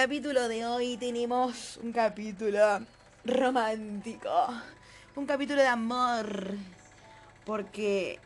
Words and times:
capítulo 0.00 0.46
de 0.46 0.64
hoy 0.64 0.96
tenemos 0.96 1.76
un 1.82 1.90
capítulo 1.90 2.86
romántico. 3.24 4.30
Un 5.16 5.26
capítulo 5.26 5.60
de 5.60 5.66
amor. 5.66 6.54
Porque 7.44 8.20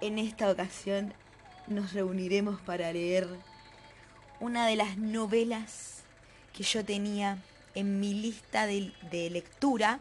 en 0.00 0.18
esta 0.18 0.50
ocasión 0.50 1.14
nos 1.68 1.92
reuniremos 1.92 2.60
para 2.62 2.92
leer 2.92 3.28
una 4.40 4.66
de 4.66 4.74
las 4.74 4.98
novelas 4.98 6.02
que 6.52 6.64
yo 6.64 6.84
tenía 6.84 7.38
en 7.76 8.00
mi 8.00 8.12
lista 8.12 8.66
de, 8.66 8.92
de 9.12 9.30
lectura 9.30 10.00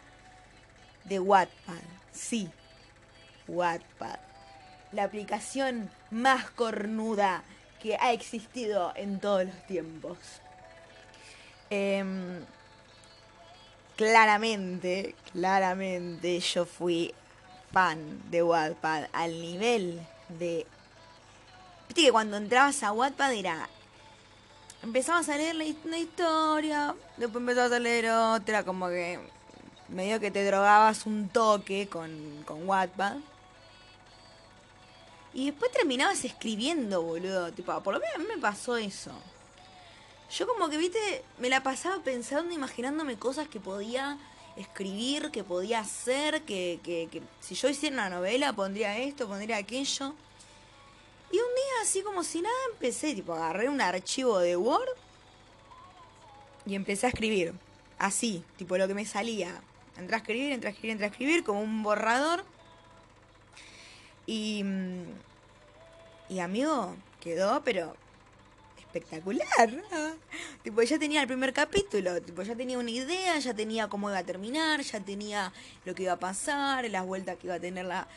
de 1.04 1.20
Wattpad. 1.20 1.76
Sí, 2.12 2.50
Wattpad. 3.48 4.18
La 4.94 5.04
aplicación 5.04 5.92
más 6.10 6.50
cornuda 6.50 7.44
que 7.82 7.96
ha 8.00 8.12
existido 8.14 8.94
en 8.96 9.20
todos 9.20 9.46
los 9.46 9.68
tiempos. 9.68 10.18
Em, 11.70 12.44
claramente, 13.96 15.16
claramente 15.34 16.40
yo 16.40 16.66
fui 16.66 17.14
fan 17.72 18.22
de 18.32 18.44
Wattpad 18.44 19.08
al 19.12 19.42
nivel 19.42 20.00
de... 20.30 20.66
Viste 21.88 22.04
que 22.04 22.12
cuando 22.12 22.38
entrabas 22.38 22.84
a 22.84 22.92
Wattpad 22.92 23.34
era... 23.34 23.70
Empezabas 24.84 25.28
a 25.28 25.38
leer 25.38 25.56
una 25.86 25.98
historia, 25.98 26.96
después 27.18 27.42
empezabas 27.42 27.72
a 27.72 27.80
leer 27.80 28.12
otra, 28.12 28.64
como 28.64 28.88
que 28.88 29.20
medio 29.90 30.20
que 30.20 30.30
te 30.30 30.46
drogabas 30.46 31.06
un 31.06 31.30
toque 31.30 31.88
con, 31.88 32.44
con 32.46 32.68
Wattpad. 32.68 33.18
Y 35.38 35.46
después 35.52 35.72
terminabas 35.72 36.26
escribiendo, 36.26 37.04
boludo. 37.04 37.54
Tipo, 37.54 37.80
por 37.84 37.94
lo 37.94 38.00
menos 38.00 38.16
a 38.16 38.18
mí 38.18 38.26
me 38.28 38.42
pasó 38.42 38.76
eso. 38.76 39.12
Yo 40.36 40.48
como 40.48 40.68
que, 40.68 40.78
viste, 40.78 41.24
me 41.38 41.48
la 41.48 41.62
pasaba 41.62 42.02
pensando, 42.02 42.56
imaginándome 42.56 43.20
cosas 43.20 43.48
que 43.48 43.60
podía 43.60 44.18
escribir, 44.56 45.30
que 45.30 45.44
podía 45.44 45.82
hacer, 45.82 46.42
que, 46.42 46.80
que, 46.84 47.08
que 47.12 47.22
si 47.40 47.54
yo 47.54 47.70
hiciera 47.70 47.94
una 47.94 48.10
novela 48.10 48.52
pondría 48.54 48.98
esto, 48.98 49.28
pondría 49.28 49.58
aquello. 49.58 50.16
Y 51.32 51.36
un 51.38 51.56
día, 51.56 51.84
así 51.84 52.02
como 52.02 52.24
si 52.24 52.42
nada, 52.42 52.56
empecé, 52.72 53.14
tipo, 53.14 53.36
agarré 53.36 53.70
un 53.70 53.80
archivo 53.80 54.40
de 54.40 54.58
Word 54.58 54.90
y 56.66 56.74
empecé 56.74 57.06
a 57.06 57.10
escribir. 57.10 57.54
Así, 58.00 58.44
tipo, 58.56 58.76
lo 58.76 58.88
que 58.88 58.96
me 58.96 59.06
salía. 59.06 59.62
Entré 59.98 60.16
a 60.16 60.18
escribir, 60.18 60.52
entré 60.52 60.70
a 60.70 60.74
escribir, 60.74 60.94
entré 60.94 61.06
a 61.06 61.10
escribir, 61.12 61.44
como 61.44 61.62
un 61.62 61.84
borrador. 61.84 62.44
Y. 64.28 64.64
Y 66.30 66.40
amigo, 66.40 66.96
quedó, 67.22 67.64
pero. 67.64 67.96
espectacular. 68.80 69.48
tipo, 70.64 70.82
ya 70.82 71.00
tenía 71.00 71.22
el 71.22 71.28
primer 71.28 71.54
capítulo, 71.54 72.22
tipo, 72.22 72.42
ya 72.44 72.56
tenía 72.56 72.78
una 72.78 72.92
idea, 72.92 73.38
ya 73.40 73.54
tenía 73.54 73.88
cómo 73.88 74.10
iba 74.10 74.20
a 74.20 74.24
terminar, 74.24 74.82
ya 74.82 75.00
tenía 75.00 75.52
lo 75.86 75.96
que 75.96 76.04
iba 76.04 76.14
a 76.14 76.20
pasar, 76.20 76.90
las 76.90 77.06
vueltas 77.06 77.38
que 77.38 77.48
iba 77.48 77.56
a 77.56 77.60
tener 77.60 77.86
la, 77.86 78.08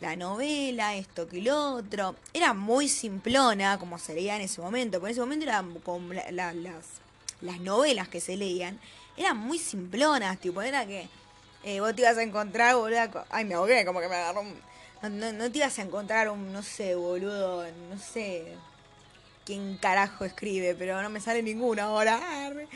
la 0.00 0.16
novela, 0.16 0.94
esto 0.96 1.28
que 1.28 1.40
lo 1.42 1.74
otro. 1.74 2.16
Era 2.32 2.54
muy 2.54 2.88
simplona, 2.88 3.78
como 3.78 3.98
se 3.98 4.14
leía 4.14 4.36
en 4.36 4.42
ese 4.42 4.60
momento. 4.60 4.98
Pero 4.98 5.06
en 5.08 5.12
ese 5.12 5.20
momento 5.20 5.44
eran 5.46 5.74
como 5.80 6.12
la- 6.12 6.30
la- 6.32 6.52
las, 6.54 6.86
las 7.40 7.60
novelas 7.60 8.08
que 8.08 8.20
se 8.20 8.36
leían. 8.36 8.80
Eran 9.16 9.36
muy 9.36 9.58
simplonas, 9.58 10.38
tipo, 10.40 10.62
era 10.62 10.86
que 10.86 11.08
eh, 11.64 11.80
vos 11.80 11.94
te 11.94 12.02
ibas 12.02 12.16
a 12.16 12.22
encontrar, 12.22 12.74
boludo. 12.76 13.24
Ay, 13.30 13.44
me 13.44 13.54
ahogué, 13.54 13.84
como 13.84 14.00
que 14.00 14.08
me 14.08 14.16
agarró 14.16 14.40
un. 14.40 14.69
No, 15.02 15.32
no, 15.32 15.50
te 15.50 15.58
ibas 15.58 15.78
a 15.78 15.82
encontrar 15.82 16.28
un, 16.28 16.52
no 16.52 16.62
sé, 16.62 16.94
boludo, 16.94 17.64
no 17.90 17.98
sé 17.98 18.54
quién 19.46 19.78
carajo 19.78 20.24
escribe, 20.24 20.74
pero 20.74 21.02
no 21.02 21.08
me 21.10 21.20
sale 21.20 21.42
ninguno 21.42 21.82
ahora. 21.82 22.46
Arre. 22.46 22.68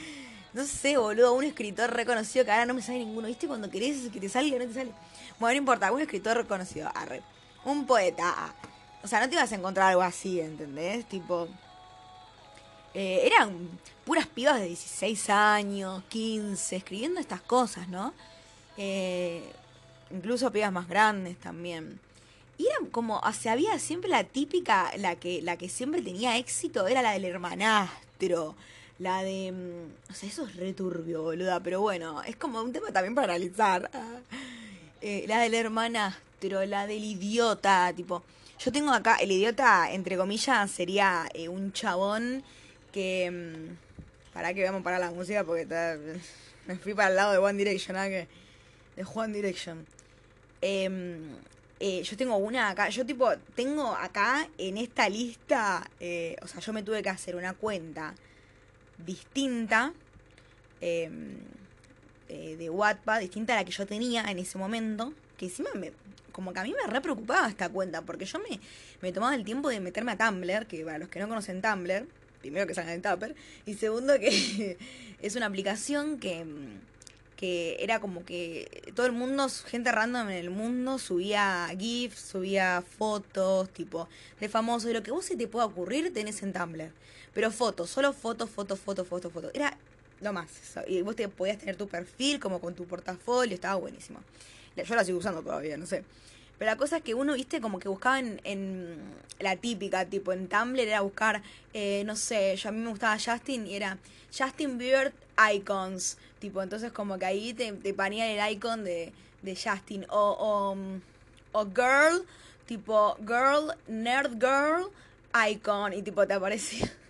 No 0.54 0.64
sé, 0.64 0.96
boludo, 0.96 1.34
un 1.34 1.44
escritor 1.44 1.92
reconocido 1.92 2.44
que 2.44 2.50
ahora 2.52 2.66
no 2.66 2.74
me 2.74 2.82
sale 2.82 2.98
ninguno. 3.00 3.26
¿Viste 3.28 3.46
cuando 3.46 3.70
querés 3.70 4.10
que 4.12 4.20
te 4.20 4.28
salga 4.28 4.58
no 4.58 4.66
te 4.66 4.74
sale? 4.74 4.92
Bueno, 5.38 5.54
no 5.54 5.58
importa, 5.58 5.92
un 5.92 6.00
escritor 6.00 6.36
reconocido, 6.36 6.90
arre. 6.94 7.22
Un 7.64 7.86
poeta. 7.86 8.32
ah. 8.36 8.54
O 9.02 9.08
sea, 9.08 9.20
no 9.20 9.28
te 9.28 9.34
ibas 9.34 9.52
a 9.52 9.56
encontrar 9.56 9.88
algo 9.90 10.02
así, 10.02 10.40
¿entendés? 10.40 11.04
Tipo. 11.06 11.48
eh, 12.94 13.22
eran 13.26 13.68
puras 14.04 14.26
pibas 14.26 14.60
de 14.60 14.66
16 14.68 15.30
años, 15.30 16.02
15, 16.08 16.76
escribiendo 16.76 17.20
estas 17.20 17.42
cosas, 17.42 17.88
¿no? 17.88 18.14
Eh, 18.76 19.42
incluso 20.10 20.50
pibas 20.52 20.72
más 20.72 20.88
grandes 20.88 21.38
también. 21.38 22.00
Y 22.56 22.66
eran 22.68 22.86
como, 22.90 23.18
o 23.18 23.32
sea, 23.32 23.52
había 23.52 23.78
siempre 23.78 24.08
la 24.10 24.24
típica, 24.24 24.92
la 24.98 25.16
que, 25.16 25.42
la 25.42 25.56
que 25.56 25.68
siempre 25.68 26.02
tenía 26.02 26.38
éxito, 26.38 26.86
era 26.86 27.02
la 27.02 27.12
del 27.12 27.24
hermanastro, 27.24 28.54
la 28.98 29.22
de... 29.22 29.50
mm, 29.52 30.12
O 30.12 30.14
sea, 30.14 30.28
eso 30.28 30.46
es 30.46 30.56
returbio, 30.56 31.22
boluda, 31.22 31.60
pero 31.60 31.80
bueno, 31.80 32.22
es 32.22 32.36
como 32.36 32.62
un 32.62 32.72
tema 32.72 32.92
también 32.92 33.14
para 33.14 33.34
analizar. 33.34 33.90
Ah. 33.92 34.18
Eh, 35.02 35.24
la 35.28 35.40
del 35.40 35.54
hermanastro, 35.54 36.64
la 36.66 36.86
del 36.86 37.04
idiota, 37.04 37.92
tipo... 37.94 38.22
Yo 38.60 38.70
tengo 38.70 38.92
acá, 38.92 39.16
el 39.16 39.32
idiota, 39.32 39.92
entre 39.92 40.16
comillas, 40.16 40.70
sería 40.70 41.28
eh, 41.34 41.48
un 41.48 41.72
chabón 41.72 42.44
que... 42.92 43.30
mm, 43.30 44.32
Para 44.32 44.54
que 44.54 44.60
veamos 44.60 44.82
para 44.82 44.98
la 45.00 45.10
música 45.10 45.42
porque 45.44 45.66
me 46.66 46.76
fui 46.76 46.94
para 46.94 47.08
el 47.08 47.16
lado 47.16 47.32
de 47.32 47.38
One 47.38 47.58
Direction, 47.58 47.96
¿ah? 47.96 48.08
que 48.08 48.28
de 48.96 49.04
One 49.12 49.34
Direction. 49.34 49.84
Em, 50.60 51.34
eh, 51.86 52.02
yo 52.02 52.16
tengo 52.16 52.38
una 52.38 52.70
acá, 52.70 52.88
yo 52.88 53.04
tipo, 53.04 53.30
tengo 53.54 53.92
acá 53.92 54.48
en 54.56 54.78
esta 54.78 55.06
lista, 55.06 55.86
eh, 56.00 56.34
o 56.40 56.48
sea, 56.48 56.60
yo 56.60 56.72
me 56.72 56.82
tuve 56.82 57.02
que 57.02 57.10
hacer 57.10 57.36
una 57.36 57.52
cuenta 57.52 58.14
distinta 58.96 59.92
em, 60.80 61.36
eh, 62.30 62.56
de 62.56 62.70
Wattpad, 62.70 63.20
distinta 63.20 63.52
a 63.52 63.56
la 63.56 63.64
que 63.66 63.70
yo 63.70 63.84
tenía 63.84 64.22
en 64.30 64.38
ese 64.38 64.56
momento, 64.56 65.12
que 65.36 65.44
encima 65.44 65.68
me, 65.74 65.92
como 66.32 66.54
que 66.54 66.60
a 66.60 66.62
mí 66.62 66.72
me 66.72 66.90
re 66.90 67.02
preocupaba 67.02 67.50
esta 67.50 67.68
cuenta, 67.68 68.00
porque 68.00 68.24
yo 68.24 68.38
me, 68.38 68.60
me 69.02 69.12
tomaba 69.12 69.34
el 69.34 69.44
tiempo 69.44 69.68
de 69.68 69.80
meterme 69.80 70.12
a 70.12 70.16
Tumblr, 70.16 70.64
que 70.66 70.86
para 70.86 70.96
los 70.96 71.10
que 71.10 71.20
no 71.20 71.28
conocen 71.28 71.60
Tumblr, 71.60 72.08
primero 72.40 72.66
que 72.66 72.72
salgan 72.72 72.94
en 72.94 73.02
Tupper, 73.02 73.34
y 73.66 73.74
segundo 73.74 74.18
que 74.18 74.78
es 75.20 75.36
una 75.36 75.44
aplicación 75.44 76.18
que, 76.18 76.46
era 77.80 78.00
como 78.00 78.24
que 78.24 78.92
todo 78.94 79.06
el 79.06 79.12
mundo, 79.12 79.48
gente 79.66 79.90
random 79.92 80.28
en 80.30 80.36
el 80.36 80.50
mundo, 80.50 80.98
subía 80.98 81.68
GIFs, 81.78 82.18
subía 82.18 82.82
fotos, 82.98 83.68
tipo, 83.70 84.08
de 84.40 84.48
famosos, 84.48 84.88
de 84.88 84.94
lo 84.94 85.02
que 85.02 85.10
vos 85.10 85.24
se 85.24 85.36
te 85.36 85.48
pueda 85.48 85.66
ocurrir, 85.66 86.12
tenés 86.12 86.42
en 86.42 86.52
Tumblr. 86.52 86.90
Pero 87.32 87.50
fotos, 87.50 87.90
solo 87.90 88.12
fotos, 88.12 88.50
fotos, 88.50 88.78
fotos, 88.78 89.08
fotos, 89.08 89.32
fotos. 89.32 89.50
Era 89.54 89.76
lo 90.20 90.32
más. 90.32 90.48
Y 90.86 91.02
vos 91.02 91.16
te 91.16 91.28
podías 91.28 91.58
tener 91.58 91.76
tu 91.76 91.88
perfil 91.88 92.38
como 92.40 92.60
con 92.60 92.74
tu 92.74 92.84
portafolio, 92.84 93.54
estaba 93.54 93.74
buenísimo. 93.76 94.20
Yo 94.76 94.94
la 94.94 95.04
sigo 95.04 95.18
usando 95.18 95.42
todavía, 95.42 95.76
no 95.76 95.86
sé. 95.86 96.04
Pero 96.58 96.70
la 96.70 96.76
cosa 96.76 96.98
es 96.98 97.02
que 97.02 97.14
uno, 97.14 97.34
viste, 97.34 97.60
como 97.60 97.78
que 97.78 97.88
buscaba 97.88 98.20
en, 98.20 98.40
en 98.44 98.96
la 99.40 99.56
típica, 99.56 100.04
tipo 100.04 100.32
en 100.32 100.48
Tumblr 100.48 100.80
era 100.80 101.00
buscar, 101.00 101.42
eh, 101.72 102.04
no 102.06 102.16
sé, 102.16 102.56
yo 102.56 102.68
a 102.68 102.72
mí 102.72 102.78
me 102.78 102.90
gustaba 102.90 103.18
Justin 103.18 103.66
y 103.66 103.74
era 103.74 103.98
Justin 104.36 104.78
Bieber 104.78 105.12
Icons. 105.54 106.18
Tipo, 106.38 106.62
entonces 106.62 106.92
como 106.92 107.18
que 107.18 107.26
ahí 107.26 107.54
te, 107.54 107.72
te 107.72 107.94
ponía 107.94 108.30
el 108.30 108.52
icon 108.52 108.84
de, 108.84 109.12
de 109.42 109.56
Justin. 109.56 110.06
O, 110.10 110.30
o, 110.30 110.74
mm, 110.74 111.00
o 111.52 111.64
Girl, 111.66 112.24
tipo 112.66 113.16
Girl, 113.20 113.74
Nerd 113.88 114.32
Girl 114.34 114.90
Icon. 115.50 115.92
Y 115.92 116.02
tipo 116.02 116.26
te 116.26 116.34
aparecía. 116.34 116.90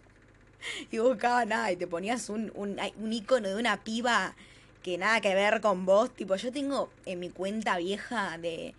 Y 0.90 0.96
buscaba 0.96 1.44
nada 1.44 1.70
y 1.72 1.76
te 1.76 1.86
ponías 1.86 2.30
un, 2.30 2.50
un, 2.54 2.80
un 2.96 3.12
icono 3.12 3.50
de 3.50 3.54
una 3.54 3.84
piba 3.84 4.34
que 4.82 4.98
nada 4.98 5.20
que 5.20 5.34
ver 5.34 5.60
con 5.60 5.86
vos. 5.86 6.14
Tipo, 6.14 6.36
yo 6.36 6.52
tengo 6.52 6.90
en 7.06 7.20
mi 7.20 7.30
cuenta 7.30 7.78
vieja 7.78 8.38
de, 8.38 8.74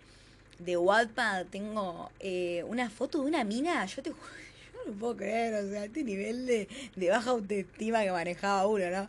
de 0.58 0.76
Wattpad, 0.76 1.46
tengo 1.46 2.10
eh, 2.20 2.64
una 2.68 2.88
foto 2.90 3.20
de 3.20 3.26
una 3.26 3.44
mina. 3.44 3.84
Yo 3.86 4.02
te 4.02 4.10
yo 4.10 4.16
no 4.72 4.92
lo 4.92 4.98
puedo 4.98 5.16
creer, 5.16 5.64
o 5.64 5.68
sea, 5.68 5.84
este 5.84 6.04
nivel 6.04 6.46
de, 6.46 6.68
de 6.94 7.10
baja 7.10 7.30
autoestima 7.30 8.02
que 8.02 8.12
manejaba 8.12 8.66
uno, 8.66 8.88
¿no? 8.90 9.08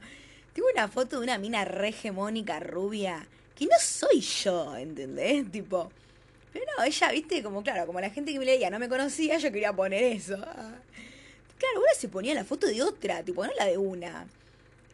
Tengo 0.57 0.69
una 0.73 0.87
foto 0.87 1.19
de 1.19 1.23
una 1.23 1.37
mina 1.37 1.65
re 1.65 1.89
hegemónica, 1.89 2.59
rubia, 2.59 3.27
que 3.55 3.67
no 3.67 3.77
soy 3.79 4.21
yo, 4.21 4.75
¿entendés? 4.75 5.51
Tipo, 5.51 5.91
pero 6.51 6.65
no, 6.75 6.83
ella, 6.83 7.11
viste, 7.11 7.43
como 7.43 7.61
claro, 7.61 7.85
como 7.85 8.01
la 8.01 8.09
gente 8.09 8.33
que 8.33 8.39
me 8.39 8.45
leía 8.45 8.71
no 8.71 8.79
me 8.79 8.89
conocía, 8.89 9.37
yo 9.37 9.51
quería 9.51 9.71
poner 9.71 10.01
eso. 10.01 10.35
Claro, 10.35 11.79
una 11.79 11.93
se 11.95 12.09
ponía 12.09 12.33
la 12.33 12.43
foto 12.43 12.65
de 12.65 12.81
otra, 12.81 13.21
tipo, 13.21 13.45
no 13.45 13.53
la 13.53 13.65
de 13.65 13.77
una. 13.77 14.25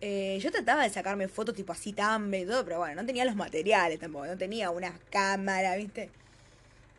Eh, 0.01 0.37
yo 0.41 0.51
trataba 0.51 0.83
de 0.83 0.89
sacarme 0.89 1.29
fotos 1.29 1.55
tipo 1.55 1.71
así 1.71 1.93
Tumblr 1.93 2.41
y 2.41 2.45
todo, 2.45 2.65
pero 2.65 2.79
bueno, 2.79 3.01
no 3.01 3.05
tenía 3.05 3.23
los 3.23 3.37
materiales 3.37 4.01
tampoco, 4.01 4.25
no 4.25 4.37
tenía 4.37 4.69
una 4.69 4.93
cámara, 5.11 5.77
¿viste? 5.77 6.09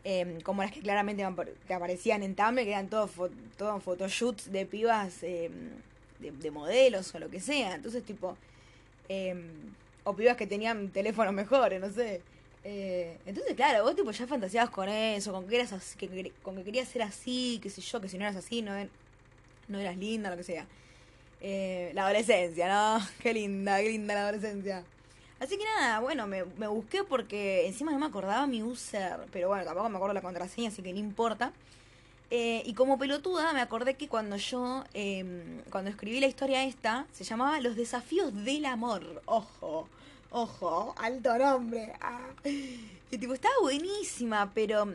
em, 0.03 0.41
como 0.41 0.63
las 0.63 0.71
que 0.71 0.79
claramente 0.79 1.23
te 1.67 1.73
aparecían 1.75 2.23
en 2.23 2.33
Tumblr, 2.33 2.63
que 2.63 2.71
eran 2.71 2.89
todos 2.89 3.11
todo 3.57 3.79
photoshoots 3.79 4.51
de 4.51 4.65
pibas 4.65 5.21
em, 5.21 5.69
de, 6.19 6.49
modelos 6.49 7.13
o 7.13 7.19
lo 7.19 7.29
que 7.29 7.39
sea. 7.39 7.75
Entonces, 7.75 8.03
tipo, 8.03 8.35
em, 9.09 9.73
o 10.03 10.15
pibas 10.15 10.37
que 10.37 10.47
tenían 10.47 10.89
teléfonos 10.89 11.33
mejores, 11.33 11.79
no 11.81 11.89
sé. 11.89 12.21
Eh, 12.63 13.17
entonces, 13.25 13.55
claro, 13.55 13.83
vos 13.83 13.95
tipo 13.95 14.11
ya 14.11 14.27
fantaseabas 14.27 14.71
con 14.71 14.89
eso, 14.89 15.31
con 15.31 15.47
que 15.47 15.55
eras 15.55 15.73
así, 15.73 15.97
con 16.41 16.55
que 16.55 16.63
querías 16.63 16.87
ser 16.87 17.03
así, 17.03 17.59
qué 17.61 17.69
sé 17.69 17.81
yo, 17.81 18.01
que 18.01 18.09
si 18.09 18.17
no 18.17 18.23
eras 18.25 18.35
así 18.35 18.61
no, 18.61 18.71
no 19.67 19.79
eras 19.79 19.97
linda, 19.97 20.29
lo 20.29 20.37
que 20.37 20.43
sea. 20.43 20.65
Eh, 21.41 21.91
la 21.93 22.05
adolescencia, 22.05 22.67
¿no? 22.67 23.05
Qué 23.21 23.33
linda, 23.33 23.79
qué 23.79 23.89
linda 23.89 24.15
la 24.15 24.21
adolescencia. 24.21 24.83
Así 25.39 25.57
que 25.57 25.63
nada, 25.63 25.99
bueno, 25.99 26.25
me, 26.27 26.43
busqué 26.43 27.03
porque 27.03 27.67
encima 27.67 27.91
no 27.91 27.99
me 27.99 28.05
acordaba 28.05 28.47
mi 28.47 28.63
user, 28.63 29.17
pero 29.31 29.49
bueno, 29.49 29.65
tampoco 29.65 29.89
me 29.89 29.97
acuerdo 29.97 30.13
la 30.13 30.21
contraseña, 30.21 30.69
así 30.69 30.81
que 30.81 30.93
no 30.93 30.99
importa. 30.99 31.51
Eh, 32.31 32.63
y 32.65 32.73
como 32.73 32.97
pelotuda 32.97 33.53
me 33.53 33.61
acordé 33.61 33.95
que 33.95 34.07
cuando 34.07 34.35
yo, 34.37 34.83
em, 34.93 35.61
cuando 35.69 35.91
escribí 35.91 36.19
la 36.19 36.27
historia 36.27 36.63
esta, 36.63 37.05
se 37.13 37.23
llamaba 37.23 37.59
Los 37.61 37.75
desafíos 37.75 38.33
del 38.43 38.65
amor. 38.65 39.21
Ojo, 39.25 39.87
ojo, 40.31 40.95
alto 40.97 41.37
nombre. 41.37 41.93
Ah. 42.01 42.29
Y 42.43 43.17
tipo, 43.17 43.33
estaba 43.33 43.55
buenísima, 43.61 44.51
pero 44.53 44.87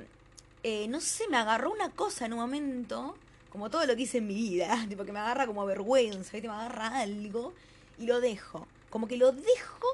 eh, 0.63 0.89
no 0.89 1.01
sé, 1.01 1.29
me 1.29 1.37
agarró 1.37 1.73
una 1.73 1.91
cosa 1.91 2.27
en 2.27 2.33
un 2.35 2.41
momento, 2.41 3.17
como 3.51 3.71
todo 3.71 3.87
lo 3.87 3.97
que 3.97 4.03
hice 4.03 4.19
en 4.19 4.27
mi 4.27 4.35
vida, 4.35 4.85
tipo 4.89 5.05
que 5.05 5.13
me 5.13 5.21
agarra 5.21 5.47
como 5.47 5.65
vergüenza, 5.65 6.37
me 6.37 6.49
agarra 6.49 7.01
algo 7.01 7.53
y 7.99 8.07
lo 8.07 8.21
dejo. 8.21 8.67
Como 8.91 9.07
que 9.07 9.17
lo 9.17 9.33
dejo 9.33 9.87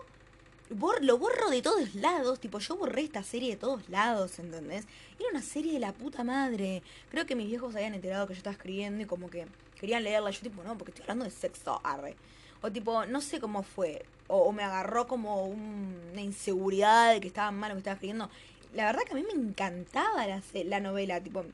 lo 1.00 1.18
borro 1.18 1.50
de 1.50 1.62
todos 1.62 1.94
lados, 1.94 2.40
tipo, 2.40 2.58
yo 2.58 2.76
borré 2.76 3.02
esta 3.02 3.22
serie 3.22 3.50
de 3.50 3.56
todos 3.56 3.88
lados, 3.88 4.38
¿entendés? 4.38 4.84
Era 5.18 5.28
una 5.30 5.42
serie 5.42 5.74
de 5.74 5.78
la 5.78 5.92
puta 5.92 6.24
madre. 6.24 6.82
Creo 7.10 7.26
que 7.26 7.36
mis 7.36 7.46
viejos 7.46 7.74
habían 7.74 7.94
enterado 7.94 8.26
que 8.26 8.34
yo 8.34 8.38
estaba 8.38 8.54
escribiendo 8.54 9.02
y 9.02 9.06
como 9.06 9.30
que 9.30 9.46
querían 9.80 10.02
leerla. 10.02 10.30
Yo 10.30 10.40
tipo, 10.40 10.62
no, 10.64 10.76
porque 10.76 10.90
estoy 10.90 11.02
hablando 11.04 11.24
de 11.24 11.30
sexo, 11.30 11.80
arre. 11.84 12.16
O 12.62 12.70
tipo, 12.70 13.06
no 13.06 13.20
sé 13.20 13.38
cómo 13.40 13.62
fue. 13.62 14.04
O, 14.28 14.50
me 14.52 14.64
agarró 14.64 15.06
como 15.06 15.44
una 15.44 16.20
inseguridad 16.20 17.12
de 17.12 17.20
que 17.20 17.28
estaba 17.28 17.50
mal 17.52 17.70
lo 17.70 17.76
que 17.76 17.80
estaba 17.80 17.94
escribiendo. 17.94 18.28
La 18.74 18.86
verdad 18.86 19.02
que 19.04 19.12
a 19.12 19.16
mí 19.16 19.22
me 19.22 19.40
encantaba 19.40 20.26
la, 20.26 20.42
la 20.64 20.80
novela, 20.80 21.20
tipo... 21.20 21.44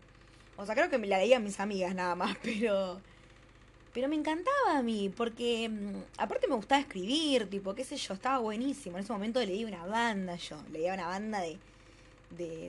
O 0.56 0.66
sea, 0.66 0.74
creo 0.74 0.90
que 0.90 0.98
me 0.98 1.06
la 1.06 1.18
leían 1.18 1.44
mis 1.44 1.60
amigas 1.60 1.94
nada 1.94 2.14
más, 2.14 2.36
pero... 2.42 3.00
Pero 3.92 4.08
me 4.08 4.16
encantaba 4.16 4.78
a 4.78 4.82
mí, 4.82 5.12
porque 5.14 5.68
mm, 5.68 6.02
aparte 6.16 6.48
me 6.48 6.54
gustaba 6.54 6.80
escribir, 6.80 7.48
tipo, 7.50 7.74
qué 7.74 7.84
sé 7.84 7.96
yo, 7.96 8.14
estaba 8.14 8.38
buenísimo. 8.38 8.96
En 8.96 9.04
ese 9.04 9.12
momento 9.12 9.44
leí 9.44 9.64
una 9.64 9.84
banda 9.84 10.36
yo, 10.36 10.56
leía 10.72 10.94
una 10.94 11.06
banda 11.06 11.40
de, 11.40 11.58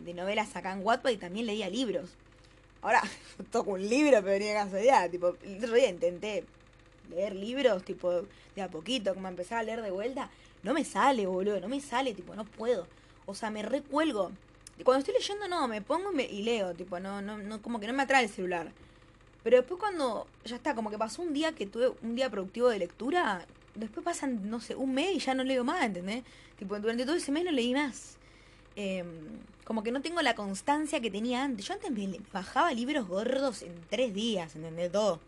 de, 0.01 0.13
novelas 0.13 0.55
acá 0.55 0.73
en 0.73 0.85
Wattpad 0.85 1.11
y 1.11 1.17
también 1.17 1.45
leía 1.45 1.69
libros. 1.69 2.09
Ahora, 2.81 3.01
toco 3.51 3.71
un 3.71 3.87
libro, 3.87 4.11
pero 4.21 4.31
venía 4.31 4.53
casualidad, 4.53 5.09
tipo, 5.09 5.35
el 5.43 5.57
otro 5.57 5.73
día 5.75 5.89
intenté 5.89 6.43
leer 7.09 7.35
libros, 7.35 7.83
tipo, 7.83 8.23
de 8.55 8.61
a 8.61 8.69
poquito, 8.69 9.13
como 9.13 9.29
empezar 9.29 9.59
a 9.59 9.63
leer 9.63 9.81
de 9.81 9.91
vuelta. 9.91 10.29
No 10.61 10.73
me 10.73 10.83
sale, 10.83 11.25
boludo, 11.25 11.61
no 11.61 11.69
me 11.69 11.79
sale, 11.79 12.13
tipo, 12.13 12.35
no 12.35 12.43
puedo. 12.43 12.85
O 13.25 13.33
sea, 13.33 13.49
me 13.49 13.63
recuelgo. 13.63 14.31
Cuando 14.83 14.99
estoy 14.99 15.13
leyendo, 15.13 15.47
no, 15.47 15.67
me 15.69 15.81
pongo 15.81 16.11
y, 16.19 16.23
y 16.23 16.43
leo, 16.43 16.73
tipo, 16.73 16.99
no, 16.99 17.21
no, 17.21 17.37
no, 17.37 17.61
como 17.61 17.79
que 17.79 17.87
no 17.87 17.93
me 17.93 18.03
atrae 18.03 18.23
el 18.23 18.29
celular. 18.29 18.71
Pero 19.43 19.57
después 19.57 19.79
cuando 19.79 20.25
ya 20.45 20.55
está, 20.55 20.73
como 20.73 20.89
que 20.89 20.97
pasó 20.97 21.21
un 21.21 21.33
día 21.33 21.53
que 21.53 21.65
tuve 21.65 21.91
un 22.01 22.15
día 22.15 22.29
productivo 22.29 22.69
de 22.69 22.79
lectura, 22.79 23.45
después 23.75 24.03
pasan, 24.03 24.49
no 24.49 24.61
sé, 24.61 24.75
un 24.75 24.93
mes 24.93 25.15
y 25.15 25.19
ya 25.19 25.33
no 25.33 25.43
leo 25.43 25.63
más, 25.63 25.83
¿entendés? 25.83 26.23
Tipo, 26.57 26.79
durante 26.79 27.05
todo 27.05 27.15
ese 27.15 27.31
mes 27.31 27.43
no 27.43 27.51
leí 27.51 27.73
más. 27.73 28.17
Em, 28.75 29.07
como 29.65 29.83
que 29.83 29.91
no 29.91 30.01
tengo 30.01 30.21
la 30.21 30.35
constancia 30.35 31.01
que 31.01 31.11
tenía 31.11 31.43
antes. 31.43 31.67
Yo 31.67 31.73
antes 31.73 31.91
me 31.91 32.19
bajaba 32.31 32.73
libros 32.73 33.07
gordos 33.07 33.61
en 33.61 33.73
tres 33.89 34.13
días, 34.13 34.55
¿entendés? 34.55 34.91
Todo. 34.91 35.19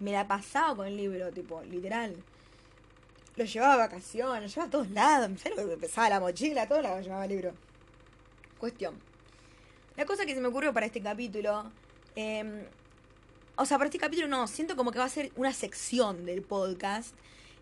Me 0.00 0.12
la 0.12 0.28
pasaba 0.28 0.76
con 0.76 0.86
el 0.86 0.96
libro, 0.96 1.30
tipo, 1.32 1.62
literal. 1.62 2.14
Lo 3.36 3.44
llevaba 3.44 3.74
a 3.74 3.78
vacaciones, 3.78 4.42
lo 4.42 4.48
llevaba 4.48 4.68
a 4.68 4.70
todos 4.70 4.90
lados. 4.90 5.40
¿Sabes 5.40 5.58
lo 5.58 5.66
que 5.66 5.74
empezaba 5.74 6.08
la 6.10 6.20
mochila? 6.20 6.68
Todo 6.68 6.82
lo 6.82 7.00
llevaba 7.00 7.24
el 7.24 7.30
libro. 7.30 7.52
Cuestión. 8.58 8.94
La 9.96 10.04
cosa 10.04 10.26
que 10.26 10.34
se 10.34 10.40
me 10.40 10.48
ocurrió 10.48 10.72
para 10.72 10.86
este 10.86 11.00
capítulo 11.00 11.70
Em, 12.16 12.64
o 13.56 13.66
sea, 13.66 13.78
para 13.78 13.88
este 13.88 13.98
capítulo 13.98 14.28
no, 14.28 14.46
siento 14.46 14.76
como 14.76 14.90
que 14.92 14.98
va 14.98 15.04
a 15.04 15.08
ser 15.08 15.32
una 15.36 15.52
sección 15.52 16.26
del 16.26 16.42
podcast. 16.42 17.14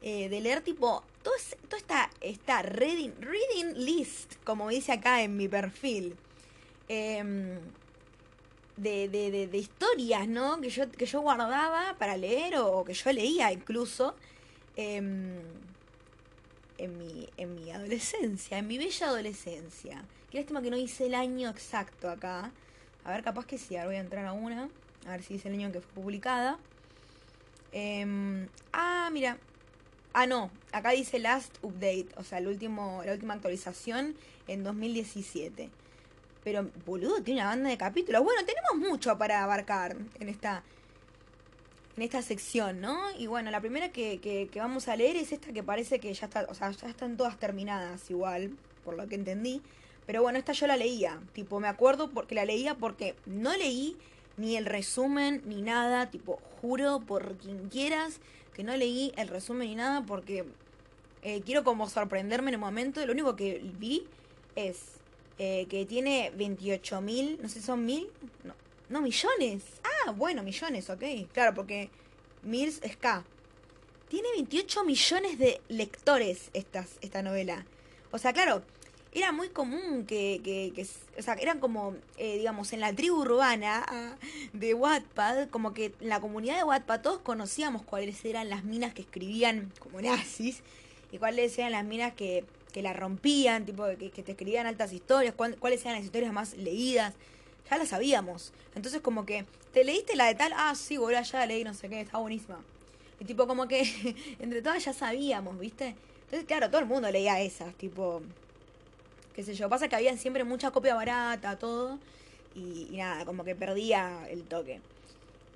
Eh, 0.04 0.28
de 0.28 0.40
leer 0.40 0.62
tipo 0.62 1.04
todo, 1.22 1.34
todo 1.68 1.76
esta, 1.78 2.10
esta 2.20 2.60
reading, 2.62 3.12
reading 3.20 3.74
list, 3.76 4.34
como 4.42 4.68
dice 4.68 4.90
acá 4.90 5.22
en 5.22 5.36
mi 5.36 5.46
perfil. 5.46 6.16
Em, 6.88 7.60
de, 8.76 9.08
de, 9.08 9.46
de, 9.46 9.58
historias, 9.58 10.26
¿no? 10.26 10.60
Que 10.60 10.70
yo, 10.70 10.90
que 10.90 11.06
yo 11.06 11.20
guardaba 11.20 11.96
para 11.98 12.16
leer 12.16 12.56
o, 12.58 12.84
que 12.84 12.94
yo 12.94 13.12
leía 13.12 13.52
incluso 13.52 14.16
em, 14.76 15.40
en, 16.78 16.98
mi, 16.98 17.28
en 17.36 17.54
mi 17.54 17.70
adolescencia, 17.70 18.58
en 18.58 18.66
mi 18.66 18.78
bella 18.78 19.06
adolescencia. 19.06 20.04
Qué 20.30 20.38
lástima 20.38 20.62
que 20.62 20.70
no 20.70 20.76
hice 20.76 21.06
el 21.06 21.14
año 21.14 21.50
exacto 21.50 22.10
acá. 22.10 22.50
A 23.04 23.10
ver, 23.10 23.22
capaz 23.22 23.46
que 23.46 23.58
sí, 23.58 23.76
ahora 23.76 23.88
voy 23.88 23.96
a 23.96 24.00
entrar 24.00 24.26
a 24.26 24.32
una. 24.32 24.68
A 25.06 25.10
ver 25.10 25.22
si 25.22 25.34
dice 25.34 25.48
el 25.48 25.54
año 25.54 25.72
que 25.72 25.80
fue 25.80 26.02
publicada. 26.02 26.58
Em, 27.72 28.48
ah, 28.72 29.10
mira. 29.12 29.38
Ah, 30.12 30.26
no. 30.26 30.50
Acá 30.72 30.90
dice 30.90 31.18
Last 31.18 31.56
Update. 31.62 32.08
O 32.16 32.22
sea, 32.24 32.38
el 32.38 32.46
último, 32.46 33.02
la 33.04 33.12
última 33.12 33.34
actualización 33.34 34.14
en 34.46 34.62
2017. 34.62 35.70
Pero, 36.44 36.70
boludo, 36.86 37.22
tiene 37.22 37.40
una 37.40 37.50
banda 37.50 37.70
de 37.70 37.78
capítulos. 37.78 38.22
Bueno, 38.22 38.42
tenemos 38.44 38.88
mucho 38.88 39.16
para 39.16 39.42
abarcar 39.42 39.96
en 40.20 40.28
esta, 40.28 40.62
en 41.96 42.02
esta 42.02 42.22
sección, 42.22 42.80
¿no? 42.80 42.98
Y 43.18 43.26
bueno, 43.26 43.50
la 43.50 43.60
primera 43.60 43.90
que, 43.90 44.18
que, 44.18 44.48
que, 44.52 44.60
vamos 44.60 44.88
a 44.88 44.96
leer 44.96 45.16
es 45.16 45.32
esta 45.32 45.52
que 45.52 45.62
parece 45.62 45.98
que 46.00 46.12
ya 46.12 46.26
está, 46.26 46.46
o 46.48 46.54
sea, 46.54 46.70
ya 46.72 46.88
están 46.88 47.16
todas 47.16 47.38
terminadas 47.38 48.10
igual, 48.10 48.56
por 48.84 48.96
lo 48.96 49.06
que 49.08 49.14
entendí. 49.14 49.62
Pero 50.06 50.22
bueno, 50.22 50.38
esta 50.38 50.52
yo 50.52 50.66
la 50.66 50.76
leía. 50.76 51.20
Tipo, 51.32 51.60
me 51.60 51.68
acuerdo 51.68 52.10
porque 52.10 52.34
la 52.34 52.44
leía 52.44 52.74
porque 52.74 53.14
no 53.26 53.56
leí 53.56 53.96
ni 54.36 54.56
el 54.56 54.66
resumen 54.66 55.42
ni 55.46 55.62
nada. 55.62 56.10
Tipo, 56.10 56.40
juro 56.60 57.00
por 57.00 57.36
quien 57.36 57.68
quieras 57.68 58.20
que 58.54 58.64
no 58.64 58.76
leí 58.76 59.12
el 59.16 59.28
resumen 59.28 59.68
ni 59.68 59.74
nada 59.74 60.04
porque 60.04 60.44
eh, 61.22 61.42
quiero 61.44 61.64
como 61.64 61.88
sorprenderme 61.88 62.50
en 62.50 62.54
el 62.54 62.60
momento. 62.60 63.04
Lo 63.04 63.12
único 63.12 63.36
que 63.36 63.60
vi 63.78 64.06
es 64.56 64.78
eh, 65.38 65.66
que 65.68 65.86
tiene 65.86 66.32
28 66.36 67.00
mil, 67.00 67.38
no 67.40 67.48
sé 67.48 67.62
son 67.62 67.84
mil, 67.84 68.08
no, 68.44 68.54
no, 68.88 69.00
millones. 69.00 69.62
Ah, 69.84 70.12
bueno, 70.12 70.42
millones, 70.42 70.90
ok. 70.90 71.02
Claro, 71.32 71.54
porque 71.54 71.90
mil 72.42 72.68
es 72.68 72.96
K. 72.96 73.24
Tiene 74.08 74.28
28 74.34 74.84
millones 74.84 75.38
de 75.38 75.60
lectores 75.68 76.50
esta, 76.52 76.86
esta 77.00 77.22
novela. 77.22 77.64
O 78.10 78.18
sea, 78.18 78.34
claro, 78.34 78.62
era 79.14 79.30
muy 79.32 79.50
común 79.50 80.06
que, 80.06 80.40
que, 80.42 80.72
que 80.74 80.86
o 81.18 81.22
sea, 81.22 81.34
eran 81.34 81.60
como, 81.60 81.94
eh, 82.16 82.38
digamos, 82.38 82.72
en 82.72 82.80
la 82.80 82.94
tribu 82.94 83.20
urbana 83.20 84.16
de 84.52 84.74
Wattpad, 84.74 85.48
como 85.50 85.74
que 85.74 85.92
en 86.00 86.08
la 86.08 86.20
comunidad 86.20 86.56
de 86.56 86.64
Wattpad 86.64 87.02
todos 87.02 87.18
conocíamos 87.20 87.82
cuáles 87.82 88.24
eran 88.24 88.48
las 88.48 88.64
minas 88.64 88.94
que 88.94 89.02
escribían 89.02 89.70
como 89.78 90.00
nazis 90.00 90.62
y 91.10 91.18
cuáles 91.18 91.56
eran 91.58 91.72
las 91.72 91.84
minas 91.84 92.14
que, 92.14 92.44
que 92.72 92.82
la 92.82 92.94
rompían, 92.94 93.66
tipo, 93.66 93.84
que, 93.98 94.10
que 94.10 94.22
te 94.22 94.32
escribían 94.32 94.66
altas 94.66 94.92
historias, 94.92 95.34
cuáles 95.34 95.82
eran 95.82 95.96
las 95.96 96.04
historias 96.04 96.32
más 96.32 96.56
leídas. 96.56 97.14
Ya 97.70 97.78
las 97.78 97.90
sabíamos. 97.90 98.52
Entonces, 98.74 99.00
como 99.02 99.24
que, 99.24 99.44
¿te 99.72 99.84
leíste 99.84 100.16
la 100.16 100.26
de 100.26 100.34
tal? 100.34 100.52
Ah, 100.56 100.74
sí, 100.74 100.96
boludo, 100.96 101.22
ya 101.22 101.38
la 101.40 101.46
leí, 101.46 101.64
no 101.64 101.74
sé 101.74 101.88
qué, 101.88 102.00
está 102.00 102.18
buenísima. 102.18 102.60
Y 103.20 103.24
tipo, 103.24 103.46
como 103.46 103.68
que 103.68 104.16
entre 104.40 104.62
todas 104.62 104.84
ya 104.84 104.92
sabíamos, 104.92 105.58
¿viste? 105.58 105.94
Entonces, 106.24 106.44
claro, 106.46 106.68
todo 106.70 106.80
el 106.80 106.86
mundo 106.86 107.10
leía 107.10 107.40
esas, 107.40 107.74
tipo, 107.74 108.22
qué 109.34 109.42
sé 109.42 109.54
yo. 109.54 109.68
Pasa 109.68 109.88
que 109.88 109.96
había 109.96 110.16
siempre 110.16 110.44
mucha 110.44 110.70
copia 110.70 110.94
barata, 110.94 111.58
todo. 111.58 111.98
Y, 112.54 112.88
nada, 112.92 113.24
como 113.24 113.44
que 113.44 113.54
perdía 113.54 114.26
el 114.30 114.44
toque. 114.44 114.80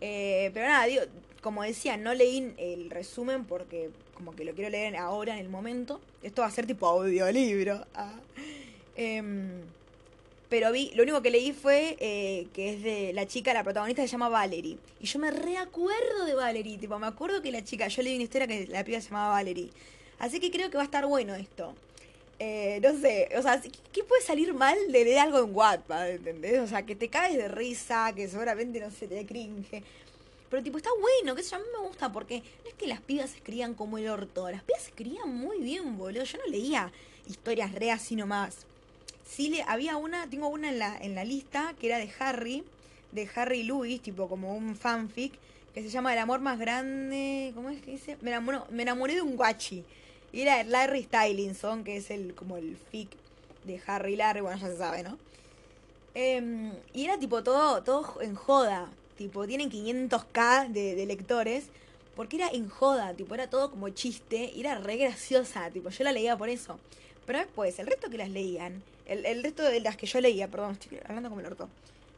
Eh, 0.01 0.51
pero 0.55 0.67
nada, 0.67 0.87
digo, 0.87 1.03
como 1.41 1.63
decía, 1.63 1.97
no 1.97 2.15
leí 2.15 2.55
el 2.59 2.91
resumen 2.91 3.45
porque 3.45 3.91
como 4.15 4.35
que 4.35 4.45
lo 4.45 4.55
quiero 4.55 4.71
leer 4.71 4.97
ahora, 4.97 5.35
en 5.35 5.41
el 5.41 5.49
momento. 5.49 6.01
Esto 6.23 6.43
va 6.43 6.49
a 6.49 6.51
ser 6.51 6.67
tipo 6.67 6.87
audiolibro. 6.87 7.87
Ah. 7.95 8.19
Em, 8.97 9.61
pero 10.49 10.73
vi, 10.73 10.91
lo 10.95 11.03
único 11.03 11.21
que 11.23 11.31
leí 11.31 11.53
fue 11.53 11.97
eh, 12.01 12.47
que 12.55 12.75
es 12.75 12.83
de 12.83 13.13
la 13.13 13.27
chica, 13.27 13.53
la 13.53 13.63
protagonista 13.63 14.03
se 14.03 14.09
llama 14.09 14.29
Valerie. 14.29 14.79
Y 15.01 15.07
yo 15.07 15.19
me 15.19 15.31
reacuerdo 15.31 16.25
de 16.25 16.35
Valerie, 16.35 16.79
tipo, 16.79 16.99
me 16.99 17.07
acuerdo 17.07 17.43
que 17.43 17.51
la 17.53 17.63
chica, 17.63 17.89
yo 17.89 18.03
leí 18.03 18.15
una 18.15 18.25
historia 18.25 18.47
que 18.47 18.67
la 18.67 18.85
piba 18.85 19.01
se 19.01 19.11
llamaba 19.11 19.31
Valerie. 19.31 19.71
Así 20.19 20.41
que 20.41 20.51
creo 20.51 20.71
que 20.71 20.79
va 20.79 20.83
a 20.83 20.87
estar 20.87 21.07
bueno 21.07 21.35
esto. 21.35 21.75
Eh, 22.39 22.81
no 22.83 22.99
sé, 23.01 23.31
o 23.37 23.41
sea, 23.41 23.63
¿qué 23.93 24.05
puede 24.05 24.21
salir 24.21 24.53
mal 24.53 24.77
de 24.93 25.05
leer 25.05 25.21
algo 25.21 25.39
en 25.39 25.55
Wattpad, 25.55 26.11
¿entendés? 26.11 26.61
O 26.61 26.67
sea, 26.67 26.85
que 26.85 26.95
te 26.95 27.09
caes 27.09 27.37
de 27.37 27.49
risa, 27.49 28.13
que 28.15 28.29
seguramente, 28.29 28.79
no 28.79 28.91
sé, 28.91 29.09
te 29.09 29.25
cringe. 29.25 29.83
Pero 30.51 30.63
tipo, 30.63 30.77
está 30.77 30.91
bueno, 31.01 31.35
que 31.35 31.41
eso 31.41 31.57
a 31.57 31.59
mí 31.59 31.65
me 31.73 31.87
gusta 31.87 32.13
porque 32.13 32.43
no 32.63 32.69
es 32.69 32.75
que 32.75 32.87
las 32.87 33.01
pibas 33.01 33.35
escribían 33.35 33.75
como 33.75 33.99
el 33.99 34.09
orto, 34.09 34.51
las 34.51 34.63
pibas 34.63 34.87
escribían 34.87 35.35
muy 35.35 35.59
bien, 35.63 35.97
boludo. 35.97 36.25
Yo 36.25 36.39
no 36.39 36.47
leía 36.47 36.93
historias 37.27 37.73
re 37.73 37.91
así 37.91 38.17
nomás. 38.17 38.67
sí 39.27 39.49
le, 39.49 39.63
había 39.63 39.97
una, 39.97 40.29
tengo 40.29 40.49
una 40.49 40.69
en 40.69 40.79
la, 40.79 40.97
en 40.99 41.15
la 41.15 41.25
lista 41.25 41.75
que 41.81 41.89
era 41.89 41.99
de 41.99 42.11
Harry, 42.19 42.65
de 43.13 43.29
Harry 43.35 43.63
Lewis, 43.63 44.03
tipo 44.03 44.29
como 44.29 44.55
un 44.55 44.77
fanfic, 44.77 45.33
que 45.75 45.83
se 45.83 45.89
llama 45.89 46.13
El 46.13 46.19
amor 46.21 46.41
más 46.41 46.59
grande, 46.59 47.53
¿cómo 47.55 47.71
es 47.71 47.81
que 47.83 47.93
dice? 47.93 48.17
Me 48.21 48.31
enamoré, 48.31 48.61
me 48.71 48.83
enamoré 48.83 49.15
de 49.15 49.23
un 49.23 49.37
guachi. 49.37 49.85
Y 50.37 50.43
era 50.43 50.63
Larry 50.65 51.05
Stylinson, 51.05 51.83
que 51.83 51.97
es 51.97 52.11
el 52.11 52.35
como 52.35 52.59
el 52.59 52.77
fic 52.77 53.09
de 53.65 53.81
Harry 53.87 54.17
Larry, 54.17 54.43
bueno, 54.43 54.59
ya 54.59 54.67
se 54.67 54.77
sabe, 54.77 55.03
¿no? 55.03 55.17
Em, 56.13 56.75
y 56.93 57.07
era 57.07 57.19
tipo 57.19 57.43
todo, 57.43 57.83
todo 57.83 58.21
en 58.21 58.35
joda. 58.35 58.91
Tipo, 59.17 59.47
tienen 59.47 59.71
500k 59.71 60.69
de, 60.69 61.07
lectores. 61.07 61.69
Porque 62.15 62.37
era 62.37 62.51
en 62.51 62.69
joda, 62.69 63.15
tipo, 63.15 63.35
era 63.35 63.49
todo 63.49 63.71
como 63.71 63.89
chiste. 63.89 64.53
Y 64.55 64.61
era 64.61 64.77
re 64.77 64.99
graciosa, 64.99 65.71
tipo, 65.71 65.89
yo 65.89 66.05
la 66.05 66.13
leía 66.13 66.37
por 66.37 66.51
eso. 66.51 66.79
Pero 67.25 67.39
después, 67.39 67.79
el 67.79 67.87
resto 67.87 68.11
que 68.11 68.19
las 68.19 68.29
leían, 68.29 68.83
el, 69.07 69.25
el 69.25 69.43
resto 69.43 69.63
de 69.63 69.81
las 69.81 69.97
que 69.97 70.05
yo 70.05 70.21
leía, 70.21 70.49
perdón, 70.49 70.73
estoy 70.73 70.99
hablando 71.03 71.31
como 71.31 71.41
el 71.41 71.47
orto. 71.47 71.71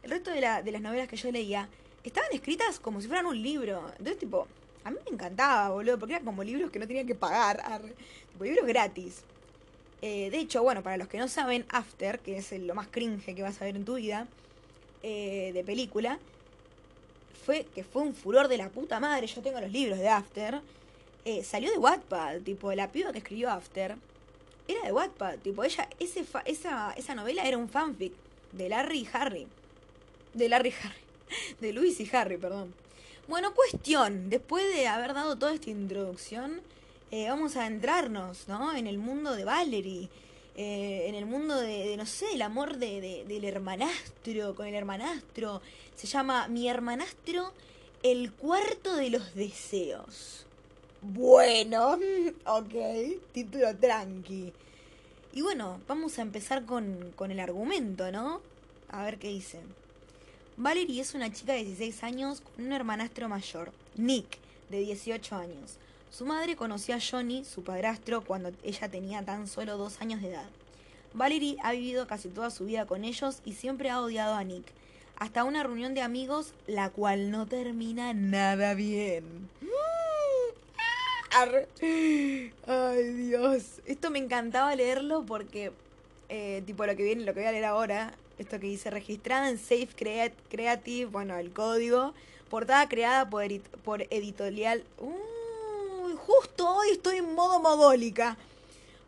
El 0.02 0.10
resto 0.10 0.32
de, 0.32 0.40
la, 0.40 0.64
de 0.64 0.72
las 0.72 0.82
novelas 0.82 1.06
que 1.06 1.16
yo 1.16 1.30
leía 1.30 1.68
estaban 2.02 2.32
escritas 2.32 2.80
como 2.80 3.00
si 3.00 3.06
fueran 3.06 3.26
un 3.26 3.40
libro. 3.40 3.86
Entonces, 3.90 4.18
tipo, 4.18 4.48
a 4.88 4.90
mí 4.90 4.98
me 5.04 5.14
encantaba, 5.14 5.70
boludo, 5.70 5.98
porque 5.98 6.14
eran 6.14 6.24
como 6.24 6.42
libros 6.42 6.70
que 6.70 6.78
no 6.78 6.86
tenían 6.86 7.06
que 7.06 7.14
pagar. 7.14 7.82
Tipo, 8.32 8.44
libros 8.44 8.66
gratis. 8.66 9.22
Eh, 10.00 10.30
de 10.30 10.38
hecho, 10.38 10.62
bueno, 10.62 10.82
para 10.82 10.96
los 10.96 11.08
que 11.08 11.18
no 11.18 11.28
saben, 11.28 11.64
After, 11.68 12.20
que 12.20 12.38
es 12.38 12.52
lo 12.52 12.74
más 12.74 12.88
cringe 12.88 13.34
que 13.34 13.42
vas 13.42 13.60
a 13.60 13.64
ver 13.64 13.76
en 13.76 13.84
tu 13.84 13.94
vida, 13.94 14.26
eh, 15.02 15.52
de 15.52 15.64
película, 15.64 16.18
fue 17.44 17.66
que 17.74 17.84
fue 17.84 18.02
un 18.02 18.14
furor 18.14 18.48
de 18.48 18.58
la 18.58 18.70
puta 18.70 19.00
madre. 19.00 19.26
Yo 19.26 19.42
tengo 19.42 19.60
los 19.60 19.70
libros 19.70 19.98
de 19.98 20.08
After. 20.08 20.60
Eh, 21.24 21.44
salió 21.44 21.70
de 21.70 21.78
Wattpad, 21.78 22.40
tipo, 22.42 22.72
la 22.72 22.90
piba 22.90 23.12
que 23.12 23.18
escribió 23.18 23.50
After 23.50 23.96
era 24.68 24.82
de 24.82 24.92
Wattpad, 24.92 25.38
tipo, 25.38 25.64
ella, 25.64 25.88
ese 25.98 26.24
esa, 26.44 26.92
esa 26.92 27.14
novela 27.14 27.42
era 27.44 27.56
un 27.56 27.68
fanfic 27.68 28.12
de 28.52 28.68
Larry 28.68 29.00
y 29.00 29.08
Harry. 29.12 29.46
De 30.34 30.48
Larry 30.48 30.70
y 30.70 30.74
Harry. 30.86 31.00
De 31.60 31.72
Luis 31.72 32.00
y 32.00 32.08
Harry, 32.14 32.36
perdón. 32.36 32.72
Bueno, 33.28 33.54
cuestión, 33.54 34.30
después 34.30 34.64
de 34.74 34.88
haber 34.88 35.12
dado 35.12 35.36
toda 35.36 35.52
esta 35.52 35.68
introducción, 35.68 36.62
eh, 37.10 37.28
vamos 37.28 37.56
a 37.56 37.66
entrarnos, 37.66 38.48
¿no? 38.48 38.74
En 38.74 38.86
el 38.86 38.96
mundo 38.96 39.36
de 39.36 39.44
Valerie, 39.44 40.08
eh, 40.56 41.04
en 41.08 41.14
el 41.14 41.26
mundo 41.26 41.54
de, 41.60 41.94
no 41.98 42.06
sé, 42.06 42.24
el 42.32 42.40
amor 42.40 42.78
de, 42.78 43.26
del 43.28 43.44
hermanastro, 43.44 44.54
con 44.54 44.66
el 44.66 44.74
hermanastro. 44.74 45.60
Se 45.94 46.06
llama 46.06 46.48
Mi 46.48 46.70
hermanastro, 46.70 47.52
el 48.02 48.32
cuarto 48.32 48.96
de 48.96 49.10
los 49.10 49.34
deseos. 49.34 50.46
Bueno, 51.02 51.98
ok, 52.46 52.74
título 53.32 53.76
tranqui. 53.76 54.54
Y 55.34 55.42
bueno, 55.42 55.82
vamos 55.86 56.18
a 56.18 56.22
empezar 56.22 56.64
con, 56.64 57.12
con 57.14 57.30
el 57.30 57.40
argumento, 57.40 58.10
¿no? 58.10 58.40
A 58.88 59.02
ver 59.04 59.18
qué 59.18 59.28
dice. 59.28 59.60
Valerie 60.60 61.00
es 61.00 61.14
una 61.14 61.32
chica 61.32 61.52
de 61.52 61.62
16 61.62 62.02
años 62.02 62.40
con 62.40 62.66
un 62.66 62.72
hermanastro 62.72 63.28
mayor, 63.28 63.70
Nick, 63.94 64.38
de 64.70 64.80
18 64.80 65.36
años. 65.36 65.76
Su 66.10 66.26
madre 66.26 66.56
conoció 66.56 66.96
a 66.96 66.98
Johnny, 67.00 67.44
su 67.44 67.62
padrastro, 67.62 68.24
cuando 68.24 68.50
ella 68.64 68.88
tenía 68.88 69.24
tan 69.24 69.46
solo 69.46 69.76
dos 69.76 70.00
años 70.00 70.20
de 70.20 70.30
edad. 70.30 70.48
Valerie 71.14 71.58
ha 71.62 71.70
vivido 71.70 72.08
casi 72.08 72.28
toda 72.28 72.50
su 72.50 72.64
vida 72.64 72.86
con 72.86 73.04
ellos 73.04 73.40
y 73.44 73.52
siempre 73.52 73.88
ha 73.88 74.02
odiado 74.02 74.34
a 74.34 74.42
Nick, 74.42 74.64
hasta 75.16 75.44
una 75.44 75.62
reunión 75.62 75.94
de 75.94 76.02
amigos, 76.02 76.54
la 76.66 76.90
cual 76.90 77.30
no 77.30 77.46
termina 77.46 78.12
nada 78.12 78.74
bien. 78.74 79.48
Ay, 82.66 83.12
Dios. 83.12 83.80
Esto 83.86 84.10
me 84.10 84.18
encantaba 84.18 84.74
leerlo 84.74 85.24
porque, 85.24 85.70
eh, 86.28 86.64
tipo, 86.66 86.84
lo 86.84 86.96
que 86.96 87.04
viene, 87.04 87.24
lo 87.24 87.32
que 87.32 87.40
voy 87.40 87.48
a 87.48 87.52
leer 87.52 87.66
ahora, 87.66 88.12
esto 88.38 88.60
que 88.60 88.68
dice 88.68 88.90
registrada 88.90 89.50
en 89.50 89.58
Safe 89.58 89.88
Creative, 90.48 91.06
bueno, 91.06 91.36
el 91.36 91.52
código, 91.52 92.14
portada 92.48 92.88
creada 92.88 93.28
por, 93.28 94.02
editorial. 94.10 94.84
justo 96.16 96.70
hoy 96.70 96.90
estoy 96.92 97.18
en 97.18 97.34
modo 97.34 97.60
modólica. 97.60 98.36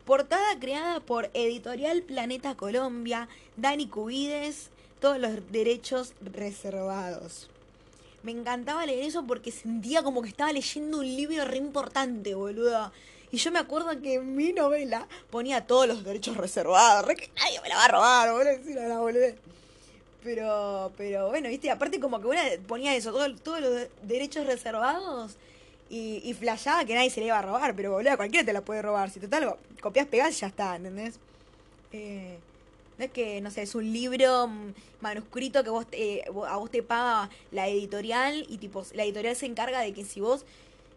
Portada 0.05 0.59
creada 0.59 0.99
por 0.99 1.29
Editorial 1.33 2.01
Planeta 2.01 2.55
Colombia, 2.55 3.29
Dani 3.55 3.87
Cubides, 3.87 4.69
todos 4.99 5.19
los 5.19 5.51
derechos 5.51 6.13
reservados. 6.21 7.49
Me 8.23 8.31
encantaba 8.31 8.85
leer 8.85 9.05
eso 9.05 9.25
porque 9.25 9.51
sentía 9.51 10.03
como 10.03 10.21
que 10.21 10.29
estaba 10.29 10.51
leyendo 10.51 10.99
un 10.99 11.05
libro 11.05 11.45
re 11.45 11.57
importante, 11.57 12.35
boludo. 12.35 12.91
Y 13.31 13.37
yo 13.37 13.51
me 13.51 13.59
acuerdo 13.59 13.89
que 14.01 14.15
en 14.15 14.35
mi 14.35 14.51
novela 14.51 15.07
ponía 15.29 15.65
todos 15.65 15.87
los 15.87 16.03
derechos 16.03 16.35
reservados. 16.37 17.05
Re 17.05 17.15
que 17.15 17.29
nadie 17.37 17.61
me 17.61 17.69
la 17.69 17.75
va 17.75 17.85
a 17.85 17.87
robar, 17.87 18.99
boludo. 18.99 19.35
Pero, 20.23 20.91
pero 20.97 21.29
bueno, 21.29 21.49
viste, 21.49 21.71
aparte 21.71 21.99
como 21.99 22.19
que 22.19 22.27
una 22.27 22.43
ponía 22.67 22.95
eso, 22.95 23.11
todos 23.11 23.59
los 23.59 23.87
derechos 24.03 24.45
reservados 24.45 25.35
y, 25.89 26.21
y 26.23 26.33
flashaba 26.35 26.85
que 26.85 26.93
nadie 26.93 27.09
se 27.09 27.21
le 27.21 27.27
iba 27.27 27.39
a 27.39 27.41
robar, 27.41 27.75
pero 27.75 27.91
boludo, 27.91 28.17
cualquiera 28.17 28.45
te 28.45 28.53
la 28.53 28.61
puede 28.61 28.81
robar. 28.81 29.09
Si 29.09 29.19
total 29.19 29.55
copias, 29.81 30.07
pegas 30.07 30.37
y 30.37 30.41
ya 30.41 30.47
está, 30.47 30.75
¿entendés? 30.75 31.15
Eh, 31.93 32.37
no 32.97 33.05
es 33.05 33.11
que, 33.11 33.41
no 33.41 33.49
sé, 33.49 33.63
es 33.63 33.73
un 33.73 33.91
libro 33.91 34.47
mm, 34.47 34.73
manuscrito 35.01 35.63
que 35.63 35.69
vos 35.69 35.85
eh, 35.91 36.23
a 36.47 36.57
vos 36.57 36.69
te 36.69 36.83
paga 36.83 37.29
la 37.51 37.67
editorial 37.67 38.45
y 38.47 38.57
tipo, 38.57 38.85
la 38.93 39.03
editorial 39.03 39.35
se 39.35 39.47
encarga 39.47 39.81
de 39.81 39.91
que 39.93 40.05
si 40.05 40.21
vos, 40.21 40.45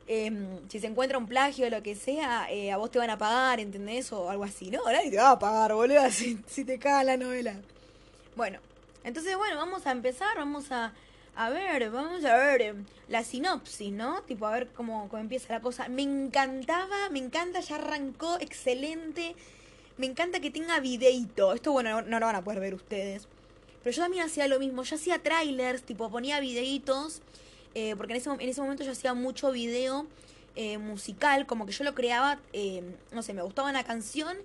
em, 0.06 0.68
si 0.68 0.80
se 0.80 0.87
encuentra 0.87 1.18
un 1.18 1.26
plagio 1.26 1.66
o 1.66 1.70
lo 1.70 1.82
que 1.82 1.94
sea, 1.94 2.46
eh, 2.50 2.73
a 2.73 2.76
vos 2.76 2.90
te 2.90 2.99
van 2.99 3.11
a 3.11 3.18
pagar, 3.18 3.61
¿entendés? 3.61 4.12
O 4.12 4.30
algo 4.30 4.44
así. 4.44 4.70
No, 4.70 4.84
nadie 4.84 5.11
te 5.11 5.16
va 5.16 5.32
a 5.32 5.38
pagar, 5.38 5.75
boludo, 5.75 6.11
si, 6.11 6.64
te 6.64 6.78
caga 6.78 7.04
la 7.04 7.16
novela. 7.16 7.56
Bueno, 8.37 8.58
entonces, 9.04 9.37
bueno, 9.37 9.56
vamos 9.56 9.87
a 9.87 9.92
empezar, 9.92 10.37
vamos 10.37 10.73
a, 10.73 10.92
a 11.37 11.50
ver, 11.50 11.90
vamos 11.90 12.25
a 12.25 12.37
ver 12.37 12.62
em, 12.62 12.84
la 13.08 13.25
sinopsis, 13.25 13.92
¿no? 13.92 14.23
Tipo, 14.23 14.46
a 14.46 14.52
ver 14.52 14.68
cómo, 14.68 15.08
cómo 15.08 15.20
empieza 15.20 15.52
la 15.52 15.61
cosa. 15.61 15.88
Me 15.88 16.02
encantaba, 16.02 17.08
me 17.11 17.18
encanta, 17.18 17.61
ya 17.61 17.76
arrancó, 17.76 18.38
excelente. 18.40 19.34
Me 19.96 20.06
encanta 20.06 20.40
que 20.40 20.50
tenga 20.50 20.80
videito. 20.80 21.52
Esto, 21.52 21.73
bueno, 21.73 22.02
no, 22.02 22.18
lo 22.18 22.26
van 22.26 22.37
a 22.37 22.42
poder 22.42 22.61
ver 22.61 22.75
ustedes. 22.75 23.28
Pero 23.82 23.94
yo 23.94 24.02
también 24.02 24.25
hacía 24.25 24.49
lo 24.49 24.58
mismo. 24.58 24.82
Yo 24.82 24.96
hacía 24.96 25.23
trailers, 25.23 25.82
tipo 25.82 26.11
ponía 26.11 26.40
videitos. 26.40 27.23
Eh, 27.74 27.94
porque 27.96 28.12
en 28.12 28.18
ese, 28.18 28.30
en 28.30 28.48
ese 28.48 28.60
momento 28.60 28.84
yo 28.84 28.92
hacía 28.92 29.14
mucho 29.14 29.50
video 29.50 30.06
eh, 30.56 30.78
musical. 30.78 31.46
Como 31.46 31.66
que 31.66 31.72
yo 31.72 31.84
lo 31.84 31.94
creaba, 31.94 32.38
eh, 32.52 32.82
no 33.12 33.22
sé, 33.22 33.34
me 33.34 33.42
gustaba 33.42 33.70
una 33.70 33.84
canción, 33.84 34.36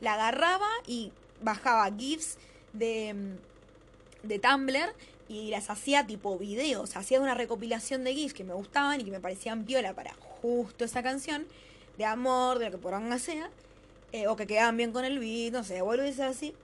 la 0.00 0.14
agarraba 0.14 0.68
y 0.86 1.12
bajaba 1.42 1.90
GIFs 1.96 2.38
de, 2.72 3.14
de 4.22 4.38
Tumblr 4.38 4.94
y 5.28 5.50
las 5.50 5.68
hacía 5.68 6.06
tipo 6.06 6.38
videos. 6.38 6.96
Hacía 6.96 7.20
una 7.20 7.34
recopilación 7.34 8.02
de 8.04 8.14
GIFs 8.14 8.34
que 8.34 8.44
me 8.44 8.54
gustaban 8.54 9.00
y 9.00 9.04
que 9.04 9.10
me 9.10 9.20
parecían 9.20 9.64
piola 9.64 9.94
para 9.94 10.14
justo 10.14 10.84
esa 10.84 11.02
canción. 11.02 11.46
De 11.98 12.04
amor, 12.04 12.58
de 12.58 12.66
lo 12.66 12.70
que 12.72 12.78
por 12.78 13.20
sea. 13.20 13.50
Eh, 14.12 14.26
o 14.26 14.36
que 14.36 14.46
quedaban 14.46 14.76
bien 14.76 14.92
con 14.92 15.04
el 15.04 15.18
beat, 15.18 15.52
no 15.52 15.64
sé, 15.64 15.82
vuelvo 15.82 16.02
a 16.02 16.06
decir 16.06 16.22
así. 16.22 16.54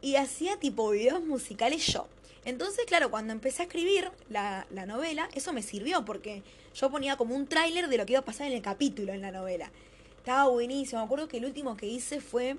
Y 0.00 0.16
hacía 0.16 0.56
tipo 0.58 0.88
videos 0.90 1.22
musicales 1.22 1.86
yo. 1.86 2.06
Entonces, 2.44 2.84
claro, 2.86 3.10
cuando 3.10 3.32
empecé 3.32 3.62
a 3.62 3.64
escribir 3.66 4.10
la, 4.30 4.66
la 4.70 4.86
novela, 4.86 5.28
eso 5.34 5.52
me 5.52 5.62
sirvió 5.62 6.04
porque 6.04 6.42
yo 6.74 6.90
ponía 6.90 7.16
como 7.16 7.34
un 7.34 7.46
tráiler 7.46 7.88
de 7.88 7.98
lo 7.98 8.06
que 8.06 8.12
iba 8.12 8.20
a 8.20 8.24
pasar 8.24 8.46
en 8.46 8.52
el 8.54 8.62
capítulo 8.62 9.12
en 9.12 9.20
la 9.20 9.32
novela. 9.32 9.70
Estaba 10.18 10.48
buenísimo. 10.48 11.00
Me 11.00 11.06
acuerdo 11.06 11.28
que 11.28 11.38
el 11.38 11.44
último 11.44 11.76
que 11.76 11.86
hice 11.86 12.20
fue 12.20 12.56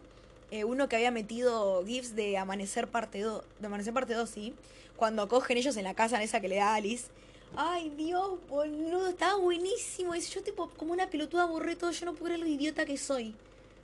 eh, 0.51 0.63
uno 0.63 0.89
que 0.89 0.95
había 0.95 1.11
metido 1.11 1.85
GIFs 1.85 2.15
de 2.15 2.37
Amanecer 2.37 2.87
parte 2.87 3.21
2, 3.21 3.43
de 3.59 3.67
Amanecer 3.67 3.93
parte 3.93 4.13
2, 4.15 4.29
sí, 4.29 4.53
cuando 4.95 5.27
cogen 5.27 5.57
ellos 5.57 5.77
en 5.77 5.83
la 5.83 5.93
casa 5.93 6.17
en 6.17 6.23
esa 6.23 6.41
que 6.41 6.49
le 6.49 6.55
da 6.55 6.73
Alice. 6.73 7.05
Ay, 7.55 7.91
Dios, 7.95 8.39
boludo, 8.49 9.07
estaba 9.09 9.37
buenísimo. 9.37 10.15
Y 10.15 10.21
yo 10.21 10.41
tipo 10.41 10.69
como 10.71 10.93
una 10.93 11.09
pelotuda 11.09 11.45
borré 11.45 11.75
todo, 11.75 11.91
yo 11.91 12.05
no 12.05 12.13
puedo 12.13 12.25
creer 12.25 12.39
lo 12.39 12.47
idiota 12.47 12.85
que 12.85 12.97
soy. 12.97 13.35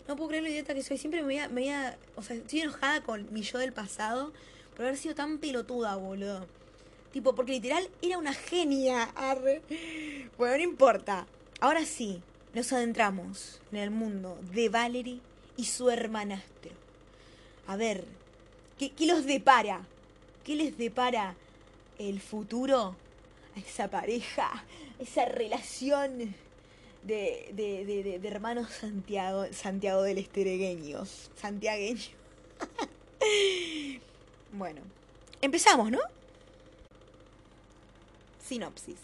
No 0.08 0.16
puedo 0.16 0.30
creer 0.30 0.44
lo 0.44 0.50
idiota 0.50 0.74
que 0.74 0.84
soy. 0.84 0.98
Siempre 0.98 1.22
me 1.22 1.28
veía, 1.28 1.48
me 1.48 1.96
o 2.16 2.22
sea, 2.22 2.36
estoy 2.36 2.62
enojada 2.62 3.02
con 3.02 3.32
mi 3.32 3.42
yo 3.42 3.58
del 3.60 3.74
pasado 3.74 4.34
por 4.76 4.86
haber 4.86 4.98
sido 4.98 5.16
tan 5.16 5.38
pelotuda, 5.38 5.96
boludo. 5.96 6.46
Tipo, 7.12 7.34
porque 7.34 7.54
literal 7.54 7.90
era 8.02 8.18
una 8.18 8.34
genia. 8.34 9.04
Arre. 9.16 9.62
Bueno, 10.38 10.58
no 10.58 10.64
importa. 10.64 11.28
Ahora 11.62 11.86
sí, 11.86 12.22
nos 12.54 12.74
adentramos 12.74 13.62
en 13.72 13.78
el 13.78 13.92
mundo 13.92 14.38
de 14.54 14.70
Valerie 14.70 15.20
y 15.58 15.66
su 15.66 15.90
hermanastro. 15.90 16.72
A 17.68 17.78
ver, 17.78 18.06
¿qué, 18.78 18.92
qué 18.92 19.06
los 19.06 19.26
depara? 19.26 19.86
¿Qué 20.44 20.56
les 20.56 20.78
depara 20.78 21.36
el 21.98 22.20
futuro 22.20 22.96
a 23.56 23.60
esa 23.60 23.90
pareja, 23.90 24.66
esa 25.00 25.26
relación 25.26 26.36
de, 27.04 27.52
de, 27.54 27.86
de, 27.86 28.20
de, 28.20 28.28
hermanos 28.28 28.72
Santiago, 28.72 29.46
Santiago 29.52 30.04
del 30.04 30.18
Esteregueños. 30.18 31.32
Santiagueño. 31.36 32.02
bueno, 34.58 34.82
empezamos, 35.42 35.92
¿no? 35.92 36.00
Sinopsis. 38.44 38.98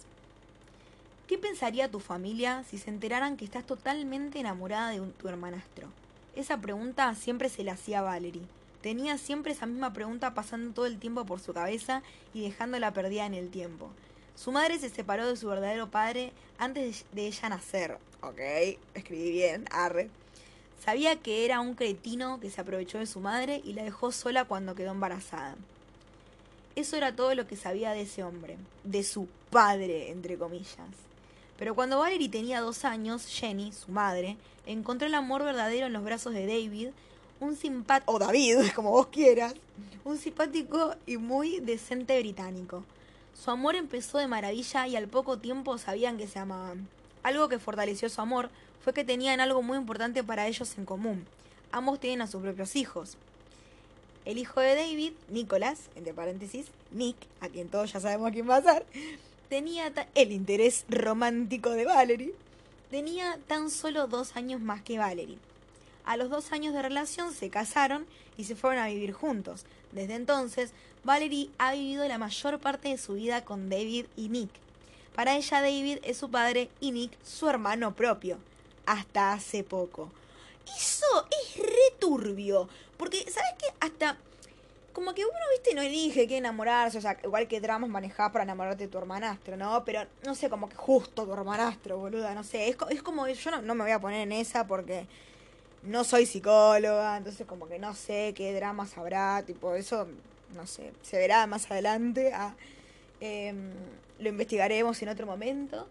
¿Qué 1.28 1.38
pensaría 1.38 1.90
tu 1.90 2.00
familia 2.00 2.64
si 2.70 2.78
se 2.78 2.90
enteraran 2.90 3.38
que 3.38 3.46
estás 3.46 3.66
totalmente 3.66 4.40
enamorada 4.40 4.90
de 4.90 5.00
tu 5.00 5.28
hermanastro? 5.28 5.88
Esa 6.36 6.60
pregunta 6.60 7.14
siempre 7.16 7.50
se 7.50 7.64
la 7.64 7.74
hacía 7.74 8.02
Valerie. 8.02 8.44
Tenía 8.82 9.18
siempre 9.18 9.54
esa 9.54 9.66
misma 9.66 9.94
pregunta 9.94 10.34
pasando 10.34 10.74
todo 10.74 10.86
el 10.86 11.00
tiempo 11.00 11.26
por 11.26 11.40
su 11.40 11.54
cabeza 11.54 12.02
y 12.34 12.42
dejándola 12.42 12.94
perdida 12.94 13.26
en 13.26 13.34
el 13.34 13.50
tiempo. 13.50 13.90
Su 14.36 14.52
madre 14.52 14.80
se 14.80 14.90
separó 14.90 15.28
de 15.28 15.38
su 15.38 15.48
verdadero 15.48 15.90
padre 15.90 16.34
antes 16.58 17.06
de 17.12 17.28
ella 17.28 17.50
nacer. 17.50 17.98
Ok, 18.22 18.40
escribí 18.94 19.32
bien, 19.32 19.66
arre. 19.72 20.10
Sabía 20.84 21.16
que 21.18 21.46
era 21.46 21.60
un 21.60 21.76
cretino 21.76 22.40
que 22.40 22.50
se 22.50 22.60
aprovechó 22.60 22.98
de 22.98 23.06
su 23.06 23.20
madre 23.20 23.62
y 23.64 23.74
la 23.74 23.84
dejó 23.84 24.12
sola 24.12 24.46
cuando 24.46 24.74
quedó 24.74 24.92
embarazada. 24.92 25.56
Eso 26.76 26.96
era 26.98 27.16
todo 27.16 27.36
lo 27.36 27.46
que 27.46 27.56
sabía 27.56 27.92
de 27.92 28.02
ese 28.02 28.24
hombre, 28.24 28.58
de 28.84 29.04
su 29.04 29.28
padre, 29.52 30.10
entre 30.10 30.38
comillas. 30.38 30.90
Pero 31.60 31.76
cuando 31.76 32.00
Valerie 32.00 32.30
tenía 32.30 32.62
dos 32.62 32.84
años, 32.84 33.28
Jenny, 33.28 33.72
su 33.74 33.92
madre, 33.92 34.38
encontró 34.66 35.08
el 35.08 35.14
amor 35.14 35.44
verdadero 35.44 35.86
en 35.86 35.94
los 35.94 36.04
brazos 36.04 36.34
de 36.34 36.48
David, 36.48 36.90
un 37.40 37.56
simpático, 37.56 38.14
o 38.14 38.18
David, 38.18 38.58
como 38.76 38.90
vos 38.90 39.08
quieras, 39.08 39.54
un 40.04 40.18
simpático 40.18 40.96
y 41.06 41.18
muy 41.18 41.60
decente 41.60 42.20
británico. 42.20 42.84
Su 43.36 43.52
amor 43.52 43.76
empezó 43.76 44.18
de 44.18 44.28
maravilla 44.28 44.88
y 44.88 44.96
al 44.96 45.08
poco 45.08 45.38
tiempo 45.38 45.78
sabían 45.78 46.18
que 46.18 46.28
se 46.28 46.40
amaban. 46.40 46.88
Algo 47.22 47.50
que 47.50 47.60
fortaleció 47.60 48.10
su 48.10 48.22
amor 48.22 48.50
fue 48.84 48.94
que 48.94 49.04
tenían 49.04 49.40
algo 49.40 49.62
muy 49.62 49.78
importante 49.78 50.24
para 50.24 50.48
ellos 50.48 50.78
en 50.78 50.86
común. 50.86 51.26
Ambos 51.72 52.00
tienen 52.00 52.22
a 52.22 52.28
sus 52.28 52.42
propios 52.42 52.76
hijos. 52.76 53.18
El 54.26 54.38
hijo 54.38 54.60
de 54.60 54.76
David, 54.76 55.14
Nicholas, 55.30 55.90
entre 55.96 56.14
paréntesis, 56.14 56.68
Nick, 56.92 57.16
a 57.40 57.50
quien 57.50 57.70
todos 57.70 57.94
ya 57.94 58.00
sabemos 58.00 58.32
quién 58.32 58.50
va 58.50 58.58
a 58.58 58.62
ser, 58.62 58.86
tenía 59.50 59.92
el 60.16 60.32
interés 60.32 60.86
romántico 60.90 61.72
de 61.72 61.86
Valerie, 61.86 62.34
tenía 62.90 63.40
tan 63.48 63.70
solo 63.70 64.08
dos 64.08 64.36
años 64.36 64.62
más 64.62 64.82
que 64.82 64.98
Valerie. 64.98 65.38
A 66.06 66.18
los 66.18 66.30
dos 66.30 66.52
años 66.52 66.74
de 66.74 66.82
relación 66.82 67.34
se 67.34 67.50
casaron 67.50 68.06
y 68.38 68.46
se 68.46 68.56
fueron 68.56 68.80
a 68.80 68.88
vivir 68.88 69.14
juntos. 69.14 69.66
Desde 69.92 70.16
entonces, 70.16 70.72
Valerie 71.04 71.50
ha 71.58 71.74
vivido 71.74 72.08
la 72.08 72.18
mayor 72.18 72.60
parte 72.60 72.90
de 72.90 72.98
su 72.98 73.14
vida 73.14 73.44
con 73.44 73.70
David 73.70 74.06
y 74.18 74.30
Nick. 74.30 74.50
Para 75.16 75.36
ella 75.36 75.62
David 75.62 76.00
es 76.04 76.18
su 76.18 76.30
padre 76.30 76.70
y 76.80 76.92
Nick 76.92 77.12
su 77.24 77.50
hermano 77.50 77.96
propio 77.96 78.38
hasta 78.86 79.34
hace 79.34 79.64
poco. 79.64 80.12
Eso 80.66 81.28
es 81.30 81.58
returbio. 81.58 82.70
Porque, 82.98 83.20
¿sabes 83.30 83.52
qué? 83.58 83.68
Hasta. 83.80 84.18
Como 84.94 85.14
que 85.14 85.24
uno, 85.24 85.34
viste, 85.54 85.74
no 85.74 85.82
elige 85.82 86.28
qué 86.28 86.38
enamorarse. 86.38 86.98
O 86.98 87.02
sea, 87.02 87.18
igual 87.24 87.48
que 87.48 87.62
dramas 87.62 87.90
manejás 87.90 88.32
para 88.32 88.44
enamorarte 88.44 88.86
de 88.86 88.90
tu 88.90 88.98
hermanastro, 88.98 89.56
¿no? 89.56 89.84
Pero, 89.86 90.06
no 90.26 90.36
sé, 90.36 90.50
como 90.50 90.68
que 90.68 90.76
justo 90.76 91.26
tu 91.26 91.34
hermanastro, 91.34 91.98
boluda. 91.98 92.34
No 92.36 92.44
sé. 92.44 92.68
Es, 92.70 92.78
es 92.90 93.02
como. 93.02 93.28
Yo 93.28 93.52
no, 93.52 93.62
no 93.62 93.76
me 93.76 93.84
voy 93.84 93.94
a 93.94 94.00
poner 94.00 94.22
en 94.22 94.34
esa 94.34 94.68
porque 94.68 95.08
no 95.84 96.04
soy 96.04 96.26
psicóloga. 96.26 97.18
Entonces, 97.18 97.48
como 97.48 97.68
que 97.68 97.80
no 97.80 97.94
sé 97.94 98.34
qué 98.36 98.54
dramas 98.54 98.98
habrá. 98.98 99.44
Tipo, 99.44 99.76
eso. 99.76 100.08
No 100.56 100.68
sé. 100.68 100.92
Se 101.02 101.18
verá 101.18 101.48
más 101.48 101.72
adelante. 101.72 102.34
Ah, 102.34 102.56
em, 103.22 103.72
lo 104.20 104.30
investigaremos 104.30 105.02
en 105.02 105.10
otro 105.10 105.26
momento. 105.26 105.88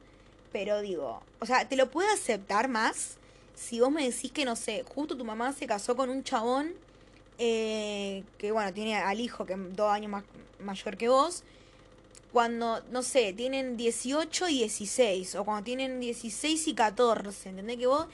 Pero 0.52 0.80
digo, 0.80 1.22
o 1.40 1.46
sea, 1.46 1.68
te 1.68 1.76
lo 1.76 1.90
puedo 1.90 2.10
aceptar 2.12 2.68
más 2.68 3.18
si 3.54 3.80
vos 3.80 3.90
me 3.90 4.08
decís 4.08 4.32
que, 4.32 4.44
no 4.44 4.56
sé, 4.56 4.84
justo 4.88 5.16
tu 5.16 5.24
mamá 5.24 5.52
se 5.52 5.66
casó 5.66 5.94
con 5.94 6.08
un 6.08 6.24
chabón 6.24 6.72
eh, 7.38 8.24
que, 8.38 8.52
bueno, 8.52 8.72
tiene 8.72 8.96
al 8.96 9.20
hijo 9.20 9.44
que 9.44 9.52
es 9.52 9.76
dos 9.76 9.92
años 9.92 10.10
más 10.10 10.24
mayor 10.60 10.96
que 10.96 11.08
vos, 11.08 11.44
cuando, 12.32 12.82
no 12.90 13.02
sé, 13.02 13.32
tienen 13.32 13.76
18 13.76 14.48
y 14.48 14.58
16, 14.58 15.34
o 15.36 15.44
cuando 15.44 15.64
tienen 15.64 16.00
16 16.00 16.68
y 16.68 16.74
14, 16.74 17.50
¿entendés? 17.50 17.76
Que 17.76 17.86
vos 17.86 18.06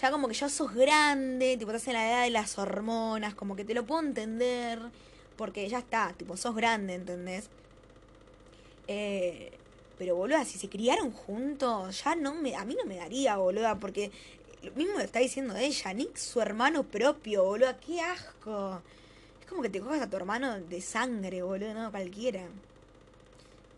ya 0.00 0.10
como 0.10 0.28
que 0.28 0.34
ya 0.34 0.48
sos 0.48 0.74
grande, 0.74 1.56
tipo, 1.56 1.70
estás 1.70 1.88
en 1.88 1.94
la 1.94 2.08
edad 2.08 2.24
de 2.24 2.30
las 2.30 2.58
hormonas, 2.58 3.34
como 3.34 3.56
que 3.56 3.64
te 3.64 3.74
lo 3.74 3.86
puedo 3.86 4.02
entender, 4.02 4.80
porque 5.36 5.68
ya 5.68 5.78
está, 5.78 6.12
tipo, 6.16 6.36
sos 6.36 6.54
grande, 6.54 6.94
¿entendés? 6.94 7.48
Eh, 8.86 9.52
pero 9.98 10.16
boluda, 10.16 10.44
si 10.44 10.58
se 10.58 10.68
criaron 10.68 11.12
juntos, 11.12 12.02
ya 12.04 12.14
no 12.14 12.34
me, 12.34 12.56
a 12.56 12.64
mí 12.64 12.74
no 12.74 12.84
me 12.84 12.96
daría, 12.96 13.36
boluda, 13.36 13.78
porque 13.78 14.10
lo 14.62 14.72
mismo 14.72 14.98
está 14.98 15.20
diciendo 15.20 15.56
ella, 15.56 15.92
Nick, 15.92 16.16
su 16.16 16.40
hermano 16.40 16.84
propio, 16.84 17.44
boluda, 17.44 17.78
qué 17.78 18.00
asco. 18.00 18.82
Es 19.40 19.46
como 19.46 19.62
que 19.62 19.68
te 19.68 19.80
cojas 19.80 20.02
a 20.02 20.10
tu 20.10 20.16
hermano 20.16 20.60
de 20.60 20.80
sangre, 20.80 21.42
boludo, 21.42 21.74
no 21.74 21.90
cualquiera. 21.90 22.46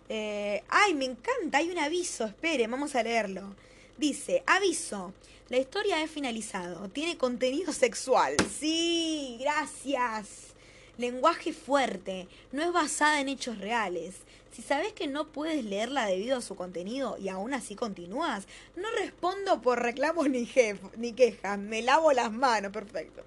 Eh, 0.09 0.63
ay, 0.69 0.95
me 0.95 1.05
encanta, 1.05 1.59
hay 1.59 1.71
un 1.71 1.79
aviso, 1.79 2.25
espere, 2.25 2.67
vamos 2.67 2.95
a 2.95 3.03
leerlo. 3.03 3.55
Dice, 3.99 4.43
aviso, 4.47 5.13
la 5.49 5.59
historia 5.59 6.03
es 6.03 6.11
finalizado, 6.11 6.89
tiene 6.91 7.17
contenido 7.17 7.73
sexual. 7.73 8.37
Sí, 8.59 9.39
gracias. 9.41 10.55
Lenguaje 10.99 11.53
fuerte, 11.53 12.27
no 12.53 12.63
es 12.63 12.73
basada 12.73 13.21
en 13.21 13.29
hechos 13.29 13.59
reales. 13.59 14.15
Si 14.57 14.63
sabes 14.63 14.95
que 14.95 15.07
no 15.07 15.27
puedes 15.27 15.67
leerla 15.67 16.07
debido 16.07 16.39
a 16.39 16.41
su 16.41 16.57
contenido 16.57 17.19
y 17.19 17.29
aún 17.29 17.53
así 17.53 17.75
continúas, 17.75 18.49
no 18.75 18.91
respondo 18.99 19.61
por 19.61 19.83
reclamos 19.83 20.31
ni, 20.31 20.51
ni 20.97 21.13
quejas, 21.13 21.59
me 21.59 21.83
lavo 21.83 22.11
las 22.15 22.33
manos, 22.33 22.73
perfecto. 22.73 23.23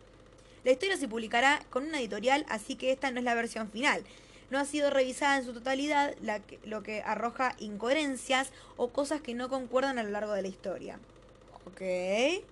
La 0.63 0.71
historia 0.71 0.97
se 0.97 1.07
publicará 1.07 1.63
con 1.69 1.85
una 1.85 1.99
editorial, 1.99 2.47
así 2.49 2.75
que 2.75 2.91
esta 2.91 3.11
no 3.11 3.19
es 3.19 3.25
la 3.25 3.35
versión 3.35 3.69
final. 3.69 4.03
No 4.49 4.57
ha 4.57 4.65
sido 4.65 4.89
revisada 4.89 5.37
en 5.37 5.45
su 5.45 5.53
totalidad, 5.53 6.15
lo 6.63 6.81
que 6.81 7.03
arroja 7.03 7.53
incoherencias 7.59 8.49
o 8.75 8.89
cosas 8.89 9.21
que 9.21 9.35
no 9.35 9.49
concuerdan 9.49 9.99
a 9.99 10.03
lo 10.03 10.09
largo 10.09 10.33
de 10.33 10.41
la 10.41 10.47
historia. 10.47 10.99
Ok, 11.67 12.43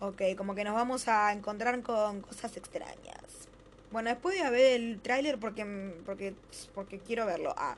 ok, 0.00 0.22
como 0.34 0.54
que 0.54 0.64
nos 0.64 0.74
vamos 0.74 1.08
a 1.08 1.30
encontrar 1.30 1.82
con 1.82 2.22
cosas 2.22 2.56
extrañas. 2.56 3.50
Bueno, 3.90 4.08
después 4.08 4.38
voy 4.38 4.46
a 4.46 4.50
ver 4.50 4.80
el 4.80 5.02
tráiler 5.02 5.38
porque, 5.38 5.92
porque, 6.06 6.34
porque 6.74 7.00
quiero 7.00 7.26
verlo. 7.26 7.54
Ah, 7.58 7.76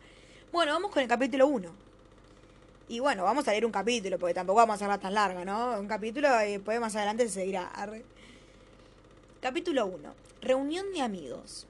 bueno, 0.53 0.73
vamos 0.73 0.91
con 0.91 1.03
el 1.03 1.09
capítulo 1.09 1.47
1. 1.47 1.87
Y 2.89 3.01
bueno, 3.01 3.25
vamos 3.25 3.47
a 3.49 3.51
leer 3.51 3.67
un 3.67 3.73
capítulo, 3.73 4.19
porque 4.19 4.35
tampoco 4.35 4.59
vamos 4.59 4.75
a 4.75 4.77
hacerla 4.77 4.99
tan 4.99 5.15
larga, 5.15 5.45
¿no? 5.45 5.79
Un 5.79 5.89
capítulo 5.89 6.29
y 6.45 6.53
después 6.53 6.81
más 6.81 6.95
adelante 6.95 7.25
se 7.25 7.35
seguirá. 7.35 7.71
Capítulo 9.41 9.87
1. 9.87 10.15
Reunión 10.41 10.93
de 10.93 11.03
amigos. 11.03 11.67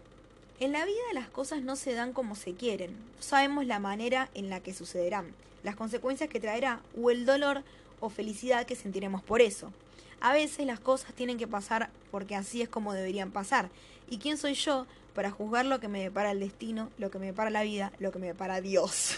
En 0.60 0.72
la 0.72 0.84
vida 0.84 1.02
las 1.14 1.28
cosas 1.28 1.62
no 1.62 1.76
se 1.76 1.94
dan 1.94 2.12
como 2.12 2.34
se 2.34 2.54
quieren. 2.54 2.92
No 2.92 3.22
sabemos 3.22 3.66
la 3.66 3.78
manera 3.78 4.28
en 4.34 4.50
la 4.50 4.60
que 4.60 4.74
sucederán, 4.74 5.34
las 5.62 5.76
consecuencias 5.76 6.28
que 6.28 6.40
traerá 6.40 6.80
o 7.00 7.10
el 7.10 7.26
dolor 7.26 7.62
o 8.00 8.08
felicidad 8.10 8.66
que 8.66 8.76
sentiremos 8.76 9.22
por 9.22 9.40
eso. 9.40 9.72
A 10.20 10.32
veces 10.32 10.66
las 10.66 10.80
cosas 10.80 11.12
tienen 11.14 11.38
que 11.38 11.46
pasar 11.46 11.90
porque 12.10 12.36
así 12.36 12.62
es 12.62 12.68
como 12.68 12.92
deberían 12.92 13.30
pasar. 13.30 13.70
¿Y 14.08 14.18
quién 14.18 14.36
soy 14.36 14.54
yo 14.54 14.86
para 15.16 15.30
juzgar 15.30 15.64
lo 15.64 15.80
que 15.80 15.88
me 15.88 16.02
depara 16.02 16.30
el 16.30 16.40
destino, 16.40 16.90
lo 16.98 17.10
que 17.10 17.18
me 17.18 17.26
depara 17.26 17.48
la 17.48 17.62
vida, 17.62 17.90
lo 17.98 18.12
que 18.12 18.18
me 18.18 18.26
depara 18.26 18.60
Dios. 18.60 19.16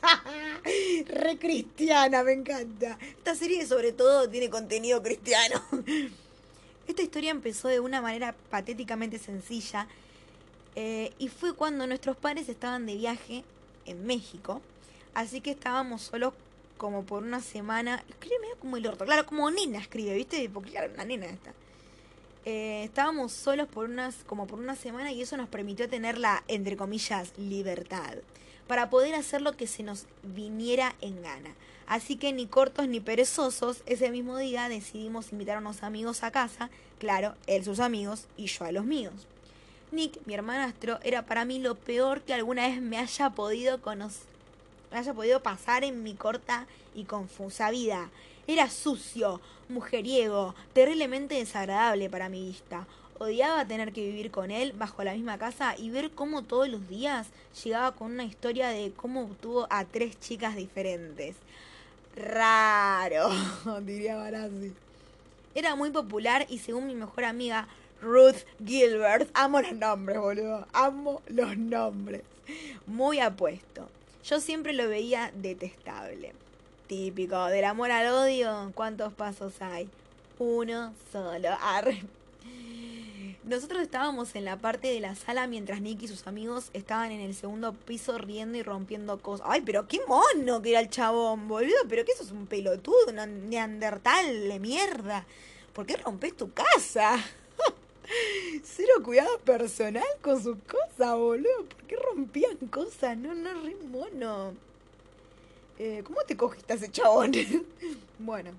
Re 1.08 1.36
cristiana, 1.36 2.22
me 2.22 2.32
encanta. 2.32 2.96
Esta 3.18 3.34
serie 3.34 3.66
sobre 3.66 3.90
todo 3.90 4.30
tiene 4.30 4.48
contenido 4.48 5.02
cristiano. 5.02 5.60
Esta 6.86 7.02
historia 7.02 7.32
empezó 7.32 7.66
de 7.66 7.80
una 7.80 8.00
manera 8.00 8.36
patéticamente 8.50 9.18
sencilla 9.18 9.88
eh, 10.76 11.12
y 11.18 11.26
fue 11.26 11.54
cuando 11.54 11.88
nuestros 11.88 12.16
padres 12.16 12.48
estaban 12.48 12.86
de 12.86 12.94
viaje 12.94 13.42
en 13.86 14.06
México, 14.06 14.62
así 15.12 15.40
que 15.40 15.50
estábamos 15.50 16.02
solos 16.02 16.34
como 16.78 17.02
por 17.02 17.24
una 17.24 17.40
semana. 17.40 18.04
Escribe 18.08 18.38
medio 18.40 18.56
como 18.60 18.76
el 18.76 18.86
orto, 18.86 19.04
claro, 19.04 19.26
como 19.26 19.50
nena 19.50 19.80
escribe, 19.80 20.14
¿viste? 20.14 20.48
Porque 20.48 20.70
claro, 20.70 20.92
una 20.94 21.04
nena 21.04 21.26
esta. 21.26 21.52
Eh, 22.46 22.84
estábamos 22.84 23.32
solos 23.32 23.68
por 23.68 23.84
unas, 23.84 24.16
como 24.26 24.46
por 24.46 24.58
una 24.58 24.76
semana 24.76 25.12
y 25.12 25.22
eso 25.22 25.36
nos 25.36 25.48
permitió 25.48 25.88
tener 25.88 26.18
la, 26.18 26.42
entre 26.48 26.76
comillas, 26.76 27.32
libertad 27.36 28.16
para 28.70 28.88
poder 28.88 29.16
hacer 29.16 29.42
lo 29.42 29.56
que 29.56 29.66
se 29.66 29.82
nos 29.82 30.06
viniera 30.22 30.94
en 31.00 31.22
gana. 31.22 31.56
Así 31.88 32.14
que 32.14 32.32
ni 32.32 32.46
cortos 32.46 32.86
ni 32.86 33.00
perezosos, 33.00 33.82
ese 33.84 34.12
mismo 34.12 34.38
día 34.38 34.68
decidimos 34.68 35.32
invitar 35.32 35.56
a 35.56 35.58
unos 35.58 35.82
amigos 35.82 36.22
a 36.22 36.30
casa, 36.30 36.70
claro, 37.00 37.34
él 37.48 37.64
sus 37.64 37.80
amigos 37.80 38.26
y 38.36 38.46
yo 38.46 38.64
a 38.64 38.70
los 38.70 38.84
míos. 38.84 39.26
Nick, 39.90 40.24
mi 40.24 40.34
hermanastro, 40.34 41.00
era 41.02 41.26
para 41.26 41.44
mí 41.44 41.58
lo 41.58 41.74
peor 41.74 42.20
que 42.20 42.32
alguna 42.32 42.68
vez 42.68 42.80
me 42.80 42.96
haya 42.96 43.30
podido 43.30 43.82
conocer, 43.82 44.28
me 44.92 44.98
haya 44.98 45.14
podido 45.14 45.42
pasar 45.42 45.82
en 45.82 46.04
mi 46.04 46.14
corta 46.14 46.68
y 46.94 47.06
confusa 47.06 47.72
vida. 47.72 48.08
Era 48.50 48.68
sucio, 48.68 49.40
mujeriego, 49.68 50.56
terriblemente 50.72 51.36
desagradable 51.36 52.10
para 52.10 52.28
mi 52.28 52.48
vista. 52.48 52.84
Odiaba 53.20 53.64
tener 53.64 53.92
que 53.92 54.04
vivir 54.04 54.32
con 54.32 54.50
él 54.50 54.72
bajo 54.72 55.04
la 55.04 55.12
misma 55.12 55.38
casa 55.38 55.76
y 55.78 55.90
ver 55.90 56.10
cómo 56.10 56.42
todos 56.42 56.68
los 56.68 56.88
días 56.88 57.28
llegaba 57.62 57.92
con 57.92 58.10
una 58.10 58.24
historia 58.24 58.70
de 58.70 58.90
cómo 58.90 59.20
obtuvo 59.22 59.68
a 59.70 59.84
tres 59.84 60.18
chicas 60.18 60.56
diferentes. 60.56 61.36
Raro, 62.16 63.30
diría 63.82 64.16
Barassi. 64.16 64.72
Era 65.54 65.76
muy 65.76 65.92
popular 65.92 66.44
y 66.48 66.58
según 66.58 66.88
mi 66.88 66.96
mejor 66.96 67.26
amiga 67.26 67.68
Ruth 68.02 68.38
Gilbert, 68.66 69.30
amo 69.32 69.60
los 69.60 69.74
nombres, 69.74 70.18
boludo, 70.18 70.66
amo 70.72 71.22
los 71.28 71.56
nombres. 71.56 72.22
Muy 72.88 73.20
apuesto. 73.20 73.88
Yo 74.24 74.40
siempre 74.40 74.72
lo 74.72 74.88
veía 74.88 75.30
detestable. 75.36 76.34
Típico, 76.90 77.46
del 77.46 77.66
amor 77.66 77.92
al 77.92 78.08
odio, 78.08 78.72
¿cuántos 78.74 79.12
pasos 79.12 79.62
hay? 79.62 79.88
Uno 80.40 80.92
solo. 81.12 81.50
Nosotros 83.44 83.80
estábamos 83.80 84.34
en 84.34 84.44
la 84.44 84.56
parte 84.56 84.88
de 84.88 84.98
la 84.98 85.14
sala 85.14 85.46
mientras 85.46 85.80
Nick 85.80 86.02
y 86.02 86.08
sus 86.08 86.26
amigos 86.26 86.70
estaban 86.72 87.12
en 87.12 87.20
el 87.20 87.36
segundo 87.36 87.74
piso 87.74 88.18
riendo 88.18 88.58
y 88.58 88.64
rompiendo 88.64 89.20
cosas. 89.22 89.46
Ay, 89.48 89.60
pero 89.60 89.86
qué 89.86 90.00
mono 90.08 90.62
que 90.62 90.70
era 90.70 90.80
el 90.80 90.90
chabón, 90.90 91.46
boludo. 91.46 91.78
Pero 91.88 92.04
que 92.04 92.10
eso 92.10 92.24
es 92.24 92.32
un 92.32 92.48
pelotudo, 92.48 92.96
un 93.06 93.48
neandertal 93.48 94.48
de 94.48 94.58
mierda. 94.58 95.26
¿Por 95.72 95.86
qué 95.86 95.96
rompes 95.96 96.36
tu 96.36 96.52
casa? 96.52 97.24
Cero 98.64 98.94
cuidado 99.04 99.38
personal 99.44 100.02
con 100.22 100.42
sus 100.42 100.56
cosas, 100.64 101.16
boludo. 101.16 101.66
¿Por 101.66 101.84
qué 101.84 101.94
rompían 101.94 102.56
cosas? 102.68 103.16
No, 103.16 103.32
no, 103.32 103.62
re 103.62 103.76
mono. 103.76 104.69
Eh, 105.82 106.02
¿Cómo 106.04 106.20
te 106.26 106.36
cogiste 106.36 106.74
a 106.74 106.76
ese 106.76 106.90
chabón? 106.90 107.32
bueno. 108.18 108.50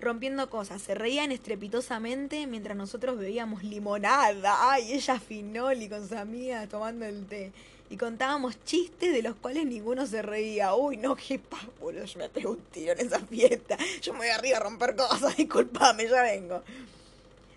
Rompiendo 0.00 0.48
cosas. 0.48 0.80
Se 0.80 0.94
reían 0.94 1.32
estrepitosamente 1.32 2.46
mientras 2.46 2.76
nosotros 2.76 3.18
bebíamos 3.18 3.64
limonada. 3.64 4.70
Ay, 4.70 4.92
ella 4.92 5.18
finoli 5.18 5.88
con 5.88 6.02
sus 6.02 6.12
amigas 6.12 6.68
tomando 6.68 7.04
el 7.04 7.26
té. 7.26 7.50
Y 7.90 7.96
contábamos 7.96 8.64
chistes 8.64 9.12
de 9.12 9.22
los 9.22 9.34
cuales 9.34 9.66
ninguno 9.66 10.06
se 10.06 10.22
reía. 10.22 10.72
Uy, 10.76 10.98
no, 10.98 11.16
qué 11.16 11.40
boludo. 11.80 12.04
Yo 12.04 12.20
me 12.20 12.28
pego 12.28 12.52
un 12.52 12.60
tiro 12.70 12.92
en 12.92 13.00
esa 13.00 13.18
fiesta. 13.18 13.76
Yo 14.00 14.12
me 14.12 14.20
voy 14.20 14.28
arriba 14.28 14.58
a 14.58 14.60
romper 14.60 14.94
cosas. 14.94 15.36
Disculpame, 15.36 16.08
ya 16.08 16.22
vengo. 16.22 16.62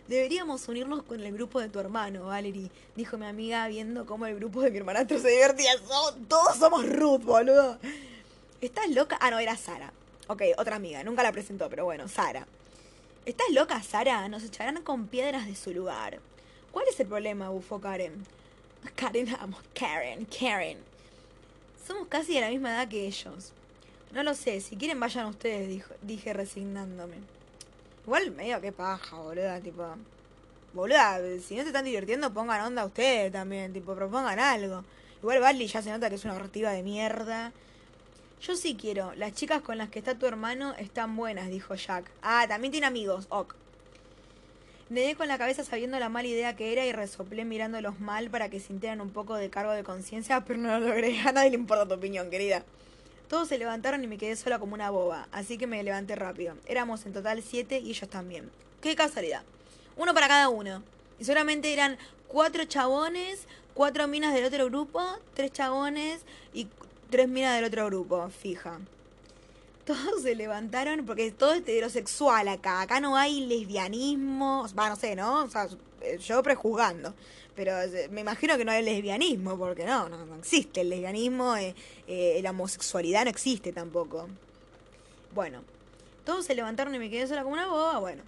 Deberíamos 0.08 0.68
unirnos 0.68 1.04
con 1.04 1.20
el 1.22 1.32
grupo 1.32 1.60
de 1.60 1.70
tu 1.70 1.80
hermano, 1.80 2.26
Valerie, 2.26 2.70
dijo 2.96 3.18
mi 3.18 3.26
amiga 3.26 3.68
viendo 3.68 4.06
cómo 4.06 4.28
el 4.28 4.36
grupo 4.36 4.62
de 4.62 4.70
mi 4.70 4.78
hermanastro 4.78 5.20
se 5.20 5.30
divertía. 5.30 5.72
todos 6.28 6.58
somos 6.58 6.88
Ruth, 6.88 7.24
boludo. 7.24 7.80
¿Estás 8.62 8.90
loca? 8.90 9.18
Ah, 9.20 9.32
no, 9.32 9.40
era 9.40 9.58
Sara. 9.58 9.92
Ok, 10.28 10.42
otra 10.58 10.78
amiga, 10.78 11.04
nunca 11.04 11.24
la 11.24 11.32
presentó, 11.32 11.70
pero 11.70 11.84
bueno, 11.84 12.08
Sara. 12.08 12.48
¿Estás 13.26 13.50
loca, 13.52 13.82
Sara? 13.84 14.28
Nos 14.30 14.44
echarán 14.44 14.82
con 14.82 15.08
piedras 15.08 15.46
de 15.46 15.56
su 15.56 15.74
lugar. 15.74 16.20
¿Cuál 16.72 16.88
es 16.88 17.00
el 17.00 17.08
problema? 17.08 17.50
bufó 17.50 17.82
Karen. 17.82 18.26
Karen, 18.96 19.28
vamos, 19.40 19.60
Karen, 19.74 20.26
Karen. 20.26 20.78
Somos 21.86 22.08
casi 22.08 22.34
de 22.34 22.42
la 22.42 22.50
misma 22.50 22.72
edad 22.72 22.88
que 22.88 23.06
ellos. 23.06 23.52
No 24.14 24.24
lo 24.24 24.34
sé, 24.34 24.62
si 24.62 24.78
quieren 24.78 25.00
vayan 25.00 25.28
ustedes, 25.28 25.68
dijo, 25.68 25.94
dije 26.02 26.34
resignándome. 26.34 27.18
Igual 28.06 28.32
medio 28.32 28.62
que 28.62 28.72
paja, 28.72 29.18
boluda, 29.18 29.60
tipo. 29.60 29.84
Boluda, 30.74 31.20
si 31.46 31.56
no 31.56 31.64
te 31.64 31.68
están 31.70 31.86
divirtiendo, 31.86 32.34
pongan 32.34 32.62
onda 32.62 32.86
ustedes 32.86 33.32
también, 33.32 33.74
tipo, 33.74 33.96
propongan 33.96 34.40
algo. 34.40 34.84
Igual 35.22 35.40
Barley 35.40 35.68
ya 35.68 35.82
se 35.82 35.92
nota 35.92 36.10
que 36.10 36.16
es 36.16 36.24
una 36.24 36.36
narrativa 36.36 36.72
de 36.72 36.84
mierda. 36.84 37.52
Yo 38.46 38.56
sí 38.56 38.78
quiero. 38.80 39.12
Las 39.16 39.34
chicas 39.34 39.64
con 39.64 39.80
las 39.80 39.90
que 39.90 39.98
está 39.98 40.14
tu 40.14 40.28
hermano 40.28 40.76
están 40.78 41.16
buenas, 41.16 41.50
dijo 41.50 41.74
Jack. 41.74 42.12
Ah, 42.22 42.46
también 42.48 42.72
tiene 42.72 42.86
amigos. 42.86 43.26
Ok. 43.30 43.56
Nedé 44.90 45.16
con 45.16 45.28
la 45.28 45.40
cabeza 45.40 45.64
sabiendo 45.64 45.98
la 45.98 46.10
mala 46.10 46.28
idea 46.28 46.56
que 46.56 46.72
era 46.72 46.86
y 46.86 46.92
resoplé 46.92 47.44
mirándolos 47.44 48.00
mal 48.00 48.30
para 48.30 48.50
que 48.50 48.60
sintieran 48.60 49.02
un 49.02 49.10
poco 49.10 49.34
de 49.34 49.50
cargo 49.50 49.72
de 49.72 49.84
conciencia, 49.84 50.42
pero 50.46 50.60
no 50.60 50.80
lo 50.80 50.90
logré. 50.90 51.20
A 51.26 51.32
nadie 51.32 51.50
le 51.50 51.56
importa 51.56 51.88
tu 51.88 51.96
opinión, 51.96 52.30
querida. 52.30 52.64
Todos 53.30 53.48
se 53.48 53.58
levantaron 53.58 54.04
y 54.04 54.08
me 54.08 54.20
quedé 54.20 54.36
sola 54.36 54.60
como 54.60 54.76
una 54.76 54.92
boba, 54.92 55.28
así 55.32 55.58
que 55.58 55.66
me 55.66 55.82
levanté 55.82 56.16
rápido. 56.16 56.54
Éramos 56.68 57.04
en 57.08 57.14
total 57.14 57.42
siete 57.42 57.80
y 57.80 57.90
ellos 57.90 58.10
también. 58.10 58.52
Qué 58.80 58.96
casualidad. 58.96 59.42
Uno 59.98 60.14
para 60.14 60.28
cada 60.28 60.50
uno. 60.50 60.84
Y 61.18 61.26
solamente 61.26 61.74
eran 61.74 61.98
cuatro 62.28 62.64
chabones, 62.66 63.48
cuatro 63.74 64.08
minas 64.08 64.36
del 64.36 64.46
otro 64.46 64.68
grupo, 64.68 65.02
tres 65.34 65.52
chabones 65.52 66.22
y 66.54 66.68
tres 67.10 67.28
minas 67.28 67.56
del 67.56 67.66
otro 67.66 67.86
grupo, 67.88 68.30
fija. 68.30 68.80
Todos 69.86 70.24
se 70.24 70.36
levantaron 70.36 71.06
porque 71.06 71.32
todo 71.32 71.54
es 71.54 71.60
heterosexual 71.60 72.48
acá. 72.48 72.82
Acá 72.82 73.00
no 73.00 73.16
hay 73.16 73.46
lesbianismo. 73.46 74.66
Va, 74.78 74.90
no 74.90 74.96
sé, 74.96 75.16
¿no? 75.16 75.44
O 75.44 75.50
sea, 75.50 75.68
yo 76.20 76.42
prejuzgando. 76.42 77.14
Pero 77.56 77.74
me 78.10 78.22
imagino 78.22 78.58
que 78.58 78.66
no 78.66 78.72
hay 78.72 78.84
lesbianismo, 78.84 79.58
porque 79.58 79.86
no, 79.86 80.10
no, 80.10 80.36
existe 80.36 80.82
el 80.82 80.90
lesbianismo, 80.90 81.56
eh, 81.56 81.74
eh, 82.06 82.40
la 82.44 82.50
homosexualidad 82.50 83.24
no 83.24 83.30
existe 83.30 83.72
tampoco. 83.72 84.28
Bueno, 85.34 85.62
todos 86.26 86.46
se 86.46 86.54
levantaron 86.54 86.94
y 86.96 87.00
me 87.00 87.10
quedé 87.10 87.28
sola 87.28 87.44
como 87.44 87.54
una 87.54 87.68
boba, 87.68 88.00
bueno. 88.00 88.24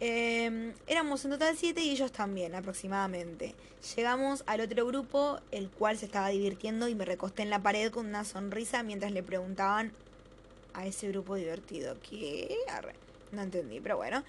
Em, 0.00 0.74
éramos 0.86 1.24
en 1.24 1.32
total 1.32 1.56
siete 1.56 1.80
y 1.82 1.90
ellos 1.90 2.12
también, 2.12 2.54
aproximadamente. 2.54 3.54
Llegamos 3.96 4.44
al 4.46 4.60
otro 4.60 4.86
grupo, 4.86 5.40
el 5.50 5.70
cual 5.70 5.98
se 5.98 6.06
estaba 6.06 6.28
divirtiendo 6.28 6.88
y 6.88 6.94
me 6.94 7.04
recosté 7.04 7.42
en 7.42 7.50
la 7.50 7.62
pared 7.62 7.90
con 7.90 8.06
una 8.06 8.24
sonrisa 8.24 8.82
mientras 8.82 9.10
le 9.12 9.22
preguntaban 9.22 9.92
a 10.74 10.86
ese 10.86 11.08
grupo 11.08 11.34
divertido. 11.34 11.96
¿Qué? 12.08 12.56
No 13.32 13.42
entendí, 13.42 13.80
pero 13.80 13.96
bueno. 13.96 14.22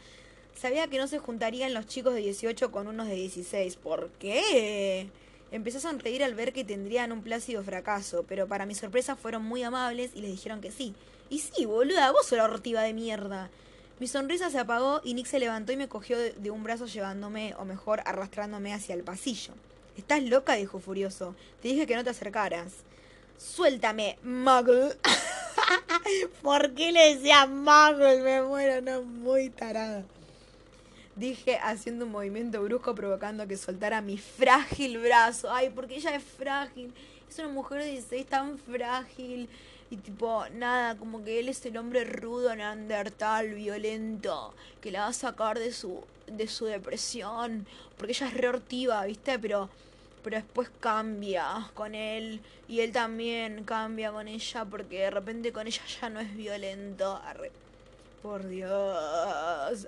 Sabía 0.55 0.87
que 0.87 0.97
no 0.97 1.07
se 1.07 1.19
juntarían 1.19 1.73
los 1.73 1.87
chicos 1.87 2.13
de 2.15 2.21
18 2.21 2.71
con 2.71 2.87
unos 2.87 3.07
de 3.07 3.15
16. 3.15 3.75
¿Por 3.77 4.09
qué? 4.19 5.07
Empecé 5.51 5.77
a 5.77 5.81
sonreír 5.81 6.23
al 6.23 6.35
ver 6.35 6.51
que 6.51 6.63
tendrían 6.63 7.11
un 7.11 7.21
plácido 7.21 7.63
fracaso, 7.63 8.25
pero 8.27 8.47
para 8.47 8.65
mi 8.65 8.75
sorpresa 8.75 9.15
fueron 9.15 9.43
muy 9.43 9.63
amables 9.63 10.11
y 10.15 10.21
les 10.21 10.31
dijeron 10.31 10.61
que 10.61 10.71
sí. 10.71 10.95
Y 11.29 11.39
sí, 11.39 11.65
boluda, 11.65 12.11
vos 12.11 12.25
sos 12.25 12.37
la 12.37 12.43
ortiva 12.43 12.81
de 12.81 12.93
mierda. 12.93 13.49
Mi 13.99 14.07
sonrisa 14.07 14.49
se 14.49 14.59
apagó 14.59 15.01
y 15.03 15.13
Nick 15.13 15.27
se 15.27 15.39
levantó 15.39 15.71
y 15.71 15.77
me 15.77 15.89
cogió 15.89 16.17
de, 16.17 16.51
un 16.51 16.63
brazo 16.63 16.85
llevándome, 16.85 17.53
o 17.57 17.65
mejor, 17.65 18.01
arrastrándome 18.05 18.73
hacia 18.73 18.95
el 18.95 19.03
pasillo. 19.03 19.53
¿Estás 19.97 20.23
loca? 20.23 20.53
dijo 20.53 20.79
furioso. 20.79 21.35
Te 21.61 21.67
dije 21.67 21.85
que 21.85 21.95
no 21.95 22.03
te 22.03 22.11
acercaras. 22.11 22.71
Suéltame, 23.37 24.17
muggle. 24.23 24.95
¿Por 26.41 26.73
qué 26.73 26.91
le 26.91 27.15
decía 27.15 27.45
muggle? 27.45 28.21
Me 28.21 28.41
muero, 28.41 28.81
no, 28.81 29.01
muy 29.01 29.49
tarada 29.49 30.05
dije 31.19 31.59
haciendo 31.61 32.05
un 32.05 32.11
movimiento 32.11 32.63
brusco 32.63 32.95
provocando 32.95 33.45
que 33.45 33.57
soltara 33.57 34.01
mi 34.01 34.17
frágil 34.17 34.97
brazo. 34.99 35.51
Ay, 35.51 35.69
porque 35.69 35.97
ella 35.97 36.15
es 36.15 36.23
frágil. 36.23 36.93
Es 37.29 37.37
una 37.39 37.49
mujer 37.49 37.83
de 37.83 37.91
16 37.91 38.25
tan 38.25 38.57
frágil. 38.57 39.49
Y 39.91 39.97
tipo, 39.97 40.45
nada, 40.53 40.95
como 40.95 41.23
que 41.23 41.39
él 41.39 41.49
es 41.49 41.65
el 41.65 41.77
hombre 41.77 42.03
rudo, 42.03 42.55
neandertal, 42.55 43.53
violento, 43.55 44.53
que 44.81 44.91
la 44.91 45.01
va 45.01 45.07
a 45.07 45.13
sacar 45.13 45.57
de 45.57 45.71
su, 45.71 46.03
de 46.27 46.47
su 46.47 46.65
depresión. 46.65 47.65
Porque 47.97 48.13
ella 48.13 48.27
es 48.27 48.33
reortiva, 48.35 49.03
¿viste? 49.05 49.39
Pero, 49.39 49.69
pero 50.23 50.37
después 50.37 50.69
cambia 50.79 51.71
con 51.73 51.95
él. 51.95 52.39
Y 52.67 52.81
él 52.81 52.91
también 52.91 53.63
cambia 53.63 54.11
con 54.11 54.27
ella 54.27 54.65
porque 54.65 54.99
de 54.99 55.09
repente 55.09 55.51
con 55.51 55.65
ella 55.65 55.81
ya 56.01 56.09
no 56.09 56.19
es 56.19 56.35
violento. 56.35 57.19
Por 58.21 58.47
Dios. 58.47 59.87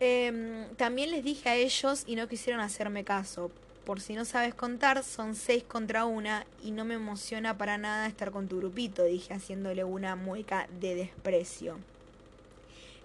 Em, 0.00 0.66
también 0.76 1.10
les 1.10 1.24
dije 1.24 1.48
a 1.48 1.56
ellos 1.56 2.04
y 2.06 2.16
no 2.16 2.28
quisieron 2.28 2.60
hacerme 2.60 3.04
caso. 3.04 3.50
Por 3.84 4.00
si 4.00 4.14
no 4.14 4.24
sabes 4.24 4.54
contar, 4.54 5.02
son 5.02 5.34
seis 5.34 5.64
contra 5.64 6.04
una 6.04 6.46
y 6.62 6.70
no 6.70 6.84
me 6.84 6.94
emociona 6.94 7.56
para 7.56 7.78
nada 7.78 8.06
estar 8.06 8.30
con 8.30 8.46
tu 8.46 8.58
grupito, 8.58 9.04
dije 9.04 9.34
haciéndole 9.34 9.84
una 9.84 10.16
mueca 10.16 10.68
de 10.80 10.94
desprecio. 10.94 11.78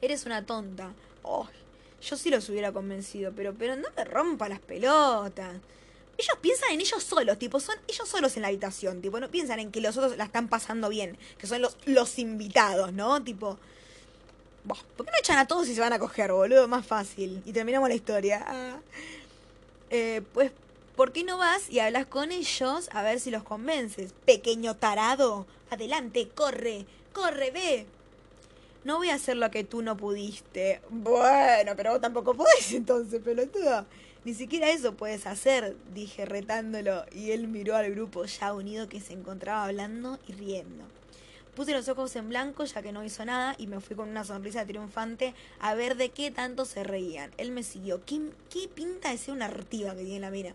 Eres 0.01 0.25
una 0.25 0.45
tonta. 0.45 0.93
Oh, 1.23 1.47
yo 2.01 2.17
sí 2.17 2.29
los 2.29 2.49
hubiera 2.49 2.71
convencido, 2.71 3.31
pero, 3.35 3.53
pero 3.53 3.75
no 3.75 3.87
me 3.95 4.03
rompa 4.03 4.49
las 4.49 4.59
pelotas. 4.59 5.55
Ellos 6.17 6.37
piensan 6.41 6.71
en 6.71 6.81
ellos 6.81 7.03
solos, 7.03 7.39
tipo, 7.39 7.59
son 7.59 7.75
ellos 7.87 8.07
solos 8.07 8.35
en 8.35 8.43
la 8.43 8.49
habitación, 8.49 9.01
tipo, 9.01 9.19
no 9.19 9.29
piensan 9.29 9.59
en 9.59 9.71
que 9.71 9.81
los 9.81 9.97
otros 9.97 10.17
la 10.17 10.25
están 10.25 10.47
pasando 10.47 10.89
bien, 10.89 11.17
que 11.37 11.47
son 11.47 11.61
los, 11.61 11.77
los 11.85 12.19
invitados, 12.19 12.93
¿no? 12.93 13.21
Tipo, 13.23 13.57
¿Por 14.67 15.05
qué 15.05 15.11
no 15.11 15.17
echan 15.19 15.37
a 15.37 15.47
todos 15.47 15.67
y 15.67 15.75
se 15.75 15.81
van 15.81 15.93
a 15.93 15.99
coger, 15.99 16.31
boludo? 16.31 16.67
Más 16.67 16.85
fácil. 16.85 17.41
Y 17.45 17.53
terminamos 17.53 17.89
la 17.89 17.95
historia. 17.95 18.43
Ah. 18.47 18.79
Eh, 19.89 20.21
pues, 20.33 20.51
¿por 20.95 21.11
qué 21.11 21.23
no 21.23 21.37
vas 21.37 21.69
y 21.69 21.79
hablas 21.79 22.05
con 22.05 22.31
ellos 22.31 22.89
a 22.91 23.03
ver 23.03 23.19
si 23.19 23.31
los 23.31 23.43
convences? 23.43 24.13
Pequeño 24.25 24.75
tarado. 24.75 25.45
Adelante, 25.69 26.29
corre, 26.29 26.85
corre, 27.13 27.51
ve. 27.51 27.85
No 28.83 28.97
voy 28.97 29.09
a 29.09 29.15
hacer 29.15 29.37
lo 29.37 29.49
que 29.51 29.63
tú 29.63 29.81
no 29.81 29.97
pudiste. 29.97 30.81
Bueno, 30.89 31.73
pero 31.75 31.91
vos 31.91 32.01
tampoco 32.01 32.35
podés 32.35 32.71
entonces, 32.73 33.21
pelotudo. 33.21 33.85
Ni 34.23 34.33
siquiera 34.33 34.69
eso 34.69 34.95
puedes 34.95 35.27
hacer, 35.27 35.75
dije 35.93 36.25
retándolo, 36.25 37.05
y 37.11 37.31
él 37.31 37.47
miró 37.47 37.75
al 37.75 37.91
grupo 37.91 38.25
ya 38.25 38.53
unido 38.53 38.89
que 38.89 38.99
se 38.99 39.13
encontraba 39.13 39.65
hablando 39.65 40.17
y 40.27 40.33
riendo. 40.33 40.83
Puse 41.55 41.71
los 41.71 41.87
ojos 41.87 42.15
en 42.15 42.29
blanco 42.29 42.65
ya 42.65 42.81
que 42.81 42.91
no 42.91 43.03
hizo 43.03 43.23
nada 43.23 43.55
y 43.57 43.67
me 43.67 43.79
fui 43.79 43.95
con 43.95 44.09
una 44.09 44.23
sonrisa 44.23 44.65
triunfante 44.65 45.33
a 45.59 45.73
ver 45.73 45.95
de 45.95 46.09
qué 46.09 46.31
tanto 46.31 46.65
se 46.65 46.83
reían. 46.83 47.31
Él 47.37 47.51
me 47.51 47.63
siguió. 47.63 48.03
¿Qué, 48.03 48.19
qué 48.49 48.67
pinta 48.67 49.11
de 49.11 49.17
ser 49.17 49.33
una 49.33 49.45
artiva 49.45 49.95
que 49.95 50.03
tiene 50.03 50.19
la 50.19 50.31
mira? 50.31 50.53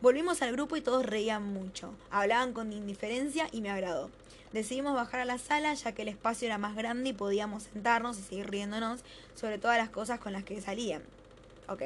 Volvimos 0.00 0.42
al 0.42 0.52
grupo 0.52 0.76
y 0.76 0.80
todos 0.80 1.06
reían 1.06 1.42
mucho. 1.42 1.94
Hablaban 2.10 2.52
con 2.52 2.72
indiferencia 2.72 3.48
y 3.52 3.60
me 3.60 3.70
agradó. 3.70 4.10
Decidimos 4.52 4.94
bajar 4.94 5.20
a 5.20 5.24
la 5.24 5.38
sala 5.38 5.74
ya 5.74 5.92
que 5.92 6.02
el 6.02 6.08
espacio 6.08 6.46
era 6.46 6.58
más 6.58 6.76
grande 6.76 7.10
y 7.10 7.12
podíamos 7.12 7.64
sentarnos 7.64 8.18
y 8.18 8.22
seguir 8.22 8.50
riéndonos 8.50 9.00
sobre 9.34 9.58
todas 9.58 9.78
las 9.78 9.88
cosas 9.90 10.20
con 10.20 10.32
las 10.32 10.44
que 10.44 10.60
salían. 10.60 11.02
¿Ok? 11.68 11.82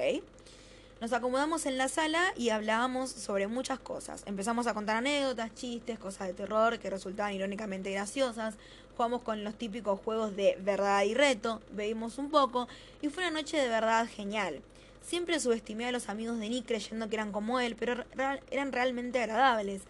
Nos 1.00 1.12
acomodamos 1.12 1.64
en 1.66 1.78
la 1.78 1.86
sala 1.86 2.32
y 2.36 2.48
hablábamos 2.48 3.10
sobre 3.10 3.46
muchas 3.46 3.78
cosas. 3.78 4.24
Empezamos 4.26 4.66
a 4.66 4.74
contar 4.74 4.96
anécdotas, 4.96 5.54
chistes, 5.54 5.96
cosas 5.96 6.26
de 6.26 6.34
terror 6.34 6.80
que 6.80 6.90
resultaban 6.90 7.32
irónicamente 7.32 7.92
graciosas. 7.92 8.56
Jugamos 8.96 9.22
con 9.22 9.44
los 9.44 9.54
típicos 9.54 10.00
juegos 10.00 10.34
de 10.34 10.58
verdad 10.60 11.04
y 11.04 11.14
reto, 11.14 11.62
bebimos 11.70 12.18
un 12.18 12.30
poco 12.30 12.66
y 13.00 13.10
fue 13.10 13.22
una 13.22 13.42
noche 13.42 13.58
de 13.58 13.68
verdad 13.68 14.08
genial. 14.12 14.60
Siempre 15.08 15.40
subestimé 15.40 15.86
a 15.86 15.92
los 15.92 16.10
amigos 16.10 16.38
de 16.38 16.50
Nick 16.50 16.66
creyendo 16.66 17.08
que 17.08 17.16
eran 17.16 17.32
como 17.32 17.60
él, 17.60 17.76
pero 17.76 18.04
eran 18.50 18.72
realmente 18.72 19.22
agradables. 19.22 19.80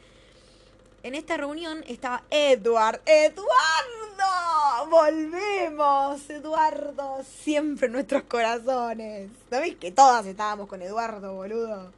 En 1.03 1.17
esta 1.17 1.37
reunión 1.37 1.83
estaba 1.89 2.23
Edward. 2.31 3.01
¡Eduardo! 3.05 4.89
¡Volvemos! 4.89 6.31
Eduardo, 6.31 7.25
siempre 7.43 7.87
en 7.87 7.95
nuestros 7.95 8.23
corazones. 8.25 9.29
¿No 9.51 9.59
que 9.81 9.91
todas 9.91 10.25
estábamos 10.25 10.69
con 10.69 10.83
Eduardo, 10.83 11.35
boludo? 11.35 11.93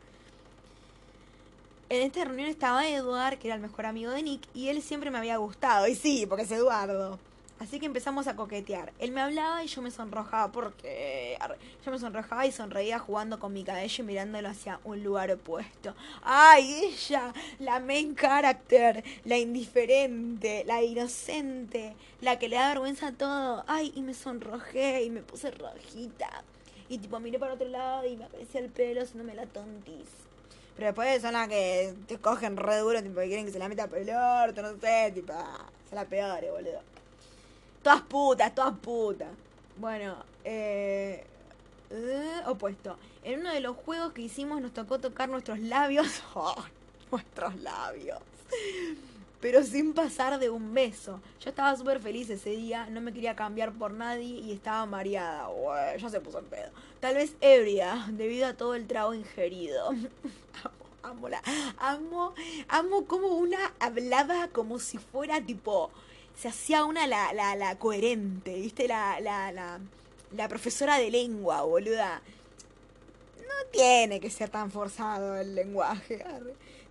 En 1.90 2.00
esta 2.00 2.24
reunión 2.24 2.48
estaba 2.48 2.88
Edward, 2.88 3.38
que 3.38 3.48
era 3.48 3.56
el 3.56 3.60
mejor 3.60 3.84
amigo 3.84 4.12
de 4.12 4.22
Nick, 4.22 4.48
y 4.54 4.68
él 4.68 4.80
siempre 4.80 5.10
me 5.10 5.18
había 5.18 5.36
gustado. 5.36 5.86
Y 5.88 5.94
sí, 5.94 6.24
porque 6.24 6.44
es 6.44 6.50
Eduardo. 6.50 7.18
Así 7.60 7.78
que 7.78 7.84
empezamos 7.84 8.26
a 8.26 8.36
coquetear. 8.36 8.94
Él 8.98 9.12
me 9.12 9.20
hablaba 9.20 9.62
y 9.62 9.66
yo 9.66 9.82
me 9.82 9.90
sonrojaba 9.90 10.50
porque 10.50 11.36
yo 11.84 11.92
me 11.92 11.98
sonrojaba 11.98 12.46
y 12.46 12.52
sonreía 12.52 12.98
jugando 12.98 13.38
con 13.38 13.52
mi 13.52 13.64
cabello 13.64 14.02
y 14.02 14.06
mirándolo 14.06 14.48
hacia 14.48 14.80
un 14.82 15.04
lugar 15.04 15.30
opuesto. 15.30 15.94
¡Ay, 16.22 16.84
ella! 16.84 17.34
La 17.58 17.78
main 17.78 18.16
character, 18.16 19.04
la 19.26 19.36
indiferente, 19.36 20.64
la 20.64 20.82
inocente, 20.82 21.94
la 22.22 22.38
que 22.38 22.48
le 22.48 22.56
da 22.56 22.68
vergüenza 22.68 23.08
a 23.08 23.12
todo. 23.12 23.62
¡Ay! 23.66 23.92
Y 23.94 24.00
me 24.00 24.14
sonrojé 24.14 25.04
y 25.04 25.10
me 25.10 25.20
puse 25.20 25.50
rojita. 25.50 26.42
Y 26.88 26.96
tipo 26.96 27.20
miré 27.20 27.38
para 27.38 27.52
otro 27.52 27.68
lado 27.68 28.06
y 28.06 28.16
me 28.16 28.24
aparecía 28.24 28.62
el 28.62 28.70
pelo 28.70 29.02
me 29.22 29.34
la 29.34 29.44
tontis. 29.44 30.08
Pero 30.76 30.86
después 30.86 31.20
son 31.20 31.34
las 31.34 31.46
que 31.48 31.92
te 32.08 32.16
cogen 32.16 32.56
re 32.56 32.78
duro, 32.78 33.02
tipo 33.02 33.20
que 33.20 33.26
quieren 33.26 33.44
que 33.44 33.52
se 33.52 33.58
la 33.58 33.68
meta 33.68 33.86
pelor, 33.86 34.56
no 34.56 34.80
sé, 34.80 35.12
tipo, 35.14 35.34
ah, 35.34 35.66
son 35.90 35.96
las 35.96 36.06
peores, 36.06 36.50
boludo. 36.50 36.99
Todas 37.82 38.02
putas, 38.02 38.54
todas 38.54 38.78
putas. 38.78 39.28
Bueno, 39.76 40.16
eh, 40.44 41.24
eh, 41.90 42.42
opuesto. 42.46 42.98
En 43.24 43.40
uno 43.40 43.50
de 43.50 43.60
los 43.60 43.76
juegos 43.76 44.12
que 44.12 44.22
hicimos 44.22 44.60
nos 44.60 44.74
tocó 44.74 44.98
tocar 44.98 45.28
nuestros 45.28 45.58
labios. 45.60 46.22
Oh, 46.34 46.54
nuestros 47.10 47.56
labios. 47.60 48.18
Pero 49.40 49.62
sin 49.64 49.94
pasar 49.94 50.38
de 50.38 50.50
un 50.50 50.74
beso. 50.74 51.20
Yo 51.40 51.50
estaba 51.50 51.74
súper 51.76 51.98
feliz 51.98 52.30
ese 52.30 52.50
día, 52.50 52.86
no 52.90 53.00
me 53.00 53.12
quería 53.12 53.34
cambiar 53.34 53.72
por 53.72 53.92
nadie 53.92 54.26
y 54.26 54.52
estaba 54.52 54.86
mareada. 54.86 55.48
ya 55.96 56.08
se 56.08 56.20
puso 56.20 56.38
en 56.38 56.44
pedo. 56.44 56.70
Tal 57.00 57.14
vez 57.14 57.34
ebria, 57.40 58.06
debido 58.10 58.46
a 58.46 58.54
todo 58.54 58.74
el 58.74 58.86
trago 58.86 59.14
ingerido. 59.14 59.90
amo, 61.02 61.28
la, 61.28 61.42
amo, 61.78 62.34
amo 62.68 63.06
como 63.06 63.28
una 63.28 63.72
hablaba 63.80 64.48
como 64.48 64.78
si 64.78 64.98
fuera 64.98 65.40
tipo 65.40 65.90
se 66.40 66.48
hacía 66.48 66.84
una 66.84 67.06
la, 67.06 67.34
la, 67.34 67.54
la 67.54 67.78
coherente, 67.78 68.54
¿viste? 68.54 68.88
La, 68.88 69.20
la, 69.20 69.52
la, 69.52 69.78
la 70.34 70.48
profesora 70.48 70.96
de 70.96 71.10
lengua, 71.10 71.62
boluda. 71.62 72.22
No 73.36 73.66
tiene 73.70 74.20
que 74.20 74.30
ser 74.30 74.48
tan 74.48 74.70
forzado 74.70 75.36
el 75.36 75.54
lenguaje. 75.54 76.24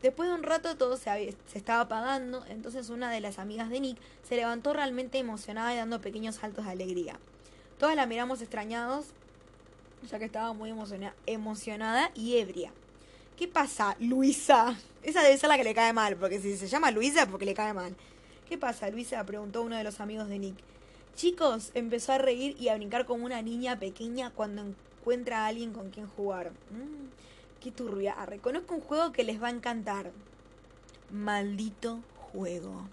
Después 0.03 0.29
de 0.29 0.35
un 0.35 0.43
rato 0.43 0.77
todo 0.77 0.97
se, 0.97 1.35
se 1.47 1.57
estaba 1.57 1.81
apagando, 1.81 2.45
entonces 2.45 2.91
una 2.91 3.11
de 3.11 3.21
las 3.21 3.39
amigas 3.39 3.71
de 3.71 3.79
Nick 3.79 3.97
se 4.27 4.35
levantó 4.35 4.71
realmente 4.73 5.17
emocionada 5.17 5.73
y 5.73 5.77
dando 5.77 5.99
pequeños 5.99 6.35
saltos 6.35 6.65
de 6.65 6.71
alegría. 6.71 7.19
Todas 7.79 7.95
la 7.95 8.05
miramos 8.05 8.41
extrañados, 8.41 9.07
ya 10.11 10.19
que 10.19 10.25
estaba 10.25 10.53
muy 10.53 10.71
emocionada 11.25 12.11
y 12.13 12.37
ebria. 12.37 12.71
¿Qué 13.35 13.47
pasa, 13.47 13.95
Luisa? 13.99 14.77
Esa 15.01 15.23
debe 15.23 15.37
ser 15.37 15.49
la 15.49 15.57
que 15.57 15.63
le 15.63 15.73
cae 15.73 15.91
mal, 15.91 16.17
porque 16.17 16.39
si 16.39 16.55
se 16.55 16.67
llama 16.67 16.91
Luisa 16.91 17.23
es 17.23 17.27
porque 17.27 17.45
le 17.45 17.55
cae 17.55 17.73
mal. 17.73 17.95
¿Qué 18.49 18.57
pasa, 18.57 18.89
Luisa? 18.89 19.23
preguntó 19.25 19.61
uno 19.61 19.77
de 19.77 19.83
los 19.83 19.99
amigos 19.99 20.27
de 20.27 20.39
Nick. 20.39 20.55
Chicos, 21.15 21.69
empezó 21.75 22.13
a 22.13 22.17
reír 22.17 22.55
y 22.59 22.69
a 22.69 22.75
brincar 22.75 23.05
como 23.05 23.23
una 23.23 23.43
niña 23.43 23.77
pequeña 23.77 24.31
cuando 24.31 24.63
encuentra 24.63 25.43
a 25.43 25.47
alguien 25.47 25.71
con 25.71 25.91
quien 25.91 26.07
jugar. 26.07 26.49
Mm, 26.71 27.09
qué 27.61 27.69
turbia. 27.69 28.15
Reconozco 28.25 28.73
un 28.73 28.81
juego 28.81 29.11
que 29.11 29.23
les 29.23 29.39
va 29.39 29.49
a 29.49 29.51
encantar. 29.51 30.11
Maldito 31.11 31.99
juego. 32.31 32.89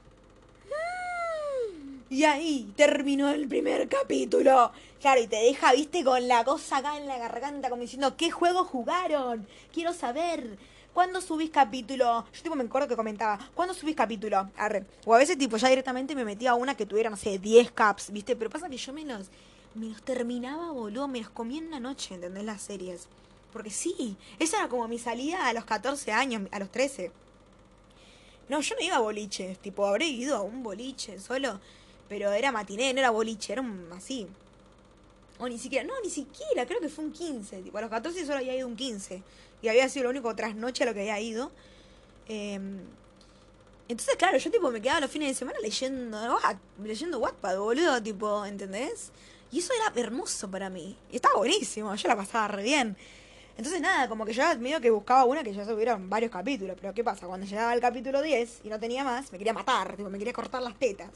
Mm. 0.66 2.02
Y 2.10 2.24
ahí 2.24 2.70
terminó 2.76 3.30
el 3.30 3.48
primer 3.48 3.88
capítulo. 3.88 4.72
Claro, 5.00 5.22
y 5.22 5.26
te 5.26 5.36
deja, 5.36 5.72
viste, 5.72 6.04
con 6.04 6.28
la 6.28 6.44
cosa 6.44 6.76
acá 6.76 6.98
en 6.98 7.06
la 7.06 7.16
garganta, 7.16 7.70
como 7.70 7.80
diciendo, 7.80 8.14
¿qué 8.18 8.30
juego 8.30 8.64
jugaron? 8.64 9.46
Quiero 9.72 9.94
saber. 9.94 10.58
¿Cuándo 10.96 11.20
subís 11.20 11.50
capítulo? 11.50 12.24
Yo 12.32 12.42
tipo 12.42 12.54
me 12.54 12.64
acuerdo 12.64 12.88
que 12.88 12.96
comentaba, 12.96 13.38
¿cuándo 13.54 13.74
subís 13.74 13.94
capítulo? 13.94 14.48
Arre. 14.56 14.86
O 15.04 15.14
a 15.14 15.18
veces 15.18 15.36
tipo 15.36 15.58
ya 15.58 15.68
directamente 15.68 16.14
me 16.14 16.24
metía 16.24 16.52
a 16.52 16.54
una 16.54 16.74
que 16.74 16.86
tuviera, 16.86 17.10
no 17.10 17.18
sé, 17.18 17.38
10 17.38 17.70
caps, 17.72 18.10
¿viste? 18.10 18.34
Pero 18.34 18.48
pasa 18.48 18.70
que 18.70 18.78
yo 18.78 18.94
me 18.94 19.04
los, 19.04 19.28
me 19.74 19.90
los 19.90 20.00
terminaba, 20.00 20.70
boludo, 20.70 21.06
me 21.06 21.20
los 21.20 21.28
comía 21.28 21.58
en 21.58 21.70
la 21.70 21.80
noche, 21.80 22.14
¿entendés? 22.14 22.44
Las 22.44 22.62
series. 22.62 23.08
Porque 23.52 23.68
sí, 23.68 24.16
esa 24.38 24.56
era 24.56 24.68
como 24.70 24.88
mi 24.88 24.98
salida 24.98 25.46
a 25.46 25.52
los 25.52 25.66
14 25.66 26.12
años, 26.12 26.48
a 26.50 26.58
los 26.60 26.70
13. 26.70 27.12
No, 28.48 28.62
yo 28.62 28.74
no 28.76 28.82
iba 28.82 28.96
a 28.96 29.00
boliches, 29.00 29.58
tipo, 29.58 29.84
habré 29.84 30.06
ido 30.06 30.34
a 30.34 30.40
un 30.40 30.62
boliche 30.62 31.20
solo, 31.20 31.60
pero 32.08 32.32
era 32.32 32.52
matiné, 32.52 32.94
no 32.94 33.00
era 33.00 33.10
boliche, 33.10 33.52
era 33.52 33.60
un 33.60 33.86
así. 33.92 34.26
O 35.38 35.46
ni 35.46 35.58
siquiera, 35.58 35.86
no, 35.86 35.92
ni 36.02 36.08
siquiera, 36.08 36.64
creo 36.64 36.80
que 36.80 36.88
fue 36.88 37.04
un 37.04 37.12
15, 37.12 37.60
tipo, 37.60 37.76
a 37.76 37.82
los 37.82 37.90
14 37.90 38.24
solo 38.24 38.38
había 38.38 38.56
ido 38.56 38.66
un 38.66 38.76
15 38.76 39.22
y 39.62 39.68
había 39.68 39.88
sido 39.88 40.04
lo 40.04 40.10
único 40.10 40.34
trasnoche 40.34 40.84
a 40.84 40.86
lo 40.86 40.94
que 40.94 41.00
había 41.00 41.20
ido. 41.20 41.50
Em, 42.28 42.80
entonces, 43.88 44.16
claro, 44.16 44.36
yo 44.38 44.50
tipo 44.50 44.70
me 44.70 44.80
quedaba 44.80 45.00
los 45.00 45.10
fines 45.10 45.28
de 45.28 45.34
semana 45.34 45.58
leyendo, 45.60 46.38
leyendo 46.82 47.18
Wattpad, 47.18 47.58
boludo, 47.58 48.02
tipo, 48.02 48.44
¿entendés? 48.44 49.12
Y 49.52 49.60
eso 49.60 49.72
era 49.74 49.92
hermoso 50.00 50.50
para 50.50 50.68
mí. 50.68 50.96
Y 51.10 51.16
estaba 51.16 51.36
buenísimo, 51.36 51.94
yo 51.94 52.08
la 52.08 52.16
pasaba 52.16 52.48
re 52.48 52.62
bien. 52.64 52.96
Entonces, 53.56 53.80
nada, 53.80 54.08
como 54.08 54.26
que 54.26 54.32
yo 54.32 54.42
medio 54.58 54.80
que 54.80 54.90
buscaba 54.90 55.24
una 55.24 55.42
que 55.42 55.54
ya 55.54 55.64
subieron 55.64 56.10
varios 56.10 56.30
capítulos. 56.30 56.76
Pero 56.80 56.92
¿qué 56.92 57.02
pasa? 57.02 57.26
Cuando 57.26 57.46
llegaba 57.46 57.70
al 57.70 57.80
capítulo 57.80 58.20
10 58.20 58.60
y 58.64 58.68
no 58.68 58.78
tenía 58.78 59.04
más, 59.04 59.32
me 59.32 59.38
quería 59.38 59.54
matar, 59.54 59.96
tipo, 59.96 60.10
me 60.10 60.18
quería 60.18 60.32
cortar 60.32 60.62
las 60.62 60.76
tetas. 60.78 61.10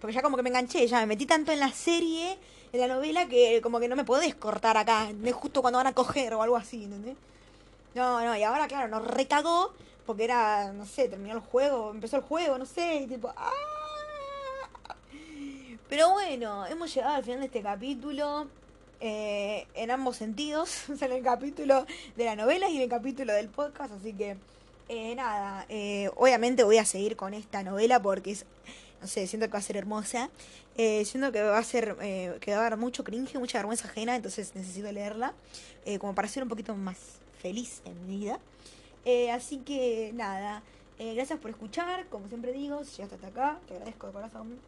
Porque 0.00 0.14
ya 0.14 0.22
como 0.22 0.36
que 0.36 0.42
me 0.42 0.48
enganché, 0.48 0.86
ya 0.86 1.00
me 1.00 1.06
metí 1.06 1.26
tanto 1.26 1.52
en 1.52 1.60
la 1.60 1.70
serie, 1.70 2.38
en 2.72 2.80
la 2.80 2.88
novela, 2.88 3.28
que 3.28 3.60
como 3.62 3.78
que 3.78 3.88
no 3.88 3.94
me 3.94 4.04
podés 4.04 4.34
cortar 4.34 4.78
acá, 4.78 5.10
es 5.10 5.34
justo 5.34 5.60
cuando 5.60 5.76
van 5.76 5.86
a 5.86 5.92
coger 5.92 6.32
o 6.34 6.42
algo 6.42 6.56
así, 6.56 6.84
¿entendés? 6.84 7.16
No, 7.94 8.24
no, 8.24 8.36
y 8.36 8.42
ahora, 8.42 8.68
claro, 8.68 8.88
nos 8.88 9.06
recagó 9.06 9.72
porque 10.06 10.24
era, 10.24 10.72
no 10.72 10.86
sé, 10.86 11.08
terminó 11.08 11.34
el 11.34 11.40
juego, 11.40 11.90
empezó 11.90 12.16
el 12.16 12.22
juego, 12.22 12.58
no 12.58 12.66
sé, 12.66 12.96
y 12.96 13.06
tipo, 13.06 13.32
¡ah! 13.36 13.52
Pero 15.88 16.10
bueno, 16.10 16.66
hemos 16.66 16.94
llegado 16.94 17.14
al 17.14 17.24
final 17.24 17.40
de 17.40 17.46
este 17.46 17.62
capítulo. 17.62 18.48
Eh, 19.00 19.66
en 19.74 19.90
ambos 19.90 20.16
sentidos, 20.16 20.88
en 21.00 21.12
el 21.12 21.22
capítulo 21.22 21.86
de 22.16 22.24
la 22.26 22.36
novela 22.36 22.68
y 22.68 22.76
en 22.76 22.82
el 22.82 22.88
capítulo 22.88 23.32
del 23.32 23.48
podcast, 23.48 23.94
así 23.94 24.12
que 24.12 24.36
eh, 24.88 25.14
nada, 25.14 25.64
eh, 25.70 26.10
obviamente 26.16 26.64
voy 26.64 26.76
a 26.76 26.84
seguir 26.84 27.16
con 27.16 27.32
esta 27.32 27.62
novela 27.62 28.02
porque 28.02 28.32
es, 28.32 28.44
no 29.00 29.06
sé, 29.06 29.26
siento 29.26 29.46
que 29.46 29.52
va 29.52 29.60
a 29.60 29.62
ser 29.62 29.78
hermosa, 29.78 30.28
siento 30.76 31.32
que 31.32 31.42
va 31.42 31.56
a 31.56 31.64
ser, 31.64 31.96
que 32.40 32.52
va 32.52 32.58
a 32.58 32.62
dar 32.62 32.76
mucho 32.76 33.04
cringe, 33.04 33.38
mucha 33.38 33.58
vergüenza 33.58 33.88
ajena, 33.88 34.16
entonces 34.16 34.54
necesito 34.54 34.92
leerla, 34.92 35.32
como 35.98 36.14
para 36.14 36.28
ser 36.28 36.42
un 36.42 36.48
poquito 36.50 36.74
más 36.74 37.19
feliz 37.40 37.82
en 37.84 38.06
mi 38.06 38.18
vida. 38.18 38.38
Eh, 39.04 39.30
así 39.30 39.58
que 39.58 40.12
nada, 40.14 40.62
eh, 40.98 41.14
gracias 41.14 41.38
por 41.38 41.50
escuchar, 41.50 42.06
como 42.06 42.28
siempre 42.28 42.52
digo, 42.52 42.84
si 42.84 42.96
llegaste 42.96 43.14
hasta 43.14 43.28
acá, 43.28 43.58
te 43.66 43.74
agradezco 43.74 44.06
de 44.08 44.12
corazón. 44.12 44.58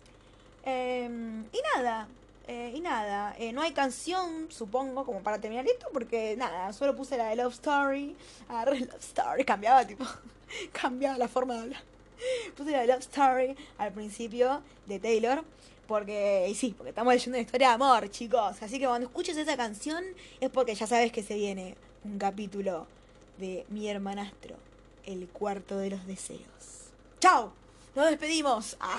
Em, 0.65 1.45
y 1.53 1.59
nada, 1.75 2.09
eh, 2.49 2.73
y 2.75 2.81
nada, 2.81 3.37
no 3.53 3.63
hay 3.63 3.73
canción, 3.73 4.51
supongo, 4.51 5.05
como 5.05 5.23
para 5.23 5.41
terminar 5.41 5.67
esto, 5.67 5.87
porque 5.93 6.37
nada, 6.37 6.73
solo 6.73 6.97
puse 6.97 7.17
la 7.17 7.29
de 7.29 7.37
Love 7.37 7.55
Story, 7.55 8.17
agarré 8.49 8.81
Love 8.81 9.01
Story, 9.01 9.45
cambiaba 9.45 9.87
tipo, 9.87 10.05
cambiaba 10.73 11.19
la 11.19 11.29
forma 11.29 11.55
de 11.55 11.61
hablar. 11.61 11.83
Puse 12.57 12.71
la 12.71 12.81
de 12.83 12.87
Love 12.87 13.01
Story 13.01 13.57
al 13.79 13.93
principio 13.93 14.63
de 14.87 14.99
Taylor. 14.99 15.45
Porque, 15.89 16.47
y 16.49 16.55
sí, 16.55 16.75
porque 16.77 16.91
estamos 16.91 17.13
leyendo 17.13 17.37
una 17.37 17.45
historia 17.45 17.69
de 17.69 17.75
amor, 17.75 18.09
chicos. 18.09 18.63
Así 18.63 18.79
que 18.79 18.87
cuando 18.87 19.09
escuches 19.09 19.37
esa 19.37 19.57
canción 19.57 20.03
es 20.41 20.49
porque 20.49 20.75
ya 20.75 20.87
sabes 20.87 21.13
que 21.13 21.23
se 21.23 21.35
viene 21.35 21.77
un 22.05 22.19
capítulo 22.19 22.87
de 23.39 23.65
Mi 23.69 23.89
hermanastro, 23.89 24.57
el 25.05 25.29
cuarto 25.29 25.79
de 25.79 25.91
los 25.91 26.07
deseos. 26.07 26.91
¡Chao! 27.21 27.53
Nos 27.95 28.07
despedimos. 28.07 28.77
Ah, 28.81 28.99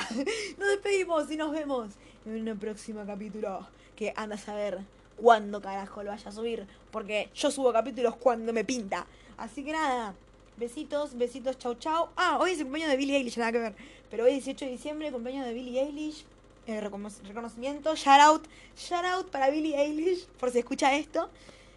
nos 0.57 0.67
despedimos 0.69 1.29
y 1.29 1.37
nos 1.37 1.51
vemos 1.51 1.89
en 2.25 2.47
un 2.47 2.57
próximo 2.57 3.05
capítulo 3.05 3.67
que 3.95 4.13
anda 4.15 4.35
a 4.35 4.39
saber 4.39 4.79
cuándo 5.17 5.61
carajo 5.61 6.03
lo 6.03 6.11
vaya 6.11 6.29
a 6.29 6.31
subir. 6.31 6.65
Porque 6.91 7.29
yo 7.35 7.51
subo 7.51 7.73
capítulos 7.73 8.15
cuando 8.15 8.53
me 8.53 8.63
pinta. 8.63 9.05
Así 9.37 9.63
que 9.63 9.73
nada. 9.73 10.15
Besitos, 10.55 11.17
besitos, 11.17 11.57
chau 11.57 11.75
chau. 11.75 12.09
Ah, 12.15 12.37
hoy 12.39 12.51
es 12.51 12.59
el 12.59 12.65
cumpleaños 12.65 12.91
de 12.91 12.97
Billie 12.97 13.17
Eilish, 13.17 13.37
nada 13.37 13.51
que 13.51 13.59
ver. 13.59 13.75
Pero 14.09 14.23
hoy 14.25 14.31
18 14.31 14.65
de 14.65 14.71
diciembre, 14.71 15.11
cumpleaños 15.11 15.45
de 15.45 15.53
Billie 15.53 15.81
Eilish. 15.81 16.25
Eh, 16.65 16.79
reconocimiento, 16.79 17.93
shout 17.95 18.21
out, 18.21 18.47
shout 18.77 19.03
out 19.03 19.29
para 19.29 19.49
Billie 19.49 19.75
Eilish, 19.75 20.27
por 20.39 20.49
si 20.49 20.59
escucha 20.59 20.95
esto 20.95 21.29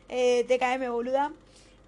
eh, 0.09 0.45
TKM 0.45 0.91
boluda. 0.91 1.33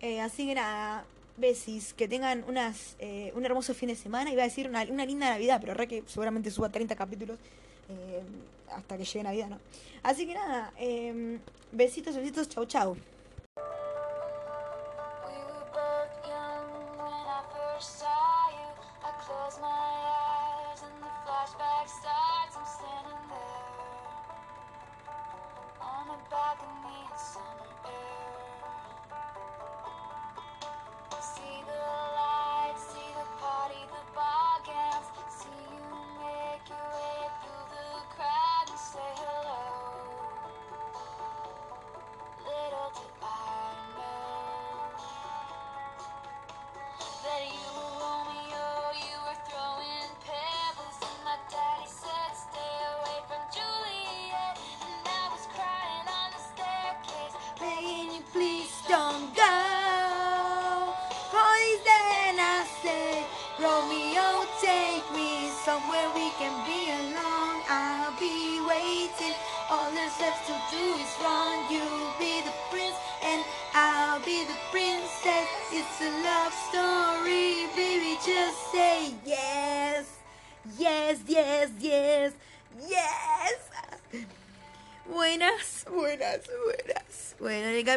Eh, 0.00 0.20
así 0.20 0.46
que 0.46 0.54
nada, 0.54 1.04
besis, 1.37 1.92
que 1.94 2.07
tengan 2.09 2.44
unas 2.48 2.96
eh, 2.98 3.33
un 3.35 3.44
hermoso 3.44 3.74
fin 3.74 3.88
de 3.88 3.96
semana. 3.96 4.31
Iba 4.31 4.42
a 4.42 4.46
decir 4.46 4.68
una, 4.68 4.83
una 4.85 5.04
linda 5.04 5.31
Navidad, 5.31 5.59
pero 5.61 5.74
re 5.74 5.88
que 5.88 6.02
seguramente 6.07 6.50
suba 6.50 6.68
30 6.68 6.94
capítulos 6.96 7.38
eh, 7.88 8.22
hasta 8.72 8.96
que 8.96 9.04
llegue 9.04 9.22
Navidad, 9.22 9.48
¿no? 9.48 9.59
Así 10.02 10.26
que 10.26 10.35
nada, 10.35 10.72
besitos, 11.72 12.14
besitos, 12.14 12.48
chau 12.48 12.66
chau. 12.66 12.96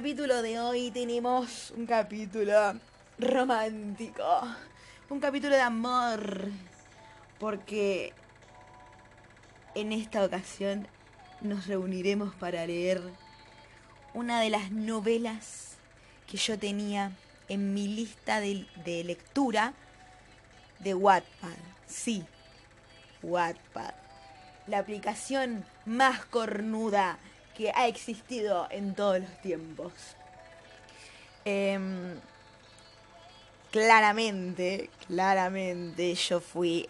Capítulo 0.02 0.42
de 0.42 0.60
hoy 0.60 0.90
tenemos 0.90 1.70
un 1.78 1.86
capítulo 1.86 2.74
romántico. 3.20 4.24
Un 5.12 5.20
capítulo 5.20 5.54
de 5.54 5.62
amor. 5.62 6.48
Porque 7.38 8.12
en 9.76 9.92
esta 9.92 10.26
ocasión 10.26 10.88
nos 11.42 11.68
reuniremos 11.68 12.34
para 12.34 12.66
leer 12.66 13.00
una 14.16 14.42
de 14.42 14.50
las 14.50 14.72
novelas 14.72 15.78
que 16.26 16.38
yo 16.38 16.58
tenía 16.58 17.12
en 17.48 17.76
mi 17.76 17.88
lista 17.88 18.40
de, 18.40 18.66
de 18.84 19.04
lectura 19.04 19.74
de 20.80 20.96
Wattpad. 20.96 21.60
Sí, 21.86 22.26
Wattpad. 23.22 23.94
La 24.66 24.80
aplicación 24.80 25.64
más 25.86 26.26
cornuda 26.26 27.20
que 27.56 27.72
ha 27.76 27.88
existido 27.88 28.68
en 28.70 28.96
todos 28.96 29.20
los 29.20 29.42
tiempos. 29.42 29.94
Em, 31.46 32.20
claramente, 33.72 34.90
claramente 35.08 36.14
yo 36.16 36.40
fui 36.40 36.88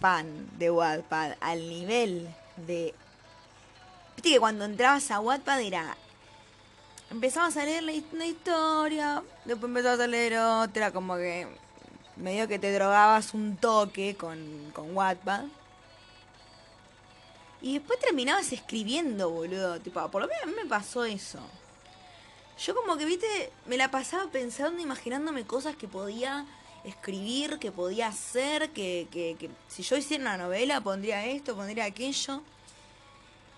fan 0.00 0.48
de 0.58 0.70
Wattpad 0.70 1.36
al 1.40 1.68
nivel 1.68 2.28
de... 2.56 2.94
Viste 4.16 4.30
que 4.30 4.40
cuando 4.40 4.64
entrabas 4.64 5.10
a 5.10 5.20
Wattpad 5.20 5.60
era... 5.60 5.96
Empezabas 7.10 7.56
a 7.56 7.64
leer 7.64 7.84
una 8.12 8.26
historia, 8.26 9.22
después 9.44 9.68
empezabas 9.68 10.00
a 10.00 10.06
leer 10.06 10.38
otra, 10.38 10.90
como 10.90 11.16
que 11.16 11.46
medio 12.16 12.48
que 12.48 12.58
te 12.58 12.72
drogabas 12.72 13.34
un 13.34 13.56
toque 13.56 14.16
con, 14.16 14.38
con 14.72 14.96
Wattpad. 14.96 15.44
Y 17.64 17.78
después 17.78 17.98
terminabas 17.98 18.52
escribiendo, 18.52 19.30
boludo. 19.30 19.80
Tipo, 19.80 20.06
por 20.10 20.20
lo 20.20 20.28
menos 20.28 20.42
a 20.42 20.46
mí 20.48 20.52
me 20.54 20.68
pasó 20.68 21.06
eso. 21.06 21.38
Yo 22.62 22.74
como 22.74 22.98
que, 22.98 23.06
viste, 23.06 23.50
me 23.64 23.78
la 23.78 23.90
pasaba 23.90 24.30
pensando, 24.30 24.82
imaginándome 24.82 25.46
cosas 25.46 25.74
que 25.74 25.88
podía 25.88 26.44
escribir, 26.84 27.58
que 27.58 27.72
podía 27.72 28.08
hacer, 28.08 28.68
que, 28.72 29.08
que, 29.10 29.48
si 29.68 29.82
yo 29.82 29.96
hiciera 29.96 30.22
una 30.22 30.36
novela 30.36 30.82
pondría 30.82 31.24
esto, 31.24 31.56
pondría 31.56 31.86
aquello. 31.86 32.42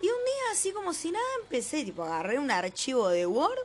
Y 0.00 0.06
un 0.06 0.24
día 0.24 0.52
así 0.52 0.70
como 0.70 0.92
si 0.92 1.10
nada 1.10 1.26
empecé, 1.42 1.84
tipo, 1.84 2.04
agarré 2.04 2.38
un 2.38 2.52
archivo 2.52 3.08
de 3.08 3.26
Word 3.26 3.58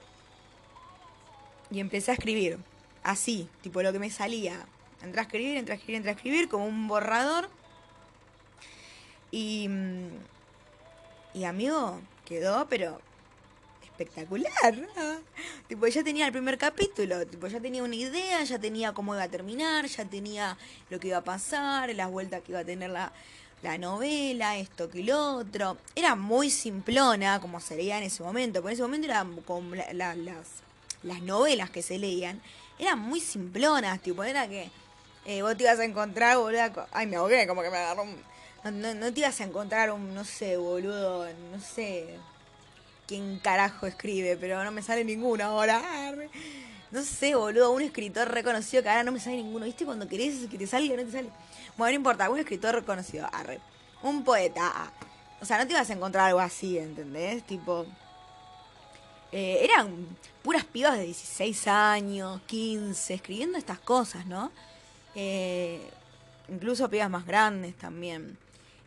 y 1.69 1.79
empecé 1.81 2.09
a 2.09 2.13
escribir. 2.15 2.57
Así, 3.03 3.47
tipo 3.61 3.83
lo 3.83 3.93
que 3.93 3.99
me 3.99 4.09
salía. 4.09 4.65
Entré 5.03 5.19
a 5.19 5.23
escribir, 5.23 5.57
entré 5.57 5.75
a 5.75 5.77
escribir, 5.77 5.97
entré 5.97 6.09
a 6.09 6.15
escribir, 6.15 6.49
como 6.49 6.65
un 6.65 6.87
borrador. 6.87 7.47
Y... 9.29 9.69
Y 11.33 11.43
amigo, 11.45 11.99
quedó, 12.25 12.67
pero 12.69 12.99
espectacular. 13.83 14.51
Tipo, 15.67 15.87
ya 15.87 16.03
tenía 16.03 16.25
el 16.25 16.31
primer 16.31 16.57
capítulo, 16.57 17.25
tipo, 17.25 17.47
ya 17.47 17.59
tenía 17.59 17.83
una 17.83 17.95
idea, 17.95 18.43
ya 18.43 18.59
tenía 18.59 18.93
cómo 18.93 19.13
iba 19.13 19.23
a 19.23 19.27
terminar, 19.29 19.85
ya 19.85 20.05
tenía 20.05 20.57
lo 20.89 20.99
que 20.99 21.09
iba 21.09 21.17
a 21.17 21.23
pasar, 21.23 21.93
las 21.95 22.09
vueltas 22.09 22.41
que 22.41 22.51
iba 22.51 22.59
a 22.61 22.65
tener 22.65 22.89
la, 22.89 23.11
la 23.61 23.77
novela, 23.77 24.57
esto 24.57 24.89
que 24.89 25.03
lo 25.03 25.37
otro. 25.37 25.77
Era 25.95 26.15
muy 26.15 26.49
simplona, 26.49 27.39
como 27.39 27.59
se 27.59 27.75
leía 27.77 27.97
en 27.97 28.03
ese 28.03 28.23
momento, 28.23 28.59
pero 28.61 28.69
en 28.69 28.73
ese 28.73 28.81
momento 28.83 29.07
eran 29.07 29.35
como 29.41 29.75
la- 29.75 29.93
la- 29.93 30.15
las, 30.15 30.47
las 31.03 31.21
novelas 31.21 31.69
que 31.69 31.81
se 31.81 31.97
leían, 31.97 32.41
eran 32.79 32.99
muy 32.99 33.19
simplonas, 33.21 34.01
tipo, 34.01 34.23
era 34.23 34.47
que 34.47 34.69
eh, 35.25 35.41
vos 35.43 35.55
te 35.55 35.63
ibas 35.63 35.79
a 35.79 35.85
encontrar, 35.85 36.37
boludo, 36.37 36.87
ay, 36.91 37.05
me 37.07 37.15
ahogué, 37.17 37.47
como 37.47 37.61
que 37.61 37.69
me 37.69 37.77
agarró 37.77 38.03
un... 38.03 38.30
No, 38.63 38.93
no, 38.93 39.13
te 39.13 39.19
ibas 39.21 39.41
a 39.41 39.43
encontrar 39.43 39.91
un, 39.91 40.13
no 40.13 40.23
sé, 40.23 40.55
boludo, 40.57 41.27
no 41.51 41.59
sé 41.59 42.15
quién 43.07 43.39
carajo 43.39 43.87
escribe, 43.87 44.37
pero 44.37 44.63
no 44.63 44.71
me 44.71 44.81
sale 44.83 45.03
ninguno 45.03 45.43
ahora. 45.43 46.07
Arre. 46.07 46.29
No 46.91 47.01
sé, 47.03 47.35
boludo, 47.35 47.71
un 47.71 47.81
escritor 47.81 48.29
reconocido 48.29 48.83
que 48.83 48.89
ahora 48.89 49.03
no 49.03 49.11
me 49.11 49.19
sale 49.19 49.37
ninguno. 49.37 49.65
¿Viste 49.65 49.85
cuando 49.85 50.07
querés 50.07 50.47
que 50.49 50.57
te 50.57 50.67
salga 50.67 50.95
no 50.95 51.03
te 51.05 51.11
sale? 51.11 51.29
Bueno, 51.77 51.91
no 51.91 51.95
importa, 51.97 52.29
un 52.29 52.39
escritor 52.39 52.75
reconocido, 52.75 53.27
arre. 53.31 53.59
Un 54.03 54.23
poeta. 54.23 54.71
ah. 54.75 54.91
O 55.41 55.45
sea, 55.45 55.57
no 55.57 55.65
te 55.65 55.73
ibas 55.73 55.89
a 55.89 55.93
encontrar 55.93 56.27
algo 56.27 56.39
así, 56.39 56.77
¿entendés? 56.77 57.43
Tipo... 57.43 57.85
eh, 59.31 59.59
eran 59.63 60.05
puras 60.43 60.65
pibas 60.65 60.97
de 60.97 61.05
16 61.05 61.67
años, 61.67 62.41
15, 62.47 63.13
escribiendo 63.15 63.57
estas 63.57 63.79
cosas, 63.79 64.25
¿no? 64.25 64.51
Eh, 65.15 65.81
incluso 66.49 66.89
pibas 66.89 67.09
más 67.09 67.25
grandes 67.25 67.75
también. 67.77 68.37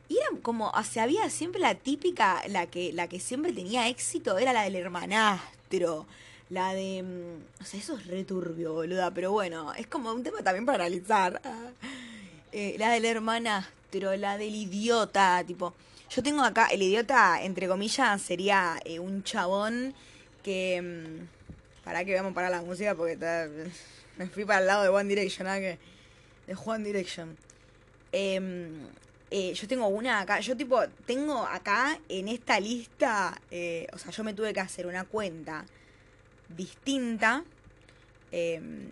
Y 0.09 0.17
era 0.19 0.27
como, 0.43 0.69
o 0.71 0.83
sea, 0.85 1.05
había 1.05 1.29
siempre 1.31 1.61
la 1.61 1.75
típica, 1.75 2.43
la 2.49 2.67
que, 2.67 2.93
la 2.93 3.09
que 3.09 3.21
siempre 3.21 3.53
tenía 3.53 3.89
éxito, 3.89 4.39
era 4.39 4.53
la 4.53 4.63
del 4.65 4.77
hermanastro, 4.77 6.07
la 6.51 6.75
de... 6.75 7.03
mm, 7.03 7.63
O 7.63 7.65
sea, 7.65 7.81
eso 7.81 7.97
es 7.97 8.07
returbio, 8.07 8.75
boluda, 8.75 9.11
pero 9.13 9.33
bueno, 9.33 9.73
es 9.75 9.87
como 9.87 10.13
un 10.13 10.23
tema 10.23 10.43
también 10.43 10.67
para 10.67 10.85
analizar. 10.85 11.41
Ah. 11.45 11.71
Eh, 12.53 12.77
la 12.79 12.91
del 12.93 13.05
hermanastro, 13.07 14.17
la 14.17 14.37
del 14.39 14.55
idiota, 14.55 15.43
tipo... 15.47 15.75
Yo 16.11 16.23
tengo 16.23 16.43
acá, 16.45 16.67
el 16.67 16.83
idiota, 16.83 17.43
entre 17.43 17.67
comillas, 17.67 18.21
sería 18.23 18.79
eh, 18.85 18.99
un 19.01 19.23
chabón 19.25 19.95
que... 20.43 20.81
mm, 20.83 21.83
Para 21.85 22.05
que 22.05 22.13
veamos 22.13 22.35
para 22.35 22.51
la 22.51 22.63
música 22.63 22.95
porque 22.95 23.17
me 24.17 24.27
fui 24.29 24.45
para 24.45 24.61
el 24.61 24.67
lado 24.67 24.83
de 24.85 24.91
One 24.91 25.09
Direction, 25.09 25.47
¿ah? 25.49 25.57
de 25.59 25.79
One 26.65 26.85
Direction. 26.85 27.37
Em, 28.13 28.87
eh, 29.37 29.53
yo 29.53 29.67
tengo 29.67 29.89
una 29.89 30.21
acá, 30.21 30.39
yo 30.39 30.57
tipo, 30.57 30.81
tengo 31.07 31.45
acá 31.45 31.99
en 32.09 32.29
esta 32.29 32.61
lista, 32.61 33.37
eh, 33.51 33.89
o 33.93 33.99
sea, 33.99 34.13
yo 34.13 34.23
me 34.23 34.33
tuve 34.33 34.53
que 34.53 34.61
hacer 34.61 34.87
una 34.87 35.03
cuenta 35.03 35.65
distinta 36.49 37.43
em, 38.31 38.91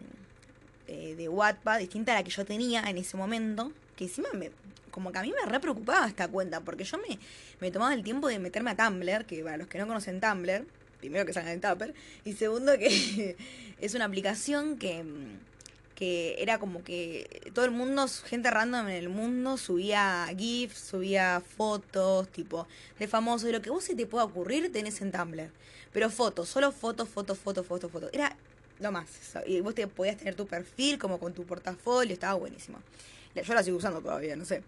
eh, 0.89 1.15
de 1.15 1.29
Wattpad, 1.29 1.79
distinta 1.79 2.11
a 2.11 2.17
la 2.17 2.25
que 2.25 2.33
yo 2.33 2.45
tenía 2.45 2.83
en 2.91 2.99
ese 2.99 3.17
momento, 3.17 3.71
que 3.95 4.07
encima 4.07 4.31
me, 4.33 4.51
como 4.91 5.13
que 5.13 5.19
a 5.19 5.23
mí 5.23 5.33
me 5.33 5.49
re 5.49 5.61
preocupaba 5.61 6.09
esta 6.09 6.27
cuenta, 6.27 6.59
porque 6.61 6.83
yo 6.83 6.99
me, 6.99 7.21
me 7.61 7.71
tomaba 7.71 7.95
el 7.95 8.03
tiempo 8.03 8.27
de 8.27 8.41
meterme 8.41 8.73
a 8.73 8.77
Tumblr, 8.77 9.25
que 9.27 9.45
para 9.45 9.59
los 9.59 9.69
que 9.69 9.79
no 9.79 9.87
conocen 9.87 10.21
Tumblr, 10.21 10.67
primero 10.99 11.25
que 11.25 11.33
salgan 11.33 11.53
en 11.53 11.61
Tupper, 11.61 11.95
y 12.25 12.33
segundo 12.33 12.77
que 12.79 13.37
es 13.81 13.95
una 13.95 14.07
aplicación 14.07 14.77
que, 14.77 15.05
que 15.95 16.37
era 16.39 16.59
como 16.59 16.83
que 16.83 17.51
todo 17.55 17.65
el 17.65 17.71
mundo, 17.71 18.07
gente 18.25 18.51
random 18.51 18.89
en 18.89 18.97
el 18.97 19.09
mundo, 19.09 19.57
subía 19.57 20.27
GIFs, 20.37 20.79
subía 20.79 21.43
fotos, 21.57 22.29
tipo, 22.29 22.67
de 22.99 23.09
famosos, 23.09 23.47
de 23.47 23.53
lo 23.53 23.63
que 23.63 23.71
vos 23.71 23.85
se 23.85 23.95
te 23.95 24.07
pueda 24.07 24.25
ocurrir 24.25 24.73
tenés 24.73 25.01
en 25.01 25.13
Tumblr. 25.13 25.51
Pero 25.93 26.11
fotos, 26.11 26.49
solo 26.49 26.73
fotos, 26.73 27.09
fotos, 27.09 27.39
fotos, 27.39 27.67
fotos, 27.67 27.91
fotos. 27.91 28.11
Era 28.13 28.35
lo 28.81 28.93
más. 28.93 29.07
Y 29.47 29.61
vos 29.61 29.75
te 29.75 29.87
podías 29.87 30.17
tener 30.17 30.35
tu 30.35 30.47
perfil 30.47 30.99
como 30.99 31.19
con 31.19 31.33
tu 31.33 31.45
portafolio, 31.45 32.13
estaba 32.13 32.35
buenísimo. 32.35 32.79
Yo 33.35 33.55
la 33.55 33.63
sigo 33.63 33.77
usando 33.77 34.01
todavía, 34.01 34.37
no 34.37 34.45
sé. 34.45 34.63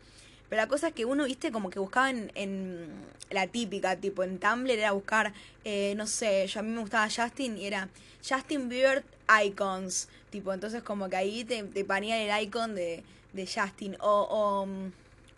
Pero 0.49 0.63
la 0.63 0.69
cosa 0.69 0.89
es 0.89 0.95
que 0.95 1.05
uno, 1.05 1.25
viste, 1.25 1.51
como 1.51 1.71
que 1.71 1.79
buscaba 1.79 2.11
en, 2.11 2.31
en 2.35 2.89
la 3.31 3.47
típica, 3.47 3.97
tipo 3.97 4.23
en 4.23 4.39
Tumblr 4.39 4.71
era 4.71 4.93
buscar, 4.93 5.33
eh, 5.65 5.95
no 5.97 6.07
sé, 6.07 6.47
yo 6.47 6.61
a 6.61 6.63
mí 6.63 6.71
me 6.71 6.81
gustaba 6.81 7.09
Justin 7.09 7.59
y 7.59 7.67
era 7.67 7.89
Justin 8.27 8.69
Bieber 8.69 9.05
Icons. 9.45 10.09
Tipo, 10.31 10.53
entonces 10.53 10.83
como 10.83 11.09
que 11.09 11.17
ahí 11.17 11.45
te, 11.45 11.63
te 11.63 11.85
ponía 11.85 12.21
el 12.21 12.43
icon 12.45 12.75
de, 12.75 13.05
de 13.33 13.47
Justin. 13.47 13.97
O, 14.01 14.23
o, 14.23 14.67
mm, 14.67 14.93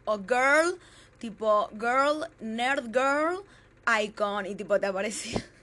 o 0.06 0.18
Girl, 0.18 0.78
tipo 1.18 1.68
Girl, 1.72 2.26
Nerd 2.40 2.86
Girl 2.86 3.42
Icon. 4.02 4.46
Y 4.46 4.54
tipo 4.54 4.78
te 4.78 4.86
aparecía. 4.86 5.44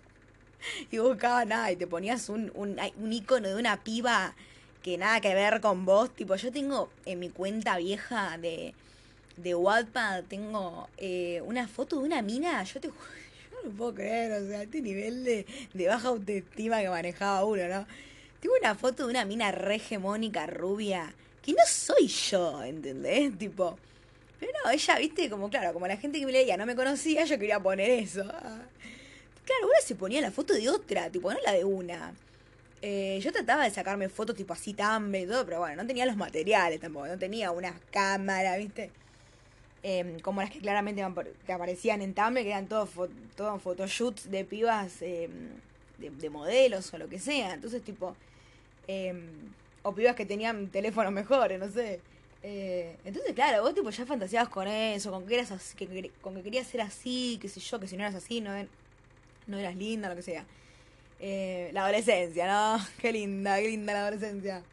Y 0.91 0.98
buscaba 0.98 1.44
nada 1.44 1.74
y 1.74 1.76
te 1.76 1.88
ponías 1.88 2.30
un, 2.30 2.50
un, 2.56 2.80
un 2.96 3.12
icono 3.12 3.50
de 3.50 3.56
una 3.56 3.84
piba 3.84 4.34
que 4.82 4.98
nada 4.98 5.20
que 5.20 5.36
ver 5.36 5.60
con 5.60 5.84
vos. 5.84 6.10
Tipo, 6.16 6.36
yo 6.36 6.54
tengo 6.54 6.89
en 7.06 7.20
mi 7.20 7.28
cuenta 7.28 7.76
vieja 7.76 8.38
de, 8.38 8.74
de 9.38 9.56
Wattpad, 9.56 10.24
tengo 10.26 10.90
eh, 10.98 11.42
una 11.46 11.68
foto 11.68 12.00
de 12.00 12.06
una 12.06 12.22
mina. 12.22 12.64
Yo 12.64 12.80
te 12.80 12.88
yo 12.88 12.94
no 13.52 13.70
lo 13.70 13.76
puedo 13.76 13.96
creer, 13.96 14.32
o 14.42 14.48
sea, 14.48 14.64
este 14.64 14.82
nivel 14.82 15.24
de, 15.24 15.46
de 15.74 15.88
baja 15.88 16.10
autoestima 16.10 16.82
que 16.82 16.90
manejaba 16.90 17.46
uno, 17.46 17.68
¿no? 17.68 17.88
Tengo 18.40 18.56
una 18.60 18.76
foto 18.76 19.06
de 19.06 19.12
una 19.12 19.26
mina 19.26 19.52
re 19.52 19.76
hegemónica, 19.76 20.46
rubia, 20.48 21.14
que 21.42 21.54
no 21.54 21.64
soy 21.68 22.08
yo, 22.08 22.64
¿entendés? 22.64 23.38
Tipo, 23.38 23.78
pero 24.40 24.52
no, 24.66 24.72
ella, 24.72 24.98
viste, 24.98 25.30
como 25.30 25.50
claro, 25.50 25.72
como 25.72 25.88
la 25.88 25.96
gente 25.96 26.20
que 26.20 26.26
me 26.26 26.34
leía 26.34 26.58
no 26.58 26.66
me 26.66 26.76
conocía, 26.76 27.24
yo 27.24 27.40
quería 27.40 27.60
poner 27.62 27.90
eso. 27.90 28.24
Claro, 28.24 29.68
una 29.68 29.80
se 29.82 29.96
ponía 29.96 30.20
la 30.22 30.32
foto 30.32 30.54
de 30.54 30.70
otra, 30.70 31.10
tipo, 31.10 31.32
no 31.32 31.40
la 31.46 31.54
de 31.54 31.64
una. 31.64 32.14
Eh, 32.82 33.22
yo 33.24 33.32
trataba 33.32 33.64
de 33.64 33.72
sacarme 33.72 34.10
fotos 34.10 34.36
tipo 34.36 34.52
así 34.52 34.74
Tumblr 34.74 35.18
y 35.18 35.26
todo, 35.26 35.46
pero 35.46 35.60
bueno, 35.60 35.82
no 35.82 35.88
tenía 35.88 36.06
los 36.06 36.18
materiales 36.18 36.82
tampoco, 36.82 37.08
no 37.08 37.18
tenía 37.18 37.52
una 37.52 37.74
cámara, 37.92 38.58
¿viste? 38.58 38.92
Em, 39.84 40.20
como 40.20 40.42
las 40.42 40.50
que 40.50 40.60
claramente 40.60 41.06
te 41.46 41.54
aparecían 41.54 42.02
en 42.02 42.14
Tumblr, 42.14 42.42
que 42.44 42.50
eran 42.50 42.68
todos 42.68 42.90
todo 43.36 43.60
photoshoots 43.60 44.32
de 44.32 44.46
pibas 44.46 45.02
em, 45.02 45.50
de, 45.98 46.30
modelos 46.30 46.94
o 46.94 46.98
lo 46.98 47.10
que 47.10 47.20
sea. 47.20 47.54
Entonces, 47.54 47.84
tipo, 47.84 48.16
em, 48.88 49.22
o 49.84 49.94
pibas 49.94 50.16
que 50.16 50.26
tenían 50.26 50.68
teléfonos 50.70 51.12
mejores, 51.12 51.60
no 51.60 51.70
sé. 51.70 52.00
Eh, 52.44 52.98
entonces, 53.06 53.34
claro, 53.34 53.64
vos 53.64 53.74
tipo 53.74 53.90
ya 53.90 54.06
fantaseabas 54.06 54.50
con 54.50 54.68
eso, 54.68 55.12
con 55.12 55.26
que 55.26 55.36
eras 55.36 55.52
así, 55.52 55.76
que, 55.78 56.12
con 56.22 56.36
que 56.36 56.44
querías 56.44 56.68
ser 56.68 56.82
así, 56.82 57.38
qué 57.42 57.48
sé 57.48 57.60
yo, 57.60 57.80
que 57.80 57.88
si 57.88 57.96
no 57.96 58.04
eras 58.04 58.16
así, 58.16 58.42
no, 58.42 58.52
no 59.48 59.58
eras 59.58 59.76
linda, 59.76 60.10
lo 60.10 60.16
que 60.16 60.22
sea. 60.24 60.46
Eh, 61.20 61.70
la 61.74 61.84
adolescencia, 61.84 62.48
¿no? 62.48 62.86
Qué 63.00 63.12
linda, 63.14 63.58
qué 63.62 63.70
linda 63.70 63.94
la 63.94 64.02
adolescencia. 64.02 64.64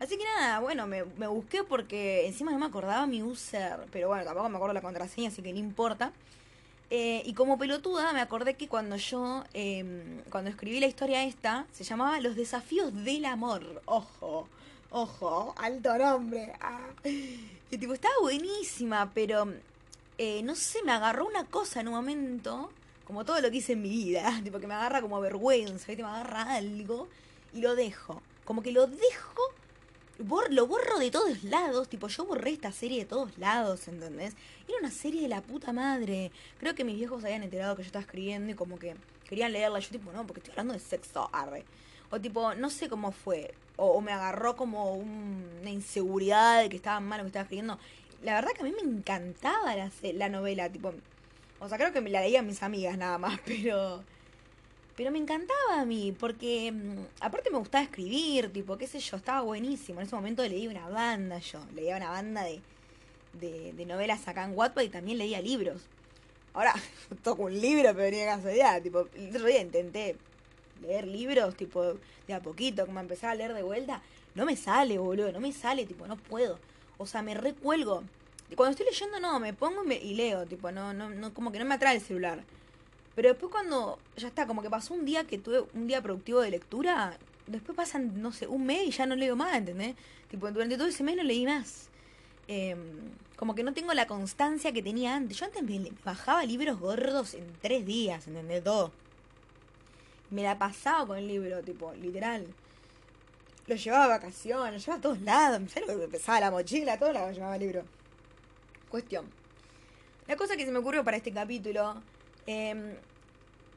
Así 0.00 0.18
que 0.18 0.24
nada, 0.24 0.60
bueno, 0.60 0.86
me, 0.86 1.04
me, 1.04 1.26
busqué 1.26 1.62
porque 1.64 2.26
encima 2.26 2.50
no 2.52 2.58
me 2.58 2.66
acordaba 2.66 3.06
mi 3.06 3.22
user, 3.22 3.78
pero 3.92 4.08
bueno, 4.08 4.24
tampoco 4.24 4.48
me 4.48 4.56
acuerdo 4.56 4.74
la 4.74 4.82
contraseña, 4.82 5.28
así 5.28 5.42
que 5.42 5.52
no 5.52 5.58
importa. 5.58 6.12
Eh, 6.90 7.22
y 7.24 7.32
como 7.34 7.58
pelotuda 7.58 8.12
me 8.12 8.20
acordé 8.20 8.54
que 8.54 8.68
cuando 8.68 8.96
yo, 8.96 9.44
em, 9.54 10.20
cuando 10.30 10.50
escribí 10.50 10.80
la 10.80 10.86
historia 10.86 11.24
esta, 11.24 11.66
se 11.72 11.84
llamaba 11.84 12.20
Los 12.20 12.36
desafíos 12.36 12.92
del 13.04 13.24
amor. 13.24 13.82
Ojo, 13.86 14.46
ojo, 14.90 15.54
alto 15.58 15.96
nombre. 15.98 16.52
Ah. 16.60 16.90
Y 17.04 17.78
tipo, 17.78 17.94
estaba 17.94 18.14
buenísima, 18.20 19.10
pero 19.14 19.52
eh, 20.18 20.42
no 20.42 20.54
sé, 20.54 20.82
me 20.84 20.92
agarró 20.92 21.26
una 21.26 21.44
cosa 21.46 21.80
en 21.80 21.88
un 21.88 21.94
momento 21.94 22.70
como 23.06 23.24
todo 23.24 23.40
lo 23.40 23.50
que 23.50 23.58
hice 23.58 23.72
en 23.72 23.82
mi 23.82 23.88
vida, 23.88 24.40
tipo 24.44 24.60
que 24.60 24.66
me 24.66 24.74
agarra 24.74 25.00
como 25.00 25.20
vergüenza, 25.20 25.92
me 25.92 26.02
agarra 26.02 26.54
algo 26.54 27.08
y 27.52 27.60
lo 27.60 27.74
dejo. 27.74 28.22
Como 28.44 28.62
que 28.62 28.72
lo 28.72 28.86
dejo, 28.86 29.42
lo 30.50 30.66
borro 30.66 30.98
de 30.98 31.10
todos 31.10 31.42
lados, 31.44 31.88
tipo 31.88 32.08
yo 32.08 32.24
borré 32.24 32.50
esta 32.50 32.72
serie 32.72 33.00
de 33.00 33.04
todos 33.04 33.36
lados, 33.38 33.88
¿entendés? 33.88 34.34
Era 34.68 34.78
una 34.78 34.90
serie 34.90 35.22
de 35.22 35.28
la 35.28 35.40
puta 35.40 35.72
madre. 35.72 36.30
Creo 36.58 36.74
que 36.74 36.84
mis 36.84 36.96
viejos 36.96 37.24
habían 37.24 37.42
enterado 37.42 37.76
que 37.76 37.82
yo 37.82 37.86
estaba 37.86 38.02
escribiendo 38.02 38.52
y 38.52 38.54
como 38.54 38.78
que 38.78 38.94
querían 39.28 39.52
leerla. 39.52 39.78
Yo 39.78 39.90
tipo, 39.90 40.12
no, 40.12 40.26
porque 40.26 40.40
estoy 40.40 40.52
hablando 40.52 40.74
de 40.74 40.80
sexo, 40.80 41.28
arre. 41.32 41.64
O 42.10 42.20
tipo, 42.20 42.54
no 42.54 42.70
sé 42.70 42.88
cómo 42.88 43.12
fue. 43.12 43.54
O, 43.76 44.00
me 44.00 44.12
agarró 44.12 44.56
como 44.56 44.94
una 44.94 45.70
inseguridad 45.70 46.62
de 46.62 46.68
que 46.68 46.76
estaba 46.76 47.00
mal 47.00 47.18
lo 47.18 47.24
que 47.24 47.28
estaba 47.28 47.42
escribiendo. 47.42 47.78
La 48.22 48.34
verdad 48.34 48.52
que 48.52 48.60
a 48.62 48.64
mí 48.64 48.72
me 48.72 48.88
encantaba 48.88 49.74
la, 49.74 49.90
la 50.14 50.28
novela, 50.28 50.70
tipo, 50.70 50.94
o 51.60 51.68
sea, 51.68 51.76
creo 51.78 51.92
que 51.92 52.00
me 52.00 52.10
la 52.10 52.20
leían 52.20 52.46
mis 52.46 52.62
amigas 52.62 52.96
nada 52.96 53.18
más, 53.18 53.40
pero. 53.46 54.04
Pero 54.96 55.10
me 55.10 55.18
encantaba 55.18 55.80
a 55.80 55.84
mí, 55.84 56.14
porque 56.18 56.70
mm, 56.72 57.06
aparte 57.20 57.50
me 57.50 57.58
gustaba 57.58 57.84
escribir, 57.84 58.52
tipo, 58.52 58.76
qué 58.78 58.86
sé 58.86 59.00
yo, 59.00 59.16
estaba 59.16 59.40
buenísimo. 59.40 60.00
En 60.00 60.06
ese 60.06 60.14
momento 60.14 60.46
leía 60.46 60.70
una 60.70 60.88
banda 60.88 61.38
yo, 61.38 61.60
leía 61.74 61.96
una 61.96 62.10
banda 62.10 62.44
de, 62.44 62.60
de, 63.72 63.86
novelas 63.86 64.26
acá 64.28 64.44
en 64.44 64.56
Wattpad 64.56 64.82
y 64.82 64.88
también 64.88 65.18
leía 65.18 65.40
libros. 65.40 65.82
Ahora, 66.52 66.74
toco 67.22 67.44
un 67.44 67.60
libro, 67.60 67.88
pero 67.94 68.04
venía 68.04 68.26
casualidad, 68.26 68.82
tipo, 68.82 69.08
el 69.14 69.30
otro 69.30 69.46
día 69.46 69.60
intenté 69.60 70.16
leer 70.80 71.06
libros, 71.06 71.56
tipo, 71.56 71.94
de 72.26 72.34
a 72.34 72.40
poquito, 72.40 72.86
como 72.86 73.00
empezar 73.00 73.30
a 73.30 73.34
leer 73.34 73.54
de 73.54 73.62
vuelta. 73.62 74.02
No 74.34 74.44
me 74.46 74.56
sale, 74.56 74.98
boludo, 74.98 75.32
no 75.32 75.40
me 75.40 75.52
sale, 75.52 75.86
tipo, 75.86 76.06
no 76.06 76.16
puedo. 76.16 76.58
O 76.98 77.06
sea, 77.06 77.22
me 77.22 77.34
recuelgo 77.34 78.04
cuando 78.56 78.72
estoy 78.72 78.86
leyendo, 78.86 79.18
no, 79.20 79.40
me 79.40 79.52
pongo 79.52 79.82
y, 79.90 80.14
leo, 80.14 80.46
tipo, 80.46 80.70
no, 80.70 80.92
no, 80.92 81.10
no, 81.10 81.34
como 81.34 81.50
que 81.50 81.58
no 81.58 81.64
me 81.64 81.74
atrae 81.74 81.96
el 81.96 82.02
celular. 82.02 82.44
Pero 83.14 83.28
después 83.28 83.52
cuando 83.52 83.98
ya 84.16 84.28
está, 84.28 84.46
como 84.46 84.62
que 84.62 84.70
pasó 84.70 84.94
un 84.94 85.04
día 85.04 85.24
que 85.24 85.38
tuve 85.38 85.64
un 85.74 85.86
día 85.86 86.02
productivo 86.02 86.40
de 86.40 86.50
lectura, 86.50 87.16
después 87.46 87.76
pasan, 87.76 88.20
no 88.20 88.32
sé, 88.32 88.46
un 88.46 88.66
mes 88.66 88.88
y 88.88 88.90
ya 88.90 89.06
no 89.06 89.14
leo 89.14 89.36
más, 89.36 89.56
¿entendés? 89.56 89.94
Tipo, 90.30 90.50
durante 90.50 90.76
todo 90.76 90.88
ese 90.88 91.04
mes 91.04 91.16
no 91.16 91.22
leí 91.22 91.46
más. 91.46 91.88
Em, 92.48 92.78
como 93.36 93.54
que 93.54 93.62
no 93.62 93.72
tengo 93.72 93.94
la 93.94 94.06
constancia 94.06 94.72
que 94.72 94.82
tenía 94.82 95.14
antes. 95.14 95.38
Yo 95.38 95.46
antes 95.46 95.62
me 95.62 95.92
bajaba 96.04 96.44
libros 96.44 96.78
gordos 96.78 97.34
en 97.34 97.46
tres 97.60 97.86
días, 97.86 98.26
¿entendés? 98.26 98.64
Todo. 98.64 98.92
Me 100.30 100.42
la 100.42 100.58
pasaba 100.58 101.06
con 101.06 101.18
el 101.18 101.28
libro, 101.28 101.62
tipo, 101.62 101.92
literal. 101.94 102.46
Lo 103.66 103.76
llevaba 103.76 104.04
a 104.04 104.08
vacaciones, 104.08 104.72
lo 104.72 104.78
llevaba 104.78 104.98
a 104.98 105.02
todos 105.02 105.20
lados. 105.22 105.60
Me 105.86 106.08
pesaba 106.08 106.40
la 106.40 106.50
mochila, 106.50 106.98
todo 106.98 107.12
lo 107.12 107.30
llevaba 107.30 107.54
el 107.54 107.60
libro. 107.60 107.84
Cuestión. 108.88 109.26
La 110.26 110.36
cosa 110.36 110.56
que 110.56 110.64
se 110.64 110.72
me 110.72 110.78
ocurrió 110.78 111.04
para 111.04 111.16
este 111.16 111.32
capítulo. 111.32 112.02
Em, 112.46 112.96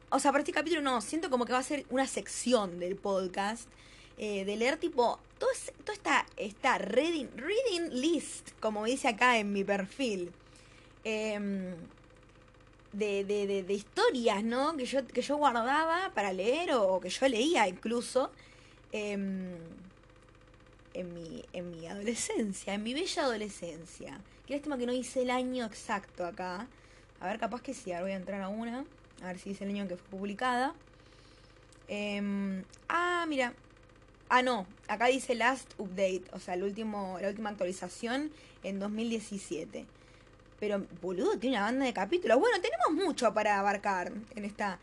o 0.09 0.19
sea, 0.19 0.31
para 0.31 0.41
este 0.41 0.53
capítulo 0.53 0.81
no, 0.81 1.01
siento 1.01 1.29
como 1.29 1.45
que 1.45 1.53
va 1.53 1.59
a 1.59 1.63
ser 1.63 1.85
una 1.89 2.07
sección 2.07 2.79
del 2.79 2.95
podcast. 2.95 3.69
Eh, 4.17 4.45
de 4.45 4.55
leer 4.55 4.77
tipo. 4.77 5.19
Todo, 5.37 5.49
todo 5.83 5.93
esta, 5.93 6.25
esta 6.37 6.79
reading, 6.79 7.27
reading 7.35 7.91
list, 7.91 8.49
como 8.59 8.85
dice 8.85 9.07
acá 9.07 9.37
en 9.37 9.53
mi 9.53 9.63
perfil. 9.63 10.31
Em, 11.03 11.75
de, 12.93 13.23
de, 13.23 13.63
de, 13.63 13.73
historias, 13.73 14.43
¿no? 14.43 14.75
Que 14.75 14.85
yo, 14.85 15.05
que 15.05 15.21
yo 15.21 15.37
guardaba 15.37 16.11
para 16.15 16.33
leer 16.33 16.73
o, 16.73 16.99
que 16.99 17.09
yo 17.09 17.27
leía 17.27 17.67
incluso. 17.67 18.31
Em, 18.91 19.55
en 20.95 21.13
mi, 21.13 21.43
en 21.53 21.69
mi 21.69 21.85
adolescencia, 21.85 22.73
en 22.73 22.81
mi 22.81 22.95
bella 22.95 23.23
adolescencia. 23.23 24.19
Qué 24.47 24.53
lástima 24.55 24.79
que 24.79 24.87
no 24.87 24.93
hice 24.93 25.21
el 25.21 25.29
año 25.29 25.65
exacto 25.65 26.25
acá. 26.25 26.67
A 27.19 27.27
ver, 27.27 27.39
capaz 27.39 27.61
que 27.61 27.73
sí, 27.73 27.91
ahora 27.91 28.03
voy 28.03 28.11
a 28.11 28.15
entrar 28.15 28.41
a 28.41 28.49
una. 28.49 28.85
A 29.21 29.27
ver 29.27 29.39
si 29.39 29.49
dice 29.49 29.63
el 29.63 29.71
año 29.71 29.87
que 29.87 29.97
fue 29.97 30.19
publicada. 30.19 30.73
Em, 31.87 32.63
ah, 32.89 33.25
mira. 33.27 33.53
Ah, 34.29 34.41
no. 34.41 34.67
Acá 34.87 35.07
dice 35.07 35.35
Last 35.35 35.73
Update. 35.77 36.23
O 36.33 36.39
sea, 36.39 36.53
el 36.53 36.63
último, 36.63 37.17
la 37.21 37.29
última 37.29 37.49
actualización 37.49 38.31
en 38.63 38.79
2017. 38.79 39.85
Pero, 40.59 40.85
boludo, 41.01 41.37
tiene 41.37 41.57
una 41.57 41.65
banda 41.65 41.85
de 41.85 41.93
capítulos. 41.93 42.39
Bueno, 42.39 42.57
tenemos 42.61 43.05
mucho 43.05 43.33
para 43.33 43.59
abarcar 43.59 44.11
en 44.35 44.45
esta, 44.45 44.79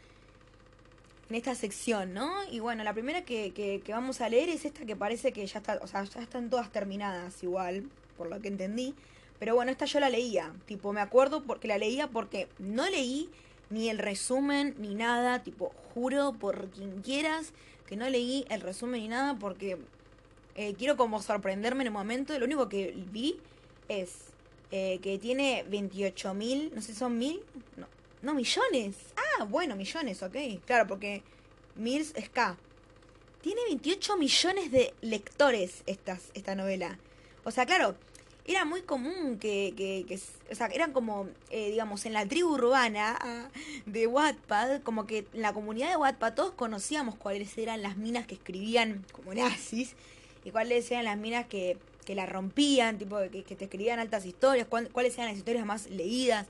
en 1.28 1.36
esta 1.36 1.54
sección, 1.54 2.14
¿no? 2.14 2.32
Y 2.50 2.60
bueno, 2.60 2.84
la 2.84 2.94
primera 2.94 3.22
que, 3.22 3.52
que, 3.52 3.80
que, 3.84 3.92
vamos 3.92 4.20
a 4.20 4.28
leer 4.28 4.48
es 4.48 4.64
esta 4.64 4.86
que 4.86 4.96
parece 4.96 5.32
que 5.32 5.46
ya 5.46 5.58
está, 5.58 5.78
o 5.82 5.86
sea, 5.86 6.04
ya 6.04 6.20
están 6.20 6.48
todas 6.48 6.70
terminadas 6.70 7.42
igual, 7.42 7.84
por 8.16 8.28
lo 8.28 8.40
que 8.40 8.48
entendí. 8.48 8.94
Pero 9.38 9.54
bueno, 9.54 9.70
esta 9.70 9.84
yo 9.84 10.00
la 10.00 10.10
leía. 10.10 10.52
Tipo, 10.66 10.92
me 10.92 11.00
acuerdo 11.00 11.42
porque 11.42 11.68
la 11.68 11.78
leía 11.78 12.08
porque 12.08 12.48
no 12.58 12.88
leí 12.88 13.30
ni 13.70 13.88
el 13.88 13.98
resumen 13.98 14.74
ni 14.78 14.94
nada. 14.94 15.42
Tipo, 15.42 15.72
juro 15.94 16.32
por 16.32 16.70
quien 16.70 17.02
quieras 17.02 17.52
que 17.86 17.96
no 17.96 18.08
leí 18.08 18.46
el 18.48 18.60
resumen 18.60 19.02
ni 19.02 19.08
nada 19.08 19.38
porque 19.38 19.78
eh, 20.54 20.74
quiero 20.78 20.96
como 20.96 21.20
sorprenderme 21.20 21.82
en 21.82 21.88
el 21.88 21.92
momento. 21.92 22.38
Lo 22.38 22.44
único 22.44 22.68
que 22.68 22.94
vi 23.10 23.38
es 23.88 24.34
eh, 24.70 24.98
que 25.02 25.18
tiene 25.18 25.64
28 25.68 26.34
mil, 26.34 26.72
no 26.74 26.80
sé 26.80 26.92
si 26.92 26.98
son 26.98 27.18
mil, 27.18 27.40
no, 27.76 27.86
no, 28.22 28.34
millones. 28.34 28.96
Ah, 29.16 29.44
bueno, 29.44 29.76
millones, 29.76 30.22
ok. 30.22 30.36
Claro, 30.64 30.86
porque 30.86 31.22
mil 31.74 32.00
es 32.00 32.30
K. 32.30 32.56
Tiene 33.40 33.60
28 33.68 34.16
millones 34.16 34.70
de 34.72 34.94
lectores 35.02 35.82
estas, 35.86 36.30
esta 36.34 36.54
novela. 36.54 36.98
O 37.44 37.50
sea, 37.50 37.66
claro, 37.66 37.94
era 38.46 38.64
muy 38.64 38.82
común 38.82 39.38
que, 39.38 39.72
que, 39.76 40.04
que 40.06 40.20
o 40.50 40.54
sea, 40.54 40.66
eran 40.66 40.92
como, 40.92 41.28
eh, 41.50 41.70
digamos, 41.70 42.04
en 42.04 42.12
la 42.12 42.26
tribu 42.26 42.50
urbana 42.50 43.50
de 43.86 44.06
Wattpad, 44.06 44.82
como 44.82 45.06
que 45.06 45.26
en 45.32 45.42
la 45.42 45.54
comunidad 45.54 45.88
de 45.88 45.96
Wattpad 45.96 46.34
todos 46.34 46.52
conocíamos 46.52 47.14
cuáles 47.14 47.56
eran 47.56 47.80
las 47.82 47.96
minas 47.96 48.26
que 48.26 48.34
escribían 48.34 49.04
como 49.12 49.32
nazis 49.32 49.94
y 50.44 50.50
cuáles 50.50 50.90
eran 50.90 51.06
las 51.06 51.16
minas 51.16 51.46
que, 51.46 51.78
que 52.04 52.14
la 52.14 52.26
rompían, 52.26 52.98
tipo, 52.98 53.18
que, 53.32 53.44
que 53.44 53.56
te 53.56 53.64
escribían 53.64 53.98
altas 53.98 54.26
historias, 54.26 54.66
cuáles 54.68 55.14
eran 55.14 55.28
las 55.28 55.38
historias 55.38 55.64
más 55.64 55.88
leídas, 55.88 56.46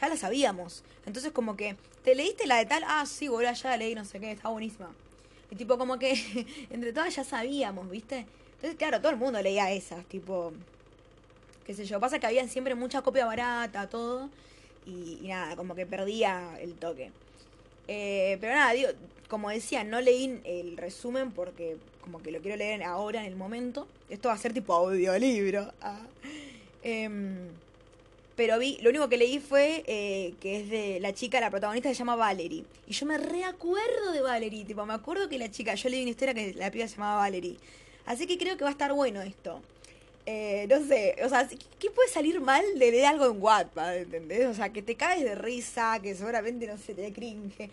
ya 0.00 0.08
las 0.08 0.20
sabíamos. 0.20 0.84
Entonces 1.06 1.32
como 1.32 1.56
que, 1.56 1.76
¿te 2.04 2.14
leíste 2.14 2.46
la 2.46 2.58
de 2.58 2.66
tal? 2.66 2.84
Ah, 2.86 3.04
sí, 3.04 3.26
boludo, 3.26 3.52
ya 3.52 3.70
la 3.70 3.76
leí, 3.78 3.96
no 3.96 4.04
sé 4.04 4.20
qué, 4.20 4.30
está 4.30 4.48
buenísima. 4.48 4.94
Y 5.50 5.56
tipo 5.56 5.76
como 5.76 5.98
que 5.98 6.46
entre 6.70 6.92
todas 6.92 7.16
ya 7.16 7.24
sabíamos, 7.24 7.90
¿viste? 7.90 8.26
Entonces, 8.54 8.78
claro, 8.78 9.00
todo 9.00 9.10
el 9.10 9.18
mundo 9.18 9.42
leía 9.42 9.72
esas, 9.72 10.04
tipo 10.06 10.52
qué 11.66 11.74
sé 11.74 11.84
yo. 11.84 12.00
Pasa 12.00 12.18
que 12.18 12.26
había 12.26 12.46
siempre 12.48 12.74
mucha 12.74 13.02
copia 13.02 13.26
barata, 13.26 13.88
todo. 13.88 14.30
Y, 14.86 15.20
nada, 15.22 15.56
como 15.56 15.74
que 15.74 15.86
perdía 15.86 16.58
el 16.60 16.74
toque. 16.74 17.10
Eh, 17.88 18.38
pero 18.40 18.54
nada, 18.54 18.72
digo, 18.72 18.88
como 19.28 19.50
decía, 19.50 19.84
no 19.84 20.00
leí 20.00 20.40
el 20.44 20.76
resumen 20.76 21.32
porque 21.32 21.76
como 22.02 22.20
que 22.20 22.30
lo 22.32 22.40
quiero 22.40 22.56
leer 22.56 22.82
ahora, 22.82 23.20
en 23.20 23.26
el 23.26 23.36
momento. 23.36 23.86
Esto 24.10 24.28
va 24.28 24.34
a 24.34 24.38
ser 24.38 24.52
tipo 24.52 24.74
audiolibro. 24.74 25.72
Ah. 25.80 26.06
Em, 26.82 27.48
pero 28.34 28.58
vi, 28.58 28.78
lo 28.82 28.90
único 28.90 29.08
que 29.08 29.16
leí 29.16 29.38
fue 29.38 29.84
eh, 29.86 30.34
que 30.40 30.60
es 30.60 30.70
de 30.70 31.00
la 31.00 31.14
chica, 31.14 31.40
la 31.40 31.50
protagonista 31.50 31.88
se 31.88 31.94
llama 31.94 32.16
Valerie. 32.16 32.64
Y 32.86 32.92
yo 32.92 33.06
me 33.06 33.18
reacuerdo 33.18 34.12
de 34.12 34.20
Valerie, 34.20 34.64
tipo, 34.64 34.84
me 34.84 34.94
acuerdo 34.94 35.28
que 35.28 35.38
la 35.38 35.50
chica, 35.50 35.74
yo 35.74 35.88
leí 35.88 36.02
una 36.02 36.10
historia 36.10 36.34
que 36.34 36.54
la 36.54 36.70
piba 36.70 36.88
se 36.88 36.96
llamaba 36.96 37.16
Valerie. 37.16 37.56
Así 38.04 38.26
que 38.26 38.36
creo 38.38 38.56
que 38.56 38.64
va 38.64 38.70
a 38.70 38.72
estar 38.72 38.92
bueno 38.92 39.22
esto. 39.22 39.60
Eh, 40.24 40.66
no 40.70 40.84
sé, 40.86 41.16
o 41.24 41.28
sea, 41.28 41.48
¿qué 41.80 41.90
puede 41.90 42.08
salir 42.08 42.40
mal 42.40 42.64
de 42.78 42.90
leer 42.92 43.06
algo 43.06 43.26
en 43.26 43.42
Wattpad, 43.42 43.96
¿entendés? 43.98 44.46
O 44.46 44.54
sea, 44.54 44.72
que 44.72 44.80
te 44.80 44.94
caes 44.94 45.24
de 45.24 45.34
risa, 45.34 45.98
que 46.00 46.14
seguramente, 46.14 46.66
no 46.66 46.78
sé, 46.78 46.94
te 46.94 47.12
cringe. 47.12 47.70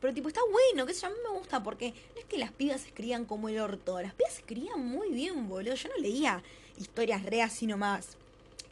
Pero 0.00 0.12
tipo, 0.12 0.28
está 0.28 0.40
bueno, 0.50 0.84
que 0.84 0.92
eso 0.92 1.06
a 1.06 1.10
mí 1.10 1.16
me 1.22 1.38
gusta 1.38 1.62
porque 1.62 1.94
no 2.14 2.20
es 2.20 2.26
que 2.26 2.38
las 2.38 2.52
pibas 2.52 2.84
escribían 2.84 3.24
como 3.24 3.48
el 3.48 3.60
orto, 3.60 4.00
las 4.00 4.14
pibas 4.14 4.36
escribían 4.36 4.84
muy 4.84 5.10
bien, 5.10 5.48
boludo. 5.48 5.74
Yo 5.74 5.88
no 5.88 5.96
leía 5.96 6.42
historias 6.78 7.24
re 7.24 7.42
así 7.42 7.66
nomás. 7.66 8.16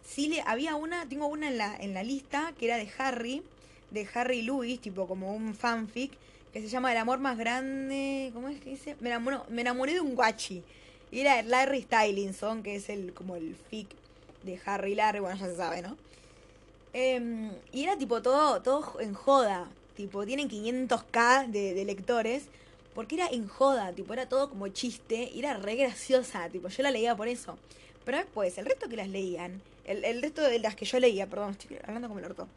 sí 0.05 0.29
le, 0.29 0.43
había 0.43 0.75
una, 0.77 1.09
tengo 1.09 1.27
una 1.29 1.49
en 1.49 1.59
la, 1.59 1.77
en 1.77 1.95
la 1.95 2.03
lista 2.03 2.53
que 2.59 2.67
era 2.67 2.77
de 2.77 2.91
Harry, 2.99 3.43
de 3.91 4.09
Harry 4.15 4.43
Lewis, 4.43 4.81
tipo 4.81 5.07
como 5.07 5.35
un 5.35 5.55
fanfic, 5.55 6.13
que 6.53 6.61
se 6.61 6.69
llama 6.69 6.93
El 6.93 6.99
amor 6.99 7.21
más 7.21 7.39
grande, 7.39 8.31
¿cómo 8.35 8.49
es 8.49 8.61
que 8.61 8.71
dice? 8.71 8.97
Me 9.01 9.09
enamoré, 9.09 9.39
me 9.49 9.63
enamoré 9.63 9.95
de 9.95 10.01
un 10.01 10.15
guachi. 10.15 10.63
Y 11.15 11.21
era 11.21 11.41
Larry 11.43 11.83
Stylinson, 11.83 12.65
que 12.65 12.75
es 12.75 12.89
el 12.89 13.15
como 13.15 13.37
el 13.37 13.55
fic 13.55 13.87
de 14.43 14.61
Harry 14.67 14.97
Larry, 14.97 15.21
bueno, 15.21 15.37
ya 15.39 15.47
se 15.47 15.55
sabe, 15.55 15.81
¿no? 15.81 15.97
Em, 16.93 17.53
y 17.71 17.85
era 17.85 17.97
tipo 17.97 18.21
todo, 18.21 18.61
todo 18.63 18.99
en 18.99 19.15
joda. 19.15 19.71
Tipo, 19.95 20.27
tienen 20.27 20.51
500k 20.51 21.47
de, 21.47 21.85
lectores. 21.85 22.47
Porque 22.97 23.15
era 23.15 23.29
en 23.29 23.47
joda, 23.47 23.93
tipo, 23.93 24.13
era 24.13 24.29
todo 24.29 24.51
como 24.51 24.67
chiste. 24.67 25.31
Y 25.33 25.39
era 25.39 25.57
re 25.57 25.77
graciosa, 25.77 26.49
tipo, 26.49 26.67
yo 26.67 26.83
la 26.83 26.91
leía 26.91 27.15
por 27.15 27.29
eso. 27.29 27.57
Pero 28.05 28.19
después, 28.19 28.59
el 28.59 28.67
resto 28.67 28.89
que 28.89 28.97
las 28.97 29.09
leían, 29.09 29.63
el, 29.85 30.05
el 30.05 30.21
resto 30.21 30.43
de 30.43 30.59
las 30.59 30.75
que 30.75 30.85
yo 30.85 30.99
leía, 30.99 31.29
perdón, 31.29 31.53
estoy 31.53 31.79
hablando 31.85 32.09
como 32.09 32.19
el 32.19 32.27
orto. 32.27 32.49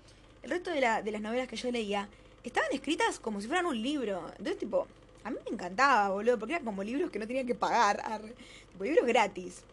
El 0.41 0.49
resto 0.49 0.71
de, 0.71 0.81
la, 0.81 1.03
de 1.03 1.11
las 1.11 1.21
novelas 1.21 1.47
que 1.47 1.57
yo 1.57 1.69
leía 1.69 2.09
estaban 2.43 2.71
escritas 2.71 3.19
como 3.19 3.39
si 3.39 3.45
fueran 3.45 3.67
un 3.67 3.79
libro. 3.79 4.31
Entonces, 4.31 4.57
tipo, 4.57 4.87
a 5.27 5.31
mí 5.31 5.37
me 5.45 5.51
encantaba, 5.53 6.09
boludo, 6.09 6.39
porque 6.39 6.53
eran 6.53 6.65
como 6.65 6.83
libros 6.83 7.11
que 7.11 7.19
no 7.19 7.27
tenían 7.27 7.45
que 7.45 7.55
pagar, 7.55 8.01
tipo 8.71 8.83
libros 8.83 9.05
gratis. 9.05 9.63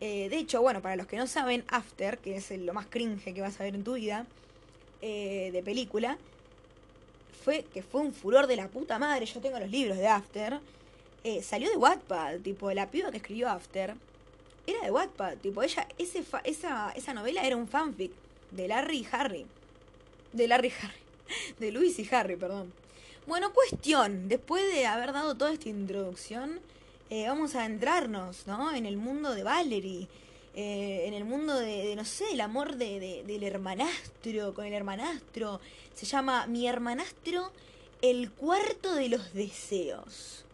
Eh, 0.00 0.28
de 0.28 0.38
hecho, 0.38 0.60
bueno, 0.62 0.82
para 0.82 0.96
los 0.96 1.06
que 1.06 1.16
no 1.16 1.26
saben, 1.26 1.64
After, 1.68 2.18
que 2.18 2.36
es 2.36 2.50
lo 2.50 2.72
más 2.72 2.86
cringe 2.86 3.34
que 3.34 3.40
vas 3.40 3.60
a 3.60 3.64
ver 3.64 3.74
en 3.74 3.84
tu 3.84 3.94
vida, 3.94 4.26
eh, 5.02 5.50
de 5.52 5.62
película, 5.62 6.18
fue 7.44 7.64
que 7.72 7.82
fue 7.82 8.00
un 8.00 8.12
furor 8.12 8.46
de 8.46 8.56
la 8.56 8.68
puta 8.68 8.98
madre. 8.98 9.26
Yo 9.26 9.40
tengo 9.40 9.58
los 9.58 9.70
libros 9.70 9.96
de 9.96 10.08
After. 10.08 10.60
Eh, 11.24 11.42
salió 11.42 11.70
de 11.70 11.76
Wattpad, 11.76 12.40
tipo, 12.40 12.70
la 12.72 12.90
piba 12.90 13.10
que 13.10 13.16
escribió 13.16 13.48
After 13.48 13.94
era 14.66 14.80
de 14.80 14.90
Wattpad, 14.90 15.38
tipo, 15.38 15.62
ella, 15.62 15.86
ese 15.98 16.24
esa, 16.44 16.90
esa 16.90 17.14
novela 17.14 17.42
era 17.42 17.56
un 17.56 17.68
fanfic 17.68 18.12
de 18.50 18.68
Larry 18.68 18.98
y 18.98 19.08
Harry. 19.12 19.46
De 20.32 20.48
Larry 20.48 20.68
y 20.68 20.84
Harry. 20.84 21.00
De 21.58 21.72
Luis 21.72 21.98
y 21.98 22.08
Harry, 22.14 22.36
perdón. 22.36 22.72
Bueno, 23.26 23.52
cuestión, 23.52 24.28
después 24.28 24.62
de 24.72 24.86
haber 24.86 25.12
dado 25.12 25.34
toda 25.34 25.52
esta 25.52 25.68
introducción, 25.68 26.60
eh, 27.10 27.26
vamos 27.26 27.56
a 27.56 27.66
entrarnos, 27.66 28.46
¿no? 28.46 28.72
En 28.72 28.86
el 28.86 28.96
mundo 28.96 29.34
de 29.34 29.42
Valerie, 29.42 30.06
eh, 30.54 31.06
en 31.06 31.12
el 31.12 31.24
mundo 31.24 31.56
de, 31.56 31.96
no 31.96 32.04
sé, 32.04 32.24
el 32.32 32.40
amor 32.40 32.76
de, 32.76 33.24
del 33.26 33.42
hermanastro, 33.42 34.54
con 34.54 34.64
el 34.64 34.74
hermanastro. 34.74 35.60
Se 35.92 36.06
llama 36.06 36.46
Mi 36.46 36.68
hermanastro, 36.68 37.50
el 38.00 38.30
cuarto 38.30 38.94
de 38.94 39.08
los 39.08 39.34
deseos. 39.34 40.44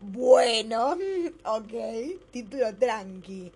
Bueno, 0.00 0.98
ok, 1.44 1.72
título 2.32 2.74
tranqui. 2.74 3.52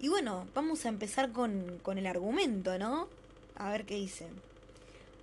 Y 0.00 0.08
bueno, 0.08 0.48
vamos 0.52 0.84
a 0.84 0.88
empezar 0.88 1.30
con, 1.30 1.78
con 1.82 1.98
el 1.98 2.08
argumento, 2.08 2.76
¿no? 2.76 3.06
A 3.54 3.70
ver 3.70 3.84
qué 3.84 3.94
dice. 3.94 4.26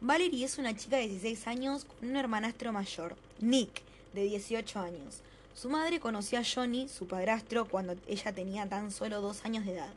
Valerie 0.04 0.46
es 0.46 0.58
una 0.58 0.76
chica 0.76 0.98
de 0.98 1.08
16 1.08 1.46
años 1.46 1.86
con 1.86 2.10
un 2.10 2.16
hermanastro 2.16 2.74
mayor, 2.74 3.16
Nick, 3.40 3.84
de 4.14 4.24
18 4.24 4.80
años. 4.80 5.22
Su 5.54 5.70
madre 5.70 6.00
conoció 6.00 6.40
a 6.40 6.44
Johnny, 6.44 6.90
su 6.90 7.06
padrastro, 7.08 7.66
cuando 7.66 7.96
ella 8.08 8.34
tenía 8.34 8.68
tan 8.68 8.90
solo 8.90 9.22
dos 9.22 9.46
años 9.46 9.64
de 9.64 9.74
edad. 9.74 9.94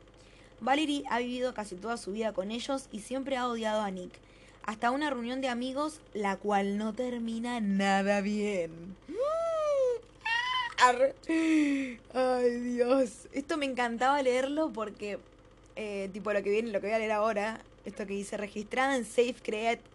Valerie 0.60 1.04
ha 1.08 1.20
vivido 1.20 1.54
casi 1.54 1.76
toda 1.76 1.96
su 1.96 2.12
vida 2.12 2.34
con 2.34 2.50
ellos 2.50 2.88
y 2.92 3.00
siempre 3.00 3.38
ha 3.38 3.48
odiado 3.48 3.80
a 3.80 3.90
Nick, 3.90 4.12
hasta 4.62 4.90
una 4.90 5.08
reunión 5.08 5.40
de 5.40 5.48
amigos, 5.48 6.00
la 6.12 6.36
cual 6.36 6.76
no 6.76 6.92
termina 6.92 7.60
nada 7.60 8.20
bien. 8.20 8.96
Ay, 12.12 12.50
Dios. 12.60 13.26
Esto 13.32 13.56
me 13.56 13.64
encantaba 13.64 14.20
leerlo 14.20 14.70
porque, 14.70 15.18
eh, 15.76 16.10
tipo, 16.12 16.30
lo 16.34 16.42
que 16.42 16.50
viene, 16.50 16.72
lo 16.72 16.82
que 16.82 16.88
voy 16.88 16.94
a 16.94 16.98
leer 16.98 17.12
ahora, 17.12 17.62
esto 17.84 18.06
que 18.06 18.14
dice 18.14 18.36
registrada 18.36 18.96
en 18.96 19.04
Safe 19.04 19.36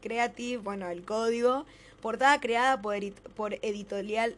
Creative, 0.02 0.58
bueno, 0.58 0.88
el 0.90 1.04
código, 1.04 1.66
portada 2.02 2.40
creada 2.40 2.82
por, 2.82 2.98
por 3.36 3.54
editorial. 3.62 4.36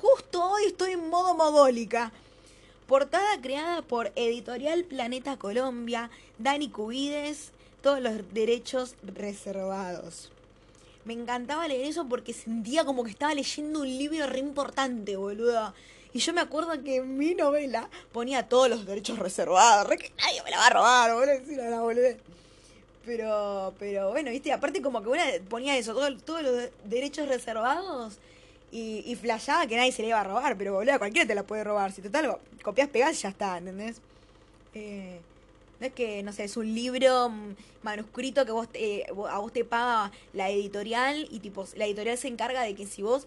justo 0.00 0.44
hoy 0.44 0.64
estoy 0.66 0.92
en 0.92 1.08
modo 1.08 1.34
modólica. 1.34 2.12
Portada 2.86 3.40
creada 3.40 3.80
por 3.82 4.12
Editorial 4.16 4.84
Planeta 4.84 5.38
Colombia, 5.38 6.10
Dani 6.38 6.68
Cubides, 6.68 7.52
todos 7.80 8.00
los 8.00 8.34
derechos 8.34 8.96
reservados. 9.02 10.30
Me 11.04 11.14
encantaba 11.14 11.66
leer 11.66 11.86
eso 11.86 12.06
porque 12.08 12.32
sentía 12.32 12.84
como 12.84 13.02
que 13.02 13.10
estaba 13.10 13.34
leyendo 13.34 13.80
un 13.80 13.88
libro 13.88 14.26
re 14.26 14.38
importante, 14.38 15.16
boludo. 15.16 15.72
Y 16.14 16.18
yo 16.18 16.32
me 16.32 16.40
acuerdo 16.40 16.70
que 16.82 16.96
en 16.96 17.16
mi 17.16 17.34
novela 17.34 17.88
ponía 18.12 18.48
todos 18.48 18.68
los 18.68 18.84
derechos 18.84 19.18
reservados. 19.18 19.88
Re 19.88 19.98
que 19.98 20.12
nadie 20.18 20.42
me 20.42 20.50
la 20.50 20.58
va 20.58 20.66
a 20.66 20.70
robar, 20.70 21.14
boludo. 21.14 21.70
la 21.70 21.80
boludez. 21.80 22.18
Pero, 23.04 23.74
pero 23.78 24.10
bueno, 24.10 24.30
viste, 24.30 24.52
aparte 24.52 24.80
como 24.80 25.02
que 25.02 25.08
una 25.08 25.24
ponía 25.48 25.76
eso, 25.76 25.94
todos 25.94 26.42
los 26.42 26.68
derechos 26.84 27.28
reservados 27.28 28.18
y, 28.70 29.02
y 29.04 29.16
flashaba 29.16 29.66
que 29.66 29.76
nadie 29.76 29.90
se 29.90 30.02
le 30.02 30.08
iba 30.08 30.20
a 30.20 30.24
robar, 30.24 30.56
pero 30.56 30.74
boludo, 30.74 30.98
cualquiera 30.98 31.26
te 31.26 31.34
la 31.34 31.42
puede 31.42 31.64
robar. 31.64 31.92
Si 31.92 32.02
total 32.02 32.38
copias, 32.62 32.88
pegas 32.88 33.18
y 33.18 33.22
ya 33.22 33.30
está, 33.30 33.58
¿entendés? 33.58 34.00
Eh, 34.74 35.20
no 35.80 35.86
es 35.88 35.94
que, 35.94 36.22
no 36.22 36.32
sé, 36.32 36.44
es 36.44 36.56
un 36.56 36.72
libro 36.74 37.32
manuscrito 37.82 38.46
que 38.46 38.52
vos 38.52 38.68
eh, 38.74 39.04
a 39.28 39.38
vos 39.40 39.52
te 39.52 39.64
paga 39.64 40.12
la 40.32 40.48
editorial 40.48 41.26
y 41.30 41.40
tipo, 41.40 41.66
la 41.74 41.86
editorial 41.86 42.16
se 42.16 42.28
encarga 42.28 42.62
de 42.62 42.76
que 42.76 42.86
si 42.86 43.02
vos, 43.02 43.26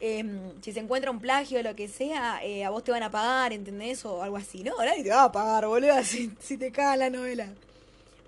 em, 0.00 0.60
si 0.62 0.72
se 0.72 0.80
encuentra 0.80 1.10
un 1.10 1.20
plagio 1.20 1.60
o 1.60 1.62
lo 1.62 1.74
que 1.74 1.88
sea, 1.88 2.40
eh, 2.42 2.64
a 2.64 2.70
vos 2.70 2.84
te 2.84 2.90
van 2.90 3.02
a 3.02 3.10
pagar, 3.10 3.52
¿entendés? 3.52 4.04
O 4.04 4.22
algo 4.22 4.36
así, 4.36 4.62
¿no? 4.62 4.76
Nadie 4.78 5.02
te 5.02 5.10
va 5.10 5.24
a 5.24 5.32
pagar, 5.32 5.66
boludo, 5.66 6.02
si, 6.04 6.56
te 6.56 6.70
caga 6.72 6.96
la 6.96 7.10
novela. 7.10 7.48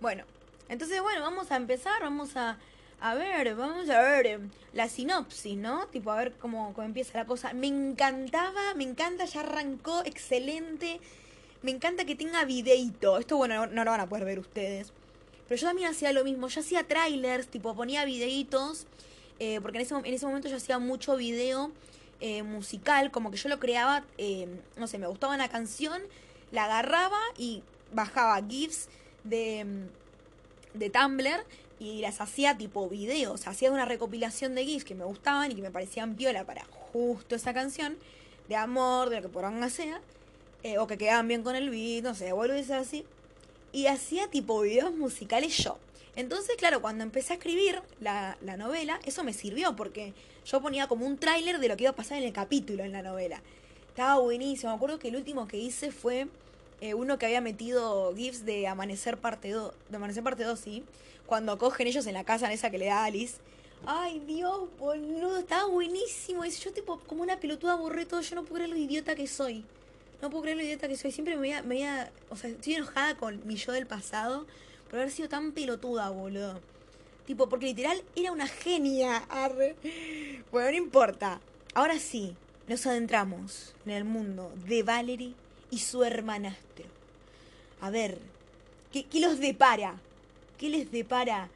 Bueno, 0.01 0.25
entonces, 0.69 1.01
bueno, 1.03 1.23
vamos 1.23 1.51
a 1.51 1.57
empezar, 1.57 2.01
vamos 2.01 2.37
a, 2.37 2.59
a 3.01 3.15
ver, 3.15 3.55
vamos 3.55 3.89
a 3.91 4.01
ver 4.03 4.27
em, 4.27 4.51
la 4.73 4.89
sinopsis, 4.89 5.57
¿no? 5.57 5.87
Tipo, 5.89 6.11
a 6.13 6.17
ver 6.17 6.33
cómo, 6.35 6.73
cómo 6.75 6.87
empieza 6.87 7.19
la 7.19 7.27
cosa. 7.27 7.53
Me 7.53 7.67
encantaba, 7.67 8.75
me 8.75 8.85
encanta, 8.85 9.25
ya 9.25 9.41
arrancó, 9.41 10.03
excelente. 10.05 11.01
Me 11.63 11.73
encanta 11.73 12.05
que 12.05 12.15
tenga 12.15 12.45
videito. 12.45 13.19
Esto, 13.19 13.37
bueno, 13.37 13.67
no, 13.67 13.85
lo 13.85 13.91
van 13.91 14.01
a 14.01 14.09
poder 14.09 14.25
ver 14.25 14.39
ustedes. 14.39 14.93
Pero 15.49 15.61
yo 15.61 15.67
también 15.67 15.89
hacía 15.89 16.13
lo 16.13 16.25
mismo. 16.25 16.49
Yo 16.49 16.61
hacía 16.61 16.87
trailers, 16.87 17.49
tipo 17.49 17.75
ponía 17.75 18.05
videitos. 18.05 18.87
Eh, 19.41 19.61
porque 19.63 19.79
en 19.79 19.83
ese, 19.83 19.95
en 19.95 20.15
ese 20.15 20.27
momento 20.27 20.49
yo 20.49 20.57
hacía 20.57 20.79
mucho 20.79 21.17
video 21.17 21.71
eh, 22.21 22.43
musical. 22.43 23.11
Como 23.11 23.31
que 23.31 23.37
yo 23.37 23.49
lo 23.49 23.59
creaba, 23.59 24.05
eh, 24.19 24.49
no 24.77 24.87
sé, 24.87 24.99
me 24.99 25.07
gustaba 25.07 25.35
una 25.35 25.49
canción, 25.49 26.03
la 26.51 26.65
agarraba 26.65 27.21
y 27.37 27.63
bajaba 27.93 28.41
GIFs 28.47 28.89
de, 29.25 29.67
de 30.75 30.91
Tumblr 30.91 31.45
y 31.79 32.01
las 32.01 32.21
hacía 32.21 32.57
tipo 32.57 32.89
videos. 32.89 33.47
Hacía 33.47 33.71
una 33.71 33.85
recopilación 33.85 34.55
de 34.55 34.65
GIFs 34.65 34.85
que 34.85 34.95
me 34.95 35.05
gustaban 35.05 35.53
y 35.53 35.55
que 35.55 35.63
me 35.63 35.71
parecían 35.71 36.17
piola 36.17 36.45
para 36.45 36.65
justo 36.65 37.35
esa 37.35 37.55
canción. 37.55 37.97
De 38.49 38.57
amor, 38.57 39.11
de 39.11 39.17
lo 39.17 39.23
que 39.23 39.29
por 39.29 39.71
sea. 39.71 40.01
Eh, 40.65 40.79
o 40.79 40.89
que 40.89 40.99
quedaban 40.99 41.29
bien 41.29 41.45
con 41.45 41.55
el 41.55 41.71
beat, 41.71 42.03
no 42.03 42.15
sé, 42.15 42.33
vuelvo 42.33 42.55
a 42.55 42.57
decir 42.57 42.75
así. 42.75 43.05
Y 43.71 43.87
hacía 43.87 44.29
tipo 44.29 44.61
videos 44.61 44.93
musicales 44.93 45.57
yo. 45.59 45.79
Entonces, 46.19 46.57
claro, 46.57 46.83
cuando 46.83 47.05
empecé 47.05 47.33
a 47.33 47.37
escribir 47.37 47.81
la, 48.01 48.37
la 48.41 48.57
novela, 48.57 48.99
eso 49.05 49.23
me 49.23 49.33
sirvió 49.33 49.77
porque 49.77 50.15
yo 50.45 50.61
ponía 50.61 50.89
como 50.89 51.07
un 51.07 51.17
tráiler 51.17 51.61
de 51.61 51.69
lo 51.69 51.77
que 51.77 51.85
iba 51.85 51.93
a 51.93 51.95
pasar 51.95 52.19
en 52.19 52.25
el 52.25 52.33
capítulo 52.33 52.83
en 52.83 52.91
la 52.91 53.03
novela. 53.03 53.41
Estaba 53.91 54.19
buenísimo. 54.19 54.73
Me 54.73 54.77
acuerdo 54.77 54.99
que 54.99 55.11
el 55.11 55.17
último 55.17 55.47
que 55.47 55.59
hice 55.59 55.93
fue 55.93 56.27
eh, 56.81 56.95
uno 56.95 57.19
que 57.19 57.27
había 57.27 57.41
metido 57.41 58.13
GIFs 58.17 58.45
de 58.45 58.67
Amanecer 58.67 59.19
parte 59.19 59.53
2, 59.53 59.73
de 59.91 59.97
Amanecer 59.97 60.25
parte 60.25 60.43
2, 60.43 60.59
sí, 60.59 60.83
cuando 61.25 61.57
cogen 61.57 61.87
ellos 61.87 62.05
en 62.09 62.15
la 62.15 62.25
casa 62.25 62.47
en 62.47 62.53
esa 62.53 62.69
que 62.69 62.79
le 62.79 62.87
da 62.87 63.05
Alice. 63.05 63.37
Ay, 63.87 64.21
Dios, 64.27 64.71
boludo, 64.77 65.39
estaba 65.39 65.67
buenísimo. 65.67 66.45
Y 66.45 66.51
yo 66.51 66.73
tipo 66.73 66.99
como 66.99 67.23
una 67.23 67.39
pelotuda 67.39 67.75
aburré 67.75 68.07
todo, 68.07 68.23
yo 68.23 68.35
no 68.35 68.43
puedo 68.43 68.57
creer 68.57 68.71
lo 68.71 68.77
idiota 68.77 69.15
que 69.15 69.29
soy. 69.29 69.65
No 70.21 70.31
puedo 70.31 70.43
creer 70.43 70.57
lo 70.57 70.65
idiota 70.65 70.89
que 70.89 70.97
soy. 70.97 71.13
Siempre 71.13 71.37
me 71.37 71.43
veía, 71.43 71.63
me 71.63 72.09
o 72.29 72.35
sea, 72.35 72.51
estoy 72.51 72.75
enojada 72.75 73.17
con 73.17 73.47
mi 73.47 73.55
yo 73.55 73.71
del 73.71 73.87
pasado 73.87 74.47
por 74.89 74.99
haber 74.99 75.11
sido 75.11 75.29
tan 75.29 75.53
pelotuda, 75.53 76.11
boludo. 76.11 76.61
Tipo, 77.27 77.49
porque 77.49 77.67
literal 77.67 78.03
era 78.17 78.33
una 78.33 78.47
genia. 78.47 79.19
Arre. 79.29 79.77
Bueno, 80.51 80.71
no 80.71 80.77
importa. 80.77 81.41
Ahora 81.75 81.99
sí, 81.99 82.35
nos 82.67 82.87
adentramos 82.87 83.75
en 83.85 83.93
el 83.93 84.05
mundo 84.05 84.53
de 84.67 84.83
Valerie 84.83 85.35
y 85.71 85.79
su 85.79 86.05
hermanastro. 86.05 86.87
A 87.81 87.91
ver, 87.91 88.19
¿qué, 88.93 89.05
qué 89.05 89.21
los 89.21 89.39
depara? 89.39 90.01
¿Qué 90.57 90.71
les 90.71 90.91
depara 90.91 91.51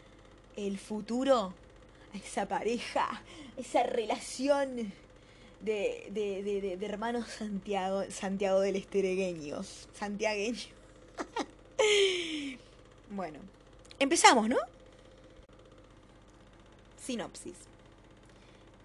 el 0.57 0.79
futuro 0.79 1.55
a 2.13 2.17
esa 2.19 2.47
pareja, 2.47 3.23
esa 3.57 3.83
relación 3.83 4.93
de, 5.61 6.09
de, 6.11 6.43
de, 6.43 6.77
de, 6.77 6.87
hermanos 6.87 7.29
Santiago, 7.29 8.05
Santiago 8.11 8.61
del 8.61 8.77
Esteregueños. 8.77 9.89
Santiagueño. 9.95 10.59
bueno, 13.13 13.39
empezamos, 13.99 14.49
¿no? 14.49 14.57
Sinopsis. 17.05 17.57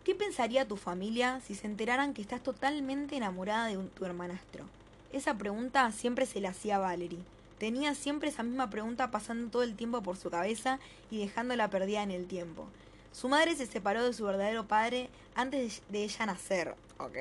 ¿Qué 0.03 0.15
pensaría 0.15 0.67
tu 0.67 0.75
familia 0.75 1.41
si 1.45 1.55
se 1.55 1.67
enteraran 1.67 2.13
que 2.13 2.21
estás 2.21 2.41
totalmente 2.43 3.15
enamorada 3.15 3.67
de 3.67 3.77
tu 3.77 4.05
hermanastro? 4.05 4.65
Esa 5.13 5.37
pregunta 5.37 5.91
siempre 5.91 6.25
se 6.25 6.41
la 6.41 6.49
hacía 6.49 6.77
Valerie. 6.77 7.19
Tenía 7.57 7.95
siempre 7.95 8.29
esa 8.29 8.43
misma 8.43 8.69
pregunta 8.69 9.11
pasando 9.11 9.49
todo 9.49 9.63
el 9.63 9.75
tiempo 9.75 10.01
por 10.01 10.17
su 10.17 10.29
cabeza 10.29 10.79
y 11.09 11.19
dejándola 11.19 11.69
perdida 11.69 12.03
en 12.03 12.11
el 12.11 12.27
tiempo. 12.27 12.67
Su 13.11 13.29
madre 13.29 13.55
se 13.55 13.65
separó 13.65 14.03
de 14.03 14.13
su 14.13 14.25
verdadero 14.25 14.67
padre 14.67 15.09
antes 15.35 15.81
de 15.89 16.03
ella 16.03 16.25
nacer. 16.25 16.75
Ok, 16.99 17.17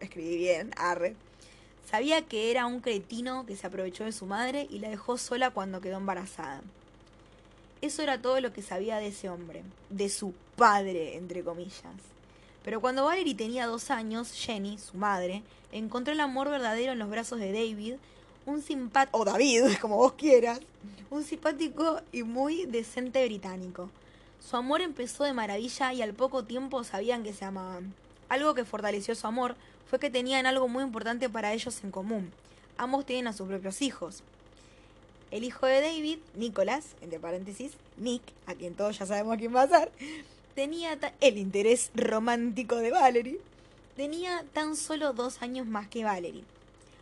escribí 0.00 0.36
bien, 0.36 0.72
arre. 0.76 1.14
Sabía 1.88 2.22
que 2.22 2.50
era 2.50 2.66
un 2.66 2.80
cretino 2.80 3.46
que 3.46 3.56
se 3.56 3.66
aprovechó 3.66 4.04
de 4.04 4.12
su 4.12 4.26
madre 4.26 4.66
y 4.70 4.80
la 4.80 4.88
dejó 4.88 5.18
sola 5.18 5.50
cuando 5.50 5.80
quedó 5.80 5.98
embarazada. 5.98 6.60
Eso 7.80 8.02
era 8.02 8.20
todo 8.20 8.40
lo 8.40 8.52
que 8.52 8.62
sabía 8.62 8.96
de 8.96 9.08
ese 9.08 9.28
hombre, 9.28 9.62
de 9.90 10.08
su 10.08 10.34
padre, 10.56 11.16
entre 11.16 11.44
comillas. 11.44 11.94
Pero 12.64 12.80
cuando 12.80 13.04
Valerie 13.04 13.36
tenía 13.36 13.66
dos 13.66 13.92
años, 13.92 14.32
Jenny, 14.32 14.78
su 14.78 14.96
madre, 14.96 15.44
encontró 15.70 16.12
el 16.12 16.20
amor 16.20 16.50
verdadero 16.50 16.92
en 16.92 16.98
los 16.98 17.08
brazos 17.08 17.38
de 17.38 17.52
David, 17.52 17.94
un 18.46 18.62
simpático, 18.62 19.18
o 19.18 19.24
David, 19.24 19.62
como 19.80 19.96
vos 19.96 20.14
quieras, 20.14 20.60
un 21.10 21.22
simpático 21.22 22.00
y 22.10 22.24
muy 22.24 22.66
decente 22.66 23.24
británico. 23.24 23.90
Su 24.40 24.56
amor 24.56 24.80
empezó 24.80 25.22
de 25.22 25.32
maravilla 25.32 25.92
y 25.92 26.02
al 26.02 26.14
poco 26.14 26.44
tiempo 26.44 26.82
sabían 26.82 27.22
que 27.22 27.32
se 27.32 27.44
amaban. 27.44 27.94
Algo 28.28 28.54
que 28.54 28.64
fortaleció 28.64 29.14
su 29.14 29.26
amor 29.28 29.54
fue 29.88 29.98
que 29.98 30.10
tenían 30.10 30.46
algo 30.46 30.68
muy 30.68 30.82
importante 30.82 31.28
para 31.28 31.52
ellos 31.52 31.82
en 31.84 31.90
común. 31.90 32.32
Ambos 32.76 33.06
tienen 33.06 33.28
a 33.28 33.32
sus 33.32 33.48
propios 33.48 33.82
hijos. 33.82 34.22
El 35.30 35.44
hijo 35.44 35.66
de 35.66 35.80
David, 35.80 36.18
Nicholas, 36.34 36.94
entre 37.00 37.18
paréntesis, 37.18 37.72
Nick, 37.96 38.22
a 38.46 38.54
quien 38.54 38.74
todos 38.74 38.98
ya 38.98 39.06
sabemos 39.06 39.38
quién 39.38 39.54
va 39.54 39.62
a 39.62 39.68
ser, 39.68 39.90
tenía 40.54 40.98
el 41.20 41.38
interés 41.38 41.90
romántico 41.94 42.76
de 42.76 42.90
Valerie. 42.90 43.40
Tenía 43.96 44.44
tan 44.52 44.76
solo 44.76 45.12
dos 45.12 45.42
años 45.42 45.66
más 45.66 45.88
que 45.88 46.04
Valerie. 46.04 46.44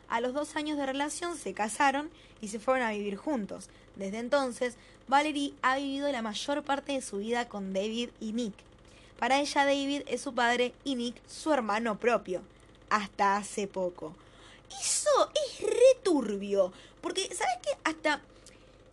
A 0.08 0.20
los 0.20 0.32
dos 0.32 0.56
años 0.56 0.78
de 0.78 0.86
relación 0.86 1.36
se 1.36 1.54
casaron 1.54 2.10
y 2.40 2.48
se 2.48 2.58
fueron 2.58 2.82
a 2.82 2.92
vivir 2.92 3.16
juntos. 3.16 3.68
Desde 3.96 4.18
entonces, 4.18 4.76
Valerie 5.08 5.54
ha 5.62 5.76
vivido 5.76 6.10
la 6.10 6.22
mayor 6.22 6.62
parte 6.62 6.92
de 6.92 7.02
su 7.02 7.18
vida 7.18 7.48
con 7.48 7.72
David 7.72 8.10
y 8.20 8.32
Nick. 8.32 8.54
Para 9.18 9.40
ella 9.40 9.64
David 9.64 10.02
es 10.06 10.20
su 10.20 10.34
padre 10.34 10.72
y 10.84 10.96
Nick 10.96 11.16
su 11.28 11.52
hermano 11.52 11.98
propio. 11.98 12.42
Hasta 12.94 13.36
hace 13.38 13.66
poco. 13.66 14.14
Eso 14.70 15.30
es 15.34 15.60
returbio. 15.60 16.72
Porque, 17.00 17.22
¿sabes 17.34 17.56
qué? 17.60 17.70
Hasta 17.82 18.22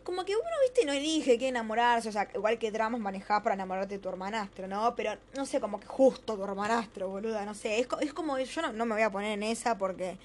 como 0.04 0.26
que 0.26 0.36
uno, 0.36 0.45
viste, 0.64 0.86
no 0.86 0.91
elige 0.91 1.38
qué 1.38 1.49
enamorarse, 1.49 2.10
o 2.10 2.12
sea, 2.12 2.28
igual 2.34 2.58
que 2.58 2.72
dramas 2.72 2.99
manejás 2.99 3.43
para 3.43 3.54
enamorarte 3.54 3.95
de 3.95 3.99
tu 3.99 4.10
hermanastro, 4.10 4.68
¿no? 4.68 4.95
Pero, 4.95 5.14
no 5.38 5.45
sé, 5.45 5.60
como 5.60 5.80
que 5.80 5.86
justo 5.86 6.36
tu 6.36 6.43
hermanastro, 6.43 7.10
boluda, 7.10 7.45
no 7.45 7.54
sé, 7.54 7.80
es, 7.80 7.88
es 8.02 8.12
como, 8.12 8.39
yo 8.39 8.62
no, 8.64 8.74
no, 8.74 8.88
me 8.88 8.95
voy 8.95 9.04
a 9.04 9.12
poner 9.12 9.34
en 9.34 9.43
esa 9.43 9.78
porque 9.78 10.18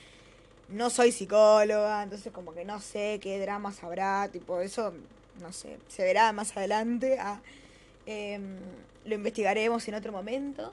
no 0.70 0.88
soy 0.88 1.12
psicóloga, 1.12 2.02
entonces 2.02 2.32
como 2.32 2.54
que 2.54 2.64
no 2.64 2.80
sé 2.80 3.20
qué 3.20 3.38
dramas 3.38 3.84
habrá, 3.84 4.30
tipo, 4.32 4.60
eso, 4.62 4.94
no 5.42 5.52
sé, 5.52 5.78
se 5.88 6.02
verá 6.02 6.32
más 6.32 6.56
adelante, 6.56 7.18
ah, 7.20 7.42
em, 8.06 8.58
lo 9.04 9.14
investigaremos 9.14 9.86
en 9.86 9.94
otro 9.96 10.12
momento, 10.12 10.72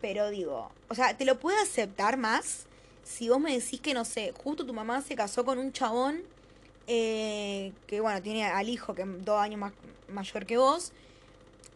pero 0.00 0.30
digo, 0.30 0.70
o 0.88 0.94
sea, 0.94 1.16
te 1.16 1.24
lo 1.24 1.38
puedo 1.38 1.60
aceptar 1.60 2.16
más 2.16 2.66
si 3.04 3.28
vos 3.28 3.40
me 3.40 3.58
decís 3.58 3.80
que, 3.80 3.94
no 3.94 4.04
sé, 4.04 4.32
justo 4.36 4.66
tu 4.66 4.74
mamá 4.74 5.00
se 5.00 5.16
casó 5.16 5.44
con 5.44 5.58
un 5.58 5.72
chabón 5.72 6.22
eh, 6.86 7.72
que 7.86 8.00
bueno, 8.00 8.22
tiene 8.22 8.44
al 8.46 8.68
hijo 8.68 8.94
que 8.94 9.02
es 9.02 9.24
dos 9.24 9.38
años 9.38 9.60
más 9.60 9.72
mayor 10.08 10.46
que 10.46 10.56
vos, 10.56 10.92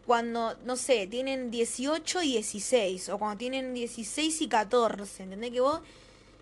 cuando, 0.07 0.55
no 0.65 0.75
sé, 0.75 1.07
tienen 1.07 1.51
18 1.51 2.23
y 2.23 2.31
16, 2.33 3.09
o 3.09 3.19
cuando 3.19 3.37
tienen 3.37 3.73
16 3.75 4.41
y 4.41 4.47
14, 4.47 5.23
¿entendés? 5.23 5.51
Que 5.51 5.61
vos 5.61 5.81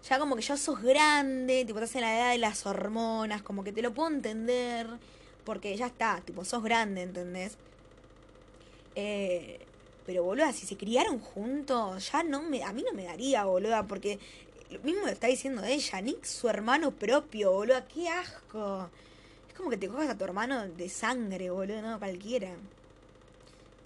ya 0.08 0.20
como 0.20 0.36
que 0.36 0.42
ya 0.42 0.58
sos 0.58 0.82
grande, 0.82 1.66
tipo, 1.66 1.80
estás 1.80 1.96
en 1.96 2.02
la 2.02 2.16
edad 2.16 2.32
de 2.32 2.38
las 2.38 2.66
hormonas, 2.66 3.42
como 3.44 3.64
que 3.64 3.74
te 3.74 3.82
lo 3.82 3.94
puedo 3.94 4.10
entender, 4.10 4.88
porque 5.44 5.76
ya 5.76 5.88
está, 5.88 6.22
tipo, 6.26 6.46
sos 6.46 6.64
grande, 6.64 7.04
¿entendés? 7.04 7.58
Eh, 8.96 9.60
pero 10.06 10.24
boluda, 10.24 10.52
si 10.54 10.66
se 10.66 10.78
criaron 10.78 11.20
juntos, 11.20 12.12
ya 12.12 12.24
no 12.24 12.42
me, 12.42 12.64
a 12.64 12.74
mí 12.74 12.84
no 12.84 12.94
me 12.94 13.04
daría, 13.04 13.46
boluda, 13.46 13.88
porque 13.88 14.20
lo 14.70 14.80
mismo 14.80 15.08
está 15.08 15.28
diciendo 15.28 15.64
ella, 15.64 16.02
Nick, 16.02 16.24
su 16.24 16.48
hermano 16.48 16.92
propio, 16.92 17.52
boludo. 17.52 17.84
Qué 17.94 18.08
asco. 18.08 18.90
Es 19.48 19.54
como 19.54 19.70
que 19.70 19.78
te 19.78 19.88
cojas 19.88 20.10
a 20.10 20.18
tu 20.18 20.24
hermano 20.24 20.68
de 20.68 20.90
sangre, 20.90 21.50
boludo, 21.50 21.82
no 21.82 22.00
cualquiera. 22.00 22.56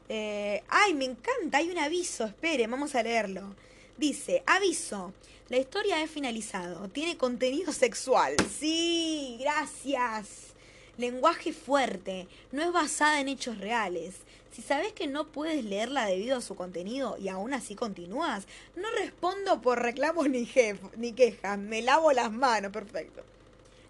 Eh, 0.07 0.63
ay, 0.67 0.93
me 0.93 1.05
encanta, 1.05 1.57
hay 1.57 1.69
un 1.69 1.79
aviso, 1.79 2.25
espere, 2.25 2.67
vamos 2.67 2.93
a 2.93 3.01
leerlo. 3.01 3.55
Dice, 3.97 4.43
aviso, 4.45 5.13
la 5.49 5.57
historia 5.57 6.01
es 6.03 6.11
finalizado, 6.11 6.87
tiene 6.89 7.17
contenido 7.17 7.71
sexual. 7.71 8.35
Sí, 8.59 9.37
gracias. 9.39 10.53
Lenguaje 10.97 11.51
fuerte, 11.51 12.27
no 12.51 12.61
es 12.61 12.71
basada 12.71 13.19
en 13.19 13.27
hechos 13.27 13.57
reales. 13.57 14.15
Si 14.55 14.61
sabes 14.61 14.93
que 14.93 15.07
no 15.07 15.27
puedes 15.27 15.65
leerla 15.65 16.05
debido 16.05 16.37
a 16.37 16.41
su 16.41 16.55
contenido 16.55 17.17
y 17.19 17.27
aún 17.27 17.53
así 17.53 17.75
continúas, 17.75 18.47
no 18.77 18.89
respondo 18.97 19.61
por 19.61 19.81
reclamos 19.81 20.29
ni, 20.29 20.49
ni 20.95 21.11
quejas, 21.11 21.59
me 21.59 21.81
lavo 21.81 22.13
las 22.13 22.31
manos, 22.31 22.71
perfecto. 22.71 23.21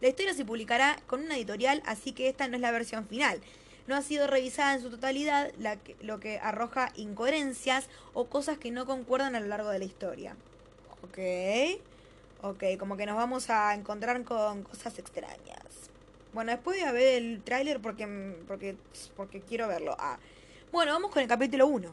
La 0.02 0.08
historia 0.08 0.34
se 0.34 0.44
publicará 0.44 0.98
con 1.06 1.22
una 1.22 1.36
editorial, 1.36 1.84
así 1.86 2.14
que 2.14 2.30
esta 2.30 2.48
no 2.48 2.56
es 2.56 2.62
la 2.62 2.72
versión 2.72 3.08
final. 3.08 3.42
No 3.86 3.94
ha 3.94 4.02
sido 4.02 4.26
revisada 4.26 4.74
en 4.74 4.82
su 4.82 4.90
totalidad, 4.90 5.52
lo 6.02 6.20
que 6.20 6.40
arroja 6.40 6.92
incoherencias 6.96 7.88
o 8.16 8.26
cosas 8.26 8.58
que 8.58 8.72
no 8.72 8.88
concuerdan 8.88 9.36
a 9.36 9.42
lo 9.42 9.46
largo 9.46 9.70
de 9.70 9.78
la 9.78 9.86
historia. 9.86 10.36
Ok, 11.04 11.20
ok, 12.42 12.64
como 12.80 12.98
que 12.98 13.06
nos 13.06 13.18
vamos 13.18 13.52
a 13.52 13.76
encontrar 13.76 14.24
con 14.24 14.64
cosas 14.64 14.98
extrañas. 14.98 15.92
Bueno, 16.34 16.52
después 16.54 16.80
voy 16.80 16.90
a 16.90 16.92
ver 16.92 17.22
el 17.22 17.44
tráiler 17.44 17.80
porque, 17.80 18.36
porque, 18.48 18.76
porque 19.16 19.42
quiero 19.42 19.68
verlo. 19.68 19.96
Ah. 20.00 20.18
Bueno, 20.76 20.92
vamos 20.92 21.10
con 21.10 21.22
el 21.22 21.30
capítulo 21.30 21.68
1. 21.68 21.90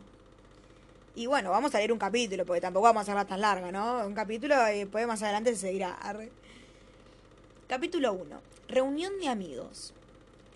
Y 1.15 1.27
bueno, 1.27 1.53
vamos 1.53 1.73
a 1.73 1.79
leer 1.79 1.93
un 1.93 2.01
capítulo, 2.01 2.45
porque 2.45 2.61
tampoco 2.61 2.87
vamos 2.87 2.99
a 2.99 3.03
hacerla 3.03 3.25
tan 3.25 3.41
larga, 3.41 3.71
¿no? 3.71 4.05
Un 4.05 4.13
capítulo 4.13 4.57
y 4.73 4.79
después 4.79 5.07
más 5.07 5.23
adelante 5.23 5.55
se 5.55 5.61
seguirá. 5.69 5.97
Capítulo 7.69 8.13
1. 8.13 8.41
Reunión 8.67 9.13
de 9.21 9.29
amigos. 9.29 9.95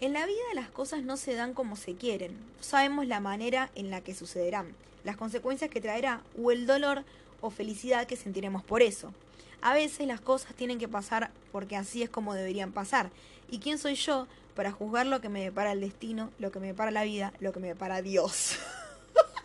En 0.00 0.12
la 0.12 0.26
vida 0.26 0.42
las 0.56 0.70
cosas 0.70 1.04
no 1.04 1.16
se 1.16 1.36
dan 1.36 1.54
como 1.54 1.76
se 1.76 1.94
quieren. 1.94 2.32
No 2.56 2.64
sabemos 2.64 3.06
la 3.06 3.20
manera 3.20 3.70
en 3.76 3.90
la 3.90 4.00
que 4.00 4.12
sucederán, 4.12 4.74
las 5.04 5.16
consecuencias 5.16 5.70
que 5.70 5.80
traerá 5.80 6.20
o 6.36 6.50
el 6.50 6.66
dolor 6.66 7.04
o 7.40 7.50
felicidad 7.50 8.08
que 8.08 8.16
sentiremos 8.16 8.64
por 8.64 8.82
eso. 8.82 9.14
A 9.62 9.72
veces 9.72 10.04
las 10.08 10.20
cosas 10.20 10.52
tienen 10.54 10.80
que 10.80 10.88
pasar 10.88 11.30
porque 11.52 11.76
así 11.76 12.02
es 12.02 12.10
como 12.10 12.34
deberían 12.34 12.72
pasar. 12.72 13.08
¿Y 13.52 13.60
quién 13.60 13.78
soy 13.78 13.94
yo 13.94 14.26
para 14.56 14.72
juzgar 14.72 15.06
lo 15.06 15.20
que 15.20 15.28
me 15.28 15.44
depara 15.44 15.72
el 15.72 15.80
destino, 15.80 16.32
lo 16.38 16.50
que 16.50 16.58
me 16.58 16.68
depara 16.68 16.90
la 16.90 17.04
vida, 17.04 17.32
lo 17.38 17.52
que 17.52 17.60
me 17.60 17.68
depara 17.68 18.02
Dios. 18.02 18.56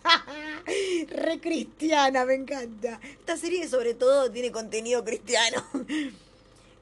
Re 1.09 1.39
cristiana, 1.39 2.25
me 2.25 2.35
encanta. 2.35 2.99
Esta 3.03 3.37
serie 3.37 3.67
sobre 3.67 3.93
todo 3.93 4.31
tiene 4.31 4.51
contenido 4.51 5.03
cristiano. 5.03 5.63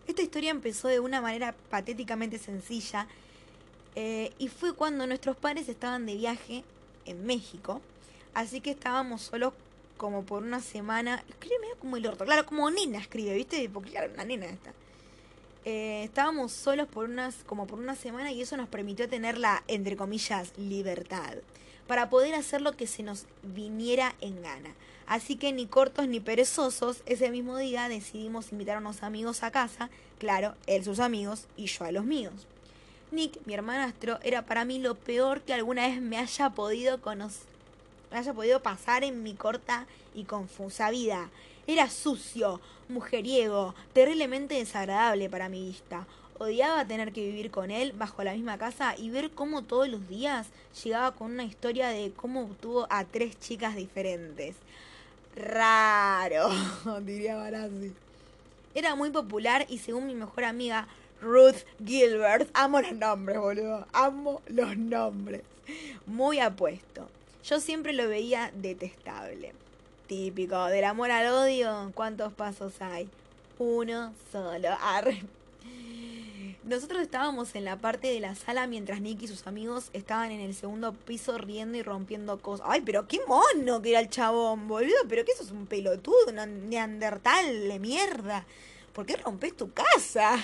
Esta 0.07 0.21
historia 0.21 0.51
empezó 0.51 0.87
de 0.87 0.99
una 0.99 1.21
manera 1.21 1.55
patéticamente 1.69 2.37
sencilla 2.37 3.07
eh, 3.95 4.31
y 4.37 4.47
fue 4.47 4.73
cuando 4.73 5.07
nuestros 5.07 5.35
padres 5.35 5.67
estaban 5.67 6.05
de 6.05 6.15
viaje 6.15 6.63
en 7.05 7.25
México, 7.25 7.81
así 8.33 8.61
que 8.61 8.71
estábamos 8.71 9.23
solos 9.23 9.53
como 9.97 10.23
por 10.23 10.43
una 10.43 10.61
semana. 10.61 11.23
Escribe 11.29 11.59
medio 11.59 11.75
como 11.79 11.97
el 11.97 12.05
orto, 12.05 12.25
claro, 12.25 12.45
como 12.45 12.69
nena 12.69 12.99
escribe, 12.99 13.33
¿viste? 13.33 13.67
Porque 13.69 13.91
claro, 13.91 14.11
una 14.13 14.23
nena 14.23 14.45
esta. 14.45 14.71
Eh, 15.65 16.03
estábamos 16.03 16.51
solos 16.51 16.87
por 16.87 17.05
unas, 17.05 17.43
como 17.45 17.67
por 17.67 17.79
una 17.79 17.95
semana 17.95 18.31
y 18.31 18.41
eso 18.41 18.55
nos 18.57 18.69
permitió 18.69 19.09
tener 19.09 19.37
la, 19.37 19.63
entre 19.67 19.97
comillas, 19.97 20.57
libertad 20.57 21.35
para 21.89 22.07
poder 22.11 22.35
hacer 22.35 22.61
lo 22.61 22.73
que 22.73 22.85
se 22.85 23.01
nos 23.01 23.25
viniera 23.41 24.13
en 24.21 24.43
gana. 24.43 24.75
Así 25.07 25.37
que 25.37 25.51
ni 25.51 25.65
cortos 25.65 26.07
ni 26.07 26.19
perezosos, 26.19 27.01
ese 27.07 27.31
mismo 27.31 27.57
día 27.57 27.89
decidimos 27.89 28.51
invitar 28.51 28.77
a 28.77 28.79
unos 28.79 29.01
amigos 29.01 29.41
a 29.41 29.49
casa, 29.49 29.89
claro, 30.19 30.53
él 30.67 30.83
sus 30.83 30.99
amigos 30.99 31.47
y 31.57 31.65
yo 31.65 31.85
a 31.85 31.91
los 31.91 32.05
míos. 32.05 32.45
Nick, 33.11 33.43
mi 33.47 33.55
hermanastro, 33.55 34.19
era 34.21 34.45
para 34.45 34.65
mí 34.65 34.77
lo 34.77 34.93
peor 34.93 35.41
que 35.41 35.55
alguna 35.55 35.87
vez 35.87 35.99
me 35.99 36.19
haya 36.19 36.51
podido 36.51 37.01
conocer, 37.01 37.47
me 38.11 38.19
haya 38.19 38.35
podido 38.35 38.61
pasar 38.61 39.03
en 39.03 39.23
mi 39.23 39.33
corta 39.33 39.87
y 40.13 40.25
confusa 40.25 40.91
vida. 40.91 41.31
Era 41.65 41.89
sucio, 41.89 42.61
mujeriego, 42.89 43.75
terriblemente 43.93 44.55
desagradable 44.55 45.29
para 45.29 45.47
mi 45.47 45.63
vista. 45.65 46.07
Odiaba 46.37 46.85
tener 46.85 47.11
que 47.11 47.25
vivir 47.25 47.51
con 47.51 47.69
él 47.71 47.93
bajo 47.93 48.23
la 48.23 48.33
misma 48.33 48.57
casa 48.57 48.95
y 48.97 49.09
ver 49.09 49.31
cómo 49.31 49.63
todos 49.63 49.87
los 49.87 50.07
días 50.07 50.47
llegaba 50.83 51.13
con 51.13 51.31
una 51.31 51.43
historia 51.43 51.89
de 51.89 52.11
cómo 52.15 52.41
obtuvo 52.41 52.87
a 52.89 53.05
tres 53.05 53.39
chicas 53.39 53.75
diferentes. 53.75 54.55
Raro, 55.35 56.49
diría 57.01 57.35
Barassi. 57.35 57.93
Era 58.73 58.95
muy 58.95 59.09
popular 59.09 59.65
y 59.69 59.79
según 59.79 60.07
mi 60.07 60.15
mejor 60.15 60.43
amiga 60.43 60.87
Ruth 61.21 61.65
Gilbert, 61.85 62.49
amo 62.53 62.81
los 62.81 62.93
nombres, 62.93 63.39
boludo, 63.39 63.85
amo 63.91 64.41
los 64.47 64.77
nombres. 64.77 65.41
Muy 66.05 66.39
apuesto. 66.39 67.09
Yo 67.43 67.59
siempre 67.59 67.93
lo 67.93 68.07
veía 68.07 68.51
detestable. 68.55 69.53
Típico, 70.09 70.65
del 70.65 70.85
amor 70.85 71.11
al 71.11 71.27
odio, 71.27 71.91
¿cuántos 71.93 72.33
pasos 72.33 72.73
hay? 72.81 73.07
Uno 73.59 74.11
solo. 74.31 74.69
Nosotros 76.63 77.03
estábamos 77.03 77.53
en 77.53 77.63
la 77.63 77.75
parte 77.75 78.07
de 78.07 78.19
la 78.19 78.33
sala 78.33 78.65
mientras 78.65 79.01
Nick 79.01 79.21
y 79.21 79.27
sus 79.27 79.45
amigos 79.45 79.91
estaban 79.93 80.31
en 80.31 80.39
el 80.39 80.55
segundo 80.55 80.93
piso 80.93 81.37
riendo 81.37 81.77
y 81.77 81.83
rompiendo 81.83 82.41
cosas. 82.41 82.65
Ay, 82.67 82.81
pero 82.81 83.07
qué 83.07 83.19
mono 83.27 83.83
que 83.83 83.91
era 83.91 83.99
el 83.99 84.09
chabón, 84.09 84.67
boludo. 84.67 84.97
Pero 85.07 85.23
que 85.25 85.31
eso 85.31 85.43
es 85.43 85.51
un 85.51 85.67
pelotudo, 85.67 86.29
un 86.29 86.69
neandertal 86.71 87.67
de 87.67 87.77
mierda. 87.77 88.47
¿Por 88.93 89.05
qué 89.05 89.15
rompes 89.15 89.55
tu 89.55 89.71
casa? 89.71 90.43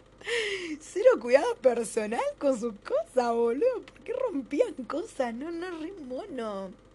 Cero 0.80 1.10
cuidado 1.20 1.54
personal 1.58 2.18
con 2.40 2.58
sus 2.58 2.74
cosas, 2.80 3.32
boludo. 3.32 3.82
¿Por 3.82 4.00
qué 4.00 4.14
rompían 4.14 4.74
cosas? 4.88 5.32
No, 5.32 5.52
no, 5.52 5.78
re 5.78 5.92
mono. 5.92 6.85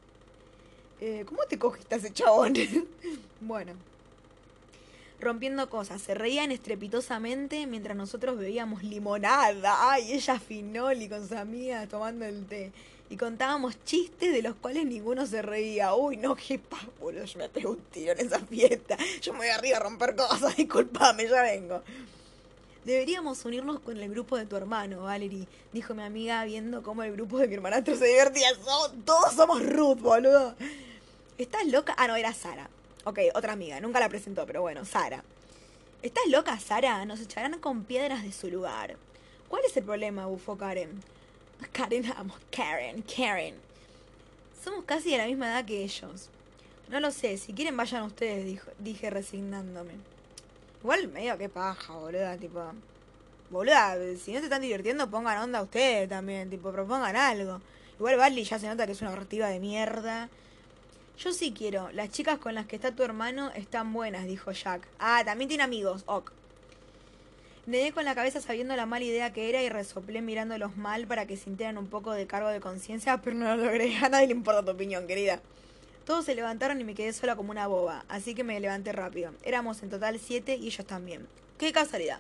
Eh, 1.02 1.26
¿Cómo 1.28 1.44
te 1.50 1.58
cogiste 1.58 1.96
a 1.96 1.98
ese 1.98 2.14
chabón? 2.14 2.54
bueno 3.42 3.74
rompiendo 5.22 5.70
cosas. 5.70 6.02
Se 6.02 6.14
reían 6.14 6.52
estrepitosamente 6.52 7.68
mientras 7.68 7.96
nosotros 7.96 8.38
bebíamos 8.38 8.84
limonada. 8.84 9.92
Ay, 9.92 10.14
ella 10.14 10.40
finoli 10.40 11.08
con 11.08 11.22
sus 11.22 11.34
amigas 11.34 11.88
tomando 11.88 12.26
el 12.26 12.46
té. 12.46 12.72
Y 13.10 13.18
contábamos 13.18 13.76
chistes 13.84 14.32
de 14.32 14.42
los 14.42 14.56
cuales 14.56 14.86
ninguno 14.86 15.26
se 15.26 15.42
reía. 15.42 15.94
Uy, 15.94 16.18
no, 16.18 16.36
qué 16.36 16.60
boludo. 17.00 17.26
Yo 17.26 17.40
me 17.40 17.50
pegué 17.50 17.68
un 17.68 17.82
tiro 17.92 18.14
en 18.14 18.26
esa 18.26 18.40
fiesta. 18.40 18.98
Yo 19.22 19.34
me 19.34 19.40
voy 19.40 19.50
arriba 19.50 19.78
a 19.78 19.82
romper 19.82 20.16
cosas. 20.16 20.56
Disculpame, 20.58 21.28
ya 21.28 21.42
vengo. 21.44 21.82
Deberíamos 22.86 23.46
unirnos 23.46 23.80
con 23.80 23.98
el 23.98 24.10
grupo 24.10 24.38
de 24.38 24.48
tu 24.48 24.56
hermano, 24.56 25.04
Valerie, 25.04 25.46
dijo 25.72 25.94
mi 25.94 26.02
amiga 26.02 26.44
viendo 26.46 26.82
cómo 26.82 27.04
el 27.04 27.12
grupo 27.12 27.38
de 27.38 27.48
mi 27.48 27.54
hermanastro 27.54 27.96
se 27.96 28.08
divertía. 28.08 28.48
todos 29.06 29.34
somos 29.36 29.64
Ruth, 29.64 30.00
boludo. 30.00 30.56
¿Estás 31.42 31.66
loca? 31.66 31.96
Ah, 31.98 32.06
no, 32.08 32.16
era 32.16 32.34
Sara. 32.34 32.70
Ok, 33.04 33.18
otra 33.34 33.54
amiga, 33.54 33.80
nunca 33.80 34.00
la 34.00 34.10
presentó, 34.10 34.46
pero 34.46 34.62
bueno, 34.62 34.86
Sara. 34.86 35.24
¿Estás 36.04 36.28
loca, 36.28 36.60
Sara? 36.60 37.04
Nos 37.04 37.20
echarán 37.20 37.60
con 37.60 37.84
piedras 37.84 38.22
de 38.22 38.32
su 38.32 38.52
lugar. 38.52 38.96
¿Cuál 39.48 39.64
es 39.66 39.76
el 39.76 39.84
problema? 39.84 40.28
bufó 40.28 40.56
Karen. 40.56 41.02
Karen, 41.72 42.08
vamos, 42.16 42.38
Karen, 42.52 43.02
Karen. 43.02 43.56
Somos 44.64 44.86
casi 44.86 45.10
de 45.10 45.18
la 45.18 45.26
misma 45.26 45.48
edad 45.48 45.66
que 45.66 45.84
ellos. 45.84 46.30
No 46.90 47.00
lo 47.00 47.10
sé, 47.10 47.40
si 47.40 47.54
quieren 47.54 47.76
vayan 47.76 48.04
ustedes, 48.04 48.46
dijo, 48.46 48.70
dije 48.78 49.10
resignándome. 49.10 49.94
Igual 50.84 51.08
medio 51.08 51.40
que 51.40 51.50
paja, 51.50 51.94
boluda, 51.94 52.38
tipo. 52.38 52.62
Boluda, 53.50 53.96
si 54.24 54.32
no 54.32 54.42
te 54.42 54.46
están 54.46 54.62
divirtiendo, 54.62 55.10
pongan 55.10 55.40
onda 55.40 55.64
ustedes 55.64 56.08
también, 56.08 56.52
tipo, 56.52 56.72
propongan 56.72 57.16
algo. 57.16 57.62
Igual 57.98 58.18
Barley 58.18 58.44
ya 58.44 58.60
se 58.60 58.68
nota 58.68 58.86
que 58.86 58.92
es 58.92 59.02
una 59.02 59.10
narrativa 59.10 59.48
de 59.48 59.60
mierda. 59.60 60.30
Yo 61.24 61.34
sí 61.34 61.54
quiero. 61.56 61.92
Las 61.92 62.10
chicas 62.10 62.40
con 62.40 62.56
las 62.56 62.66
que 62.66 62.76
está 62.76 62.96
tu 62.96 63.04
hermano 63.04 63.52
están 63.52 63.94
buenas, 63.94 64.26
dijo 64.26 64.52
Jack. 64.52 64.88
Ah, 64.98 65.22
también 65.24 65.50
tiene 65.50 65.64
amigos. 65.64 66.02
Ok. 66.08 66.32
Nedé 67.68 67.92
con 67.92 68.06
la 68.06 68.16
cabeza 68.16 68.42
sabiendo 68.42 68.76
la 68.76 68.88
mala 68.88 69.06
idea 69.06 69.32
que 69.32 69.48
era 69.48 69.62
y 69.62 69.70
resoplé 69.70 70.24
mirándolos 70.24 70.78
mal 70.78 71.06
para 71.06 71.28
que 71.28 71.38
sintieran 71.38 71.78
un 71.78 71.86
poco 71.86 72.12
de 72.12 72.26
cargo 72.26 72.50
de 72.50 72.60
conciencia, 72.60 73.22
pero 73.22 73.36
no 73.36 73.56
lo 73.56 73.66
logré. 73.66 73.96
A 74.04 74.10
nadie 74.10 74.28
le 74.28 74.34
importa 74.34 74.66
tu 74.66 74.72
opinión, 74.72 75.06
querida. 75.06 75.40
Todos 76.08 76.26
se 76.26 76.34
levantaron 76.34 76.82
y 76.82 76.84
me 76.84 76.96
quedé 76.96 77.14
sola 77.14 77.36
como 77.36 77.52
una 77.52 77.68
boba, 77.68 78.04
así 78.10 78.34
que 78.34 78.44
me 78.44 78.60
levanté 78.60 78.92
rápido. 78.92 79.32
Éramos 79.44 79.84
en 79.84 79.92
total 79.92 80.20
siete 80.20 80.56
y 80.56 80.66
ellos 80.66 80.88
también. 80.88 81.28
Qué 81.60 81.72
casualidad. 81.72 82.20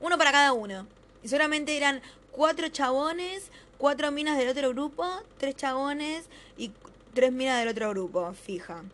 Uno 0.00 0.16
para 0.16 0.32
cada 0.32 0.54
uno. 0.54 0.86
Y 1.22 1.28
solamente 1.28 1.76
eran 1.76 2.00
cuatro 2.32 2.68
chabones, 2.70 3.50
cuatro 3.76 4.10
minas 4.10 4.38
del 4.38 4.48
otro 4.48 4.70
grupo, 4.70 5.04
tres 5.36 5.54
chabones 5.54 6.24
y 6.56 6.72
tres 7.18 7.32
minas 7.32 7.58
del 7.58 7.70
otro 7.70 7.90
grupo, 7.90 8.32
fija. 8.32 8.84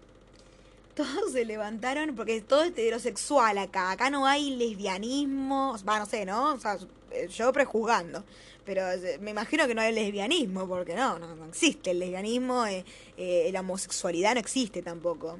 Todos 0.94 1.32
se 1.32 1.44
levantaron 1.44 2.16
porque 2.16 2.40
todo 2.40 2.62
es 2.62 2.70
heterosexual 2.70 3.58
acá. 3.58 3.90
Acá 3.90 4.08
no 4.08 4.24
hay 4.24 4.56
lesbianismo. 4.56 5.76
Va, 5.86 5.98
no 5.98 6.06
sé, 6.06 6.24
¿no? 6.24 6.54
O 6.54 6.58
sea, 6.58 6.78
eh, 7.10 7.28
yo 7.28 7.52
prejuzgando. 7.52 8.24
Pero 8.64 8.90
eh, 8.92 9.18
me 9.20 9.32
imagino 9.32 9.66
que 9.66 9.74
no 9.74 9.82
hay 9.82 9.92
lesbianismo, 9.92 10.66
porque 10.66 10.94
no, 10.94 11.18
no, 11.18 11.44
existe 11.44 11.90
el 11.90 11.98
lesbianismo. 11.98 12.64
Eh, 12.66 13.50
la 13.52 13.60
homosexualidad 13.60 14.32
no 14.32 14.40
existe 14.40 14.80
tampoco. 14.80 15.36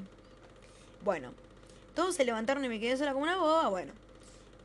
Bueno, 1.03 1.33
todos 1.95 2.15
se 2.15 2.27
levantaron 2.27 2.67
y 2.67 2.69
me 2.69 2.81
quedé 2.81 2.99
sola 2.99 3.15
como 3.15 3.25
una 3.25 3.39
boba. 3.39 3.71
Bueno, 3.71 3.95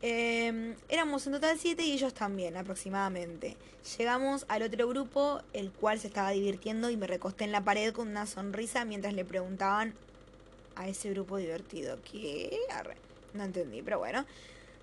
eh, 0.01 0.75
éramos 0.87 1.27
en 1.27 1.33
total 1.33 1.57
siete 1.59 1.83
y 1.83 1.91
ellos 1.91 2.13
también, 2.13 2.57
aproximadamente. 2.57 3.57
Llegamos 3.97 4.45
al 4.47 4.63
otro 4.63 4.87
grupo, 4.87 5.41
el 5.53 5.71
cual 5.71 5.99
se 5.99 6.07
estaba 6.07 6.31
divirtiendo 6.31 6.89
y 6.89 6.97
me 6.97 7.07
recosté 7.07 7.43
en 7.43 7.51
la 7.51 7.63
pared 7.63 7.93
con 7.93 8.07
una 8.07 8.25
sonrisa 8.25 8.85
mientras 8.85 9.13
le 9.13 9.25
preguntaban 9.25 9.93
a 10.75 10.87
ese 10.87 11.09
grupo 11.11 11.37
divertido. 11.37 11.97
¿Qué? 12.09 12.57
No 13.33 13.43
entendí, 13.43 13.81
pero 13.81 13.99
bueno. 13.99 14.25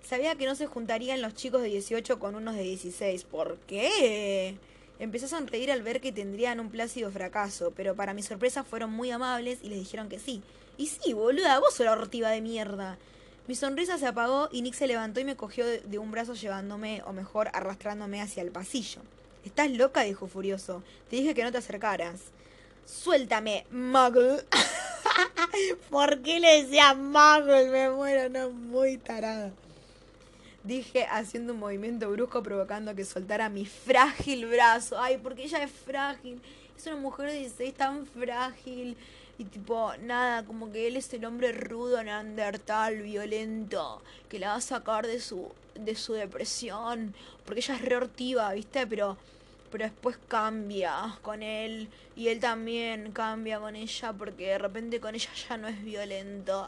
Sabía 0.02 0.36
que 0.36 0.46
no 0.46 0.54
se 0.54 0.66
juntarían 0.66 1.20
los 1.20 1.34
chicos 1.34 1.62
de 1.62 1.68
18 1.68 2.18
con 2.18 2.36
unos 2.36 2.54
de 2.54 2.62
16. 2.62 3.24
¿Por 3.24 3.56
qué? 3.66 4.56
Empecé 4.98 5.26
a 5.26 5.28
sonreír 5.28 5.70
al 5.72 5.82
ver 5.82 6.00
que 6.00 6.12
tendrían 6.12 6.60
un 6.60 6.70
plácido 6.70 7.10
fracaso, 7.10 7.72
pero 7.74 7.94
para 7.96 8.14
mi 8.14 8.22
sorpresa 8.22 8.64
fueron 8.64 8.90
muy 8.92 9.10
amables 9.10 9.58
y 9.62 9.68
les 9.68 9.78
dijeron 9.78 10.08
que 10.08 10.18
sí. 10.18 10.42
Y 10.78 10.86
sí, 10.86 11.12
boluda, 11.12 11.58
vos 11.58 11.74
sos 11.74 11.86
la 11.86 11.92
hortiva 11.92 12.30
de 12.30 12.40
mierda. 12.40 12.98
Mi 13.46 13.54
sonrisa 13.54 13.96
se 13.96 14.06
apagó 14.06 14.48
y 14.50 14.62
Nick 14.62 14.74
se 14.74 14.88
levantó 14.88 15.20
y 15.20 15.24
me 15.24 15.36
cogió 15.36 15.64
de, 15.66 15.98
un 15.98 16.10
brazo 16.10 16.34
llevándome, 16.34 17.02
o 17.06 17.12
mejor, 17.12 17.48
arrastrándome 17.52 18.20
hacia 18.20 18.42
el 18.42 18.50
pasillo. 18.50 19.02
¿Estás 19.44 19.70
loca? 19.70 20.02
dijo 20.02 20.26
furioso. 20.26 20.82
Te 21.08 21.16
dije 21.16 21.32
que 21.32 21.44
no 21.44 21.52
te 21.52 21.58
acercaras. 21.58 22.20
Suéltame, 22.84 23.64
Muggle. 23.70 24.44
¿Por 25.90 26.22
qué 26.22 26.40
le 26.40 26.62
decía 26.62 26.94
Muggle? 26.94 27.70
Me 27.70 27.90
muero, 27.90 28.28
no, 28.28 28.50
muy 28.50 28.96
tarada. 28.96 29.52
Dije 30.64 31.06
haciendo 31.08 31.52
un 31.52 31.60
movimiento 31.60 32.10
brusco 32.10 32.42
provocando 32.42 32.96
que 32.96 33.04
soltara 33.04 33.48
mi 33.48 33.64
frágil 33.64 34.46
brazo. 34.46 35.00
Ay, 35.00 35.18
porque 35.18 35.44
ella 35.44 35.62
es 35.62 35.70
frágil. 35.70 36.42
Es 36.76 36.84
una 36.88 36.96
mujer 36.96 37.30
de 37.30 37.38
16 37.38 37.74
tan 37.74 38.06
frágil. 38.06 38.96
Y 39.38 39.44
tipo, 39.44 39.92
nada, 40.00 40.44
como 40.44 40.72
que 40.72 40.86
él 40.86 40.96
es 40.96 41.12
el 41.12 41.24
hombre 41.26 41.52
rudo, 41.52 42.02
neandertal, 42.02 43.02
violento, 43.02 44.00
que 44.30 44.38
la 44.38 44.48
va 44.48 44.54
a 44.54 44.60
sacar 44.60 45.06
de 45.06 45.20
su, 45.20 45.52
de 45.74 45.94
su 45.94 46.14
depresión. 46.14 47.14
Porque 47.44 47.60
ella 47.60 47.74
es 47.74 47.82
reortiva, 47.82 48.52
¿viste? 48.54 48.86
Pero, 48.86 49.18
pero 49.70 49.84
después 49.84 50.16
cambia 50.28 51.18
con 51.20 51.42
él. 51.42 51.88
Y 52.16 52.28
él 52.28 52.40
también 52.40 53.12
cambia 53.12 53.60
con 53.60 53.76
ella 53.76 54.12
porque 54.14 54.48
de 54.48 54.58
repente 54.58 55.00
con 55.00 55.14
ella 55.14 55.30
ya 55.48 55.58
no 55.58 55.68
es 55.68 55.84
violento. 55.84 56.66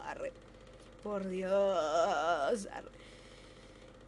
Por 1.01 1.27
Dios. 1.27 2.67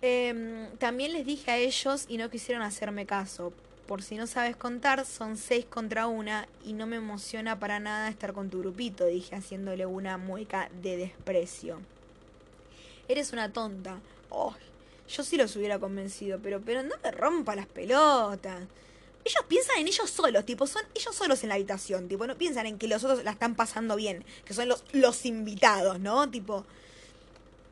Em, 0.04 0.68
también 0.78 1.14
les 1.14 1.26
dije 1.26 1.50
a 1.52 1.58
ellos 1.58 2.06
y 2.08 2.18
no 2.18 2.30
quisieron 2.30 2.64
hacerme 2.64 3.06
caso 3.06 3.54
por 3.92 4.04
si 4.04 4.16
no 4.16 4.26
sabes 4.26 4.56
contar, 4.56 5.06
son 5.06 5.36
seis 5.36 5.66
contra 5.66 6.08
una 6.08 6.48
y 6.64 6.72
no 6.72 6.88
me 6.88 6.96
emociona 6.96 7.60
para 7.60 7.78
nada 7.82 8.08
estar 8.08 8.32
con 8.32 8.50
tu 8.50 8.60
grupito, 8.60 9.06
dije 9.06 9.36
haciéndole 9.36 9.86
una 9.86 10.18
mueca 10.18 10.70
de 10.82 10.96
desprecio. 10.96 11.82
Eres 13.10 13.34
una 13.34 13.52
tonta. 13.52 14.00
Oh, 14.30 14.56
yo 15.10 15.24
sí 15.26 15.36
los 15.36 15.54
hubiera 15.58 15.78
convencido, 15.78 16.40
pero, 16.42 16.62
pero 16.62 16.84
no 16.84 16.96
me 17.04 17.12
rompa 17.12 17.54
las 17.54 17.66
pelotas. 17.66 18.64
Ellos 19.26 19.44
piensan 19.50 19.80
en 19.80 19.90
ellos 19.90 20.10
solos, 20.10 20.46
tipo, 20.46 20.68
son 20.68 20.84
ellos 20.96 21.14
solos 21.14 21.44
en 21.44 21.50
la 21.50 21.56
habitación, 21.56 22.08
tipo, 22.08 22.26
no 22.26 22.38
piensan 22.38 22.68
en 22.68 22.78
que 22.78 22.88
los 22.88 23.04
otros 23.04 23.26
la 23.26 23.32
están 23.32 23.56
pasando 23.56 23.98
bien, 23.98 24.24
que 24.46 24.54
son 24.54 24.70
los, 24.70 24.86
los 24.94 25.26
invitados, 25.26 26.00
¿no? 26.00 26.32
Tipo, 26.32 26.64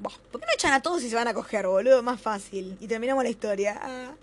¿por 0.02 0.42
qué 0.42 0.48
no 0.48 0.54
echan 0.54 0.74
a 0.74 0.82
todos 0.82 1.02
y 1.02 1.10
se 1.10 1.16
van 1.16 1.30
a 1.30 1.34
coger, 1.34 1.66
boludo? 1.66 2.04
Más 2.04 2.20
fácil. 2.20 2.76
Y 2.82 2.88
terminamos 2.88 3.24
la 3.24 3.30
historia. 3.30 3.80
Ah. 3.82 4.16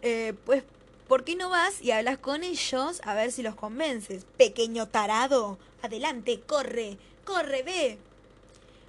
Eh, 0.00 0.34
pues 0.46 0.62
¿Por 1.08 1.22
qué 1.22 1.36
no 1.36 1.50
vas 1.50 1.80
y 1.80 1.92
hablas 1.92 2.18
con 2.18 2.42
ellos 2.42 3.00
a 3.04 3.14
ver 3.14 3.30
si 3.30 3.44
los 3.44 3.54
convences? 3.54 4.26
Pequeño 4.36 4.88
tarado. 4.88 5.56
Adelante, 5.82 6.40
corre, 6.40 6.98
corre, 7.24 7.62
ve. 7.62 7.98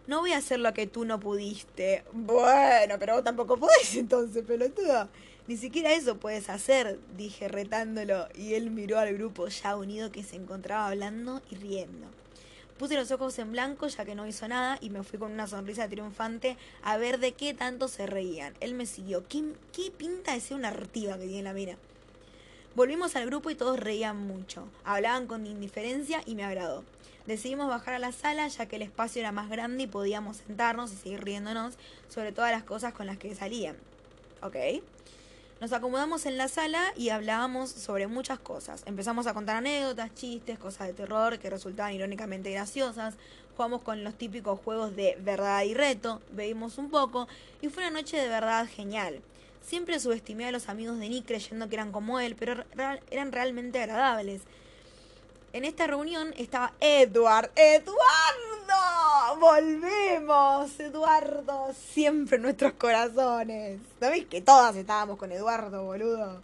No 0.07 0.21
voy 0.21 0.31
a 0.31 0.37
hacer 0.37 0.59
lo 0.59 0.73
que 0.73 0.87
tú 0.87 1.05
no 1.05 1.19
pudiste. 1.19 2.03
Bueno, 2.13 2.95
pero 2.97 3.13
vos 3.13 3.23
tampoco 3.23 3.57
podés 3.57 3.95
entonces, 3.95 4.43
pelotudo. 4.43 5.07
Ni 5.47 5.57
siquiera 5.57 5.93
eso 5.93 6.17
puedes 6.17 6.49
hacer, 6.49 6.99
dije 7.15 7.49
retándolo, 7.49 8.27
y 8.33 8.55
él 8.55 8.71
miró 8.71 8.97
al 8.97 9.13
grupo 9.13 9.47
ya 9.47 9.75
unido 9.75 10.11
que 10.11 10.23
se 10.23 10.37
encontraba 10.37 10.87
hablando 10.87 11.43
y 11.51 11.55
riendo. 11.55 12.07
Puse 12.79 12.95
los 12.95 13.11
ojos 13.11 13.37
en 13.37 13.51
blanco 13.51 13.87
ya 13.87 14.05
que 14.05 14.15
no 14.15 14.25
hizo 14.25 14.47
nada 14.47 14.79
y 14.81 14.89
me 14.89 15.03
fui 15.03 15.19
con 15.19 15.31
una 15.31 15.45
sonrisa 15.45 15.87
triunfante 15.87 16.57
a 16.81 16.97
ver 16.97 17.19
de 17.19 17.33
qué 17.33 17.53
tanto 17.53 17.87
se 17.87 18.07
reían. 18.07 18.55
Él 18.59 18.73
me 18.73 18.87
siguió. 18.87 19.27
¿Qué, 19.27 19.43
qué 19.71 19.91
pinta 19.91 20.33
de 20.33 20.41
ser 20.41 20.57
una 20.57 20.69
artiva 20.69 21.17
que 21.17 21.27
tiene 21.27 21.43
la 21.43 21.53
mina? 21.53 21.77
Volvimos 22.77 23.15
al 23.15 23.25
grupo 23.25 23.49
y 23.49 23.55
todos 23.55 23.79
reían 23.79 24.27
mucho. 24.27 24.67
Hablaban 24.83 25.25
con 25.25 25.47
indiferencia 25.47 26.21
y 26.27 26.35
me 26.35 26.43
agradó. 26.43 26.83
Decidimos 27.25 27.69
bajar 27.69 27.95
a 27.95 27.99
la 27.99 28.11
sala 28.11 28.47
ya 28.49 28.67
que 28.67 28.75
el 28.75 28.83
espacio 28.83 29.19
era 29.19 29.31
más 29.31 29.49
grande 29.49 29.85
y 29.85 29.87
podíamos 29.87 30.37
sentarnos 30.37 30.93
y 30.93 30.95
seguir 30.95 31.23
riéndonos 31.23 31.73
sobre 32.07 32.33
todas 32.33 32.51
las 32.51 32.61
cosas 32.61 32.93
con 32.93 33.07
las 33.07 33.17
que 33.17 33.33
salían. 33.33 33.77
¿Ok? 34.43 34.57
Nos 35.59 35.73
acomodamos 35.73 36.27
en 36.27 36.37
la 36.37 36.49
sala 36.49 36.93
y 36.95 37.09
hablábamos 37.09 37.71
sobre 37.71 38.05
muchas 38.05 38.37
cosas. 38.37 38.83
Empezamos 38.85 39.25
a 39.25 39.33
contar 39.33 39.55
anécdotas, 39.55 40.13
chistes, 40.13 40.59
cosas 40.59 40.85
de 40.85 40.93
terror 40.93 41.39
que 41.39 41.49
resultaban 41.49 41.95
irónicamente 41.95 42.51
graciosas. 42.51 43.15
Jugamos 43.55 43.81
con 43.81 44.03
los 44.03 44.13
típicos 44.13 44.59
juegos 44.59 44.95
de 44.95 45.17
verdad 45.19 45.63
y 45.63 45.73
reto, 45.73 46.21
bebimos 46.31 46.77
un 46.77 46.91
poco 46.91 47.27
y 47.59 47.69
fue 47.69 47.87
una 47.87 48.01
noche 48.01 48.17
de 48.17 48.27
verdad 48.27 48.69
genial. 48.69 49.23
Siempre 49.67 49.99
subestimé 49.99 50.45
a 50.45 50.51
los 50.53 50.69
amigos 50.69 50.97
de 50.97 51.09
Nick 51.09 51.25
creyendo 51.25 51.67
que 51.67 51.75
eran 51.75 51.91
como 51.91 52.21
él, 52.21 52.37
pero 52.39 52.63
eran 53.11 53.31
realmente 53.33 53.81
agradables. 53.81 54.41
En 55.51 55.65
esta 55.65 55.87
reunión 55.87 56.33
estaba 56.37 56.71
Edward. 56.79 57.51
¡Eduardo! 57.57 59.39
¡Volvemos! 59.41 60.79
Eduardo, 60.79 61.73
siempre 61.93 62.37
en 62.37 62.43
nuestros 62.43 62.73
corazones. 62.73 63.81
¿No 63.99 64.07
que 64.29 64.41
todas 64.41 64.73
estábamos 64.77 65.17
con 65.17 65.33
Eduardo, 65.33 65.83
boludo? 65.83 66.41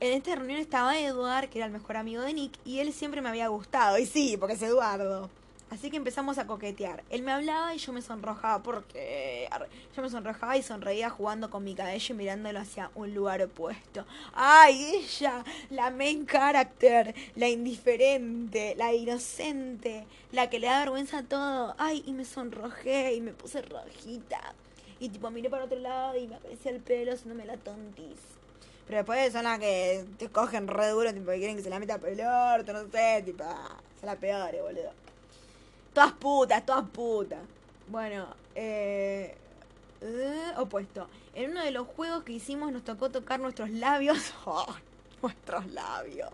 En 0.00 0.12
esta 0.12 0.34
reunión 0.34 0.58
estaba 0.58 0.98
Edward, 0.98 1.48
que 1.48 1.58
era 1.58 1.66
el 1.66 1.72
mejor 1.72 1.96
amigo 1.96 2.22
de 2.22 2.34
Nick, 2.34 2.54
y 2.64 2.80
él 2.80 2.92
siempre 2.92 3.20
me 3.20 3.28
había 3.28 3.46
gustado. 3.46 3.98
Y 3.98 4.06
sí, 4.06 4.36
porque 4.36 4.54
es 4.54 4.62
Eduardo. 4.62 5.30
Así 5.70 5.88
que 5.88 5.96
empezamos 5.96 6.38
a 6.38 6.48
coquetear. 6.48 7.04
Él 7.10 7.22
me 7.22 7.30
hablaba 7.30 7.72
y 7.76 7.78
yo 7.78 7.92
me 7.92 8.02
sonrojaba 8.02 8.60
porque 8.60 9.48
yo 9.94 10.02
me 10.02 10.10
sonrojaba 10.10 10.56
y 10.56 10.62
sonreía 10.62 11.10
jugando 11.10 11.48
con 11.48 11.62
mi 11.62 11.76
cabello 11.76 12.14
y 12.14 12.18
mirándolo 12.18 12.58
hacia 12.58 12.90
un 12.96 13.14
lugar 13.14 13.40
opuesto. 13.40 14.04
¡Ay, 14.34 14.96
ella! 14.96 15.44
La 15.70 15.92
main 15.92 16.26
character, 16.26 17.14
la 17.36 17.48
indiferente, 17.48 18.74
la 18.76 18.92
inocente, 18.92 20.06
la 20.32 20.50
que 20.50 20.58
le 20.58 20.66
da 20.66 20.80
vergüenza 20.80 21.18
a 21.18 21.22
todo. 21.22 21.76
¡Ay! 21.78 22.02
Y 22.04 22.12
me 22.14 22.24
sonrojé 22.24 23.14
y 23.14 23.20
me 23.20 23.32
puse 23.32 23.62
rojita. 23.62 24.40
Y 24.98 25.08
tipo 25.08 25.30
miré 25.30 25.50
para 25.50 25.66
otro 25.66 25.78
lado 25.78 26.18
y 26.18 26.26
me 26.26 26.34
aparecía 26.34 26.72
el 26.72 26.80
pelo 26.80 27.12
haciéndome 27.12 27.46
la 27.46 27.56
tontis. 27.56 28.18
Pero 28.86 28.98
después 28.98 29.32
son 29.32 29.44
las 29.44 29.60
que 29.60 30.04
te 30.18 30.28
cogen 30.30 30.66
re 30.66 30.88
duro, 30.88 31.14
tipo 31.14 31.30
que 31.30 31.38
quieren 31.38 31.56
que 31.56 31.62
se 31.62 31.70
la 31.70 31.78
meta 31.78 31.98
por 31.98 32.08
el 32.08 32.20
orto, 32.20 32.72
no 32.72 32.90
sé, 32.90 33.22
tipo, 33.24 33.44
ah, 33.46 33.80
son 34.00 34.06
las 34.06 34.16
peores, 34.16 34.60
boludo. 34.60 34.90
Todas 35.92 36.12
putas, 36.12 36.64
todas 36.64 36.88
putas. 36.88 37.40
Bueno, 37.88 38.28
eh, 38.54 39.34
eh, 40.00 40.52
opuesto. 40.56 41.08
En 41.34 41.50
uno 41.50 41.64
de 41.64 41.72
los 41.72 41.86
juegos 41.88 42.22
que 42.22 42.32
hicimos 42.32 42.72
nos 42.72 42.84
tocó 42.84 43.10
tocar 43.10 43.40
nuestros 43.40 43.70
labios. 43.70 44.32
Oh, 44.46 44.66
nuestros 45.22 45.66
labios. 45.72 46.30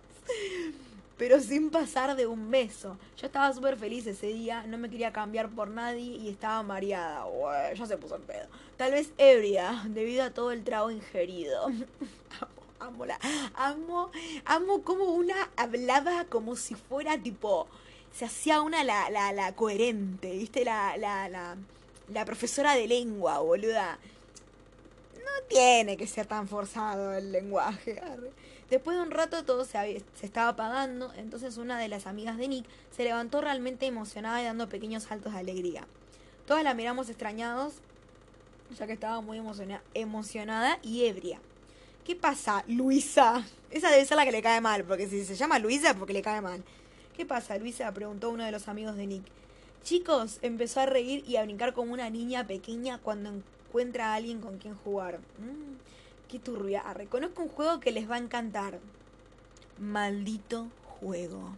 Pero 1.16 1.40
sin 1.40 1.70
pasar 1.70 2.14
de 2.14 2.26
un 2.26 2.50
beso. 2.50 2.98
Yo 3.16 3.26
estaba 3.26 3.52
súper 3.52 3.76
feliz 3.76 4.06
ese 4.06 4.28
día, 4.28 4.64
no 4.66 4.78
me 4.78 4.90
quería 4.90 5.12
cambiar 5.12 5.48
por 5.48 5.68
nadie 5.68 6.02
y 6.02 6.28
estaba 6.28 6.62
mareada. 6.62 7.24
ya 7.74 7.86
se 7.86 7.96
puso 7.96 8.16
en 8.16 8.22
pedo. 8.22 8.46
Tal 8.76 8.92
vez 8.92 9.12
ebria, 9.16 9.82
debido 9.88 10.24
a 10.24 10.30
todo 10.30 10.52
el 10.52 10.62
trago 10.62 10.90
ingerido. 10.90 11.68
amo, 12.80 13.06
la, 13.06 13.18
amo, 13.54 14.10
amo 14.44 14.82
como 14.82 15.04
una 15.06 15.50
hablaba 15.56 16.26
como 16.26 16.54
si 16.54 16.74
fuera 16.74 17.18
tipo 17.18 17.66
se 18.12 18.24
hacía 18.24 18.62
una 18.62 18.84
la, 18.84 19.10
la, 19.10 19.32
la 19.32 19.54
coherente, 19.54 20.32
¿viste? 20.32 20.64
La, 20.64 20.96
la, 20.96 21.28
la, 21.28 21.56
la 22.08 22.24
profesora 22.24 22.74
de 22.74 22.86
lengua, 22.86 23.38
boluda. 23.38 23.98
No 25.14 25.46
tiene 25.48 25.96
que 25.96 26.06
ser 26.06 26.26
tan 26.26 26.48
forzado 26.48 27.12
el 27.14 27.32
lenguaje. 27.32 28.00
Después 28.70 28.96
de 28.96 29.02
un 29.02 29.10
rato 29.10 29.44
todo 29.44 29.64
se, 29.64 30.02
se 30.18 30.26
estaba 30.26 30.48
apagando, 30.48 31.12
entonces 31.14 31.56
una 31.56 31.78
de 31.78 31.88
las 31.88 32.06
amigas 32.06 32.36
de 32.36 32.48
Nick 32.48 32.66
se 32.96 33.04
levantó 33.04 33.40
realmente 33.40 33.86
emocionada 33.86 34.40
y 34.42 34.44
dando 34.44 34.68
pequeños 34.68 35.04
saltos 35.04 35.32
de 35.34 35.38
alegría. 35.38 35.86
Todas 36.46 36.64
la 36.64 36.74
miramos 36.74 37.08
extrañados, 37.08 37.74
ya 38.76 38.86
que 38.86 38.92
estaba 38.92 39.20
muy 39.20 39.40
emocionada 39.94 40.78
y 40.82 41.06
ebria. 41.06 41.40
¿Qué 42.04 42.16
pasa, 42.16 42.64
Luisa? 42.68 43.44
Esa 43.70 43.90
debe 43.90 44.04
ser 44.04 44.16
la 44.16 44.24
que 44.24 44.32
le 44.32 44.42
cae 44.42 44.60
mal, 44.60 44.84
porque 44.84 45.08
si 45.08 45.24
se 45.24 45.34
llama 45.34 45.58
Luisa 45.58 45.90
es 45.90 45.96
porque 45.96 46.12
le 46.12 46.22
cae 46.22 46.40
mal. 46.40 46.62
¿Qué 47.16 47.24
pasa, 47.24 47.56
Luisa? 47.56 47.90
preguntó 47.92 48.28
uno 48.28 48.44
de 48.44 48.52
los 48.52 48.68
amigos 48.68 48.94
de 48.96 49.06
Nick. 49.06 49.24
Chicos, 49.82 50.38
empezó 50.42 50.80
a 50.80 50.86
reír 50.86 51.24
y 51.26 51.36
a 51.36 51.44
brincar 51.44 51.72
como 51.72 51.94
una 51.94 52.10
niña 52.10 52.46
pequeña 52.46 52.98
cuando 52.98 53.30
encuentra 53.30 54.12
a 54.12 54.16
alguien 54.16 54.42
con 54.42 54.58
quien 54.58 54.74
jugar. 54.74 55.20
Mm, 55.38 55.78
qué 56.28 56.38
turbia. 56.38 56.82
Reconozco 56.92 57.42
un 57.42 57.48
juego 57.48 57.80
que 57.80 57.90
les 57.90 58.10
va 58.10 58.16
a 58.16 58.18
encantar. 58.18 58.80
Maldito 59.78 60.68
juego. 61.00 61.56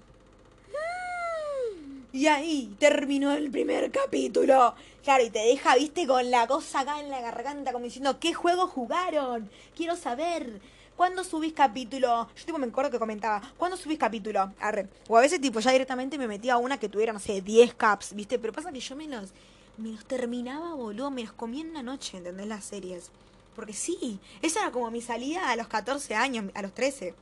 Y 2.13 2.27
ahí 2.27 2.75
terminó 2.79 3.33
el 3.33 3.51
primer 3.51 3.91
capítulo. 3.91 4.75
Claro, 5.03 5.25
y 5.25 5.31
te 5.31 5.41
deja, 5.41 5.75
viste, 5.75 6.07
con 6.07 6.31
la 6.31 6.47
cosa 6.47 6.81
acá 6.81 7.01
en 7.01 7.11
la 7.11 7.21
garganta, 7.21 7.73
como 7.73 7.85
diciendo, 7.85 8.21
¿qué 8.21 8.33
juego 8.33 8.69
jugaron? 8.69 9.51
Quiero 9.77 9.97
saber. 9.97 10.61
¿Cuándo 10.99 11.23
subís 11.23 11.53
capítulo? 11.53 12.29
Yo 12.35 12.45
tipo 12.45 12.59
me 12.59 12.67
acuerdo 12.67 12.91
que 12.91 12.99
comentaba, 12.99 13.41
¿cuándo 13.57 13.77
subís 13.77 14.01
capítulo? 14.01 14.53
Arre. 14.59 14.89
O 15.07 15.17
a 15.17 15.21
veces 15.21 15.41
tipo 15.41 15.61
ya 15.61 15.71
directamente 15.71 16.19
me 16.19 16.27
metía 16.27 16.55
a 16.55 16.59
una 16.59 16.81
que 16.81 16.89
tuviera, 16.89 17.13
no 17.13 17.21
sé, 17.21 17.41
10 17.41 17.75
caps, 17.75 18.15
¿viste? 18.15 18.37
Pero 18.41 18.53
pasa 18.53 18.73
que 18.73 18.81
yo 18.81 18.97
me 18.97 19.07
los, 19.07 19.31
me 19.77 19.91
los 19.91 20.05
terminaba, 20.07 20.75
boludo, 20.75 21.13
me 21.13 21.23
los 21.23 21.33
comía 21.33 21.61
en 21.61 21.73
la 21.73 21.85
noche, 21.85 22.17
¿entendés? 22.17 22.49
Las 22.49 22.65
series. 22.65 23.13
Porque 23.55 23.75
sí, 23.75 24.19
esa 24.43 24.63
era 24.63 24.73
como 24.73 24.91
mi 24.91 25.01
salida 25.01 25.51
a 25.51 25.55
los 25.55 25.69
14 25.69 26.17
años, 26.17 26.51
a 26.53 26.63
los 26.63 26.75
13. 26.75 27.15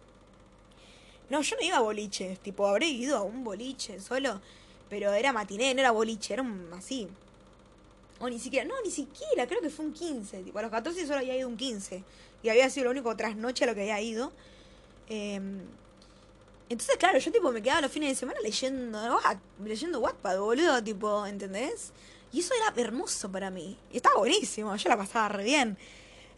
No, 1.29 1.43
yo 1.43 1.57
no 1.57 1.66
iba 1.66 1.77
a 1.77 1.81
boliches, 1.81 2.39
tipo, 2.39 2.66
habré 2.66 2.87
ido 2.87 3.18
a 3.18 3.24
un 3.24 3.45
boliche 3.45 4.01
solo, 4.01 4.41
pero 4.89 5.12
era 5.12 5.35
matiné, 5.35 5.74
no 5.74 5.81
era 5.81 5.91
boliche, 5.91 6.33
era 6.33 6.43
un 6.43 6.70
así. 6.72 7.09
O 8.20 8.31
ni 8.31 8.39
siquiera, 8.39 8.66
no, 8.66 8.74
ni 8.83 8.91
siquiera, 8.91 9.47
creo 9.47 9.61
que 9.61 9.68
fue 9.68 9.85
un 9.85 9.93
15, 9.93 10.45
tipo, 10.45 10.59
a 10.59 10.62
los 10.62 10.70
14 10.70 11.07
solo 11.07 11.18
había 11.18 11.37
ido 11.37 11.47
un 11.47 11.59
15 11.59 12.03
y 12.47 12.49
había 12.49 12.70
sido 12.70 12.84
lo 12.84 12.90
único 12.92 13.16
trasnoche 13.16 13.64
a 13.64 13.66
lo 13.66 13.74
que 13.74 13.80
había 13.82 14.01
ido. 14.01 14.32
Em, 15.09 15.62
entonces, 16.68 16.97
claro, 16.97 17.18
yo 17.18 17.32
tipo 17.32 17.51
me 17.51 17.61
quedaba 17.61 17.80
los 17.80 17.90
fines 17.90 18.11
de 18.11 18.14
semana 18.14 18.38
leyendo, 18.40 19.18
leyendo 19.64 19.99
Wattpad, 19.99 20.38
boludo, 20.38 20.82
tipo, 20.82 21.26
¿entendés? 21.26 21.92
Y 22.32 22.40
eso 22.40 22.55
era 22.55 22.80
hermoso 22.80 23.30
para 23.30 23.51
mí. 23.51 23.76
Y 23.92 23.97
estaba 23.97 24.16
buenísimo, 24.18 24.74
yo 24.76 24.88
la 24.88 24.97
pasaba 24.97 25.28
re 25.28 25.44
bien. 25.44 25.76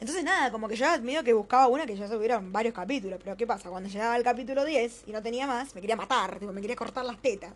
Entonces, 0.00 0.24
nada, 0.24 0.50
como 0.50 0.66
que 0.66 0.76
yo 0.76 0.86
medio 1.02 1.22
que 1.22 1.34
buscaba 1.34 1.66
una 1.66 1.84
que 1.84 1.96
ya 1.96 2.08
se 2.08 2.16
hubieran 2.16 2.52
varios 2.52 2.72
capítulos. 2.74 3.20
Pero 3.22 3.36
¿qué 3.36 3.46
pasa? 3.46 3.68
Cuando 3.68 3.90
llegaba 3.90 4.14
al 4.14 4.22
capítulo 4.22 4.64
10 4.64 5.04
y 5.08 5.12
no 5.12 5.22
tenía 5.22 5.46
más, 5.46 5.74
me 5.74 5.82
quería 5.82 5.96
matar, 5.96 6.38
tipo, 6.38 6.52
me 6.54 6.62
quería 6.62 6.76
cortar 6.76 7.04
las 7.04 7.20
tetas. 7.20 7.52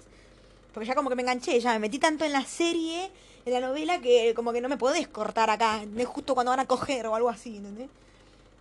Porque 0.74 0.86
ya 0.86 0.94
como 0.94 1.08
que 1.08 1.16
me 1.16 1.22
enganché, 1.22 1.58
ya 1.58 1.72
me 1.72 1.78
metí 1.78 1.98
tanto 1.98 2.24
en 2.24 2.32
la 2.32 2.44
serie, 2.44 3.10
en 3.46 3.52
la 3.52 3.60
novela, 3.60 4.00
que 4.00 4.34
como 4.34 4.52
que 4.52 4.60
no 4.60 4.68
me 4.68 4.76
podés 4.76 5.08
cortar 5.08 5.48
acá, 5.48 5.82
justo 6.06 6.34
cuando 6.34 6.50
van 6.50 6.60
a 6.60 6.66
coger 6.66 7.06
o 7.06 7.14
algo 7.14 7.28
así, 7.28 7.56
¿entendés? 7.56 7.88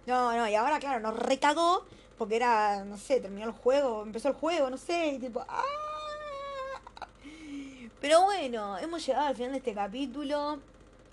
No, 0.06 0.36
no, 0.36 0.48
y 0.50 0.56
ahora, 0.56 0.80
claro, 0.80 1.00
nos 1.00 1.18
recagó 1.18 1.86
porque 2.18 2.36
era, 2.36 2.84
no 2.86 2.98
sé, 2.98 3.20
terminó 3.20 3.48
el 3.48 3.52
juego, 3.52 4.04
empezó 4.04 4.28
el 4.28 4.36
juego, 4.36 4.70
no 4.70 4.78
sé, 4.78 5.08
y 5.08 5.20
tipo, 5.20 5.44
¡ah! 5.48 5.64
Pero 8.00 8.24
bueno, 8.24 8.78
hemos 8.80 9.06
llegado 9.06 9.28
al 9.28 9.36
final 9.36 9.52
de 9.52 9.58
este 9.60 9.74
capítulo. 9.74 10.60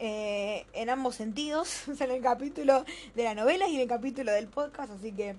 Eh, 0.01 0.65
en 0.75 0.91
ambos 0.91 1.17
sentidos, 1.17 1.89
en 2.01 2.11
el 2.11 2.23
capítulo 2.23 2.85
de 3.17 3.25
la 3.25 3.35
novela 3.35 3.67
y 3.69 3.75
en 3.75 3.81
el 3.81 3.89
capítulo 3.89 4.31
del 4.31 4.47
podcast, 4.47 4.93
así 4.93 5.11
que 5.13 5.35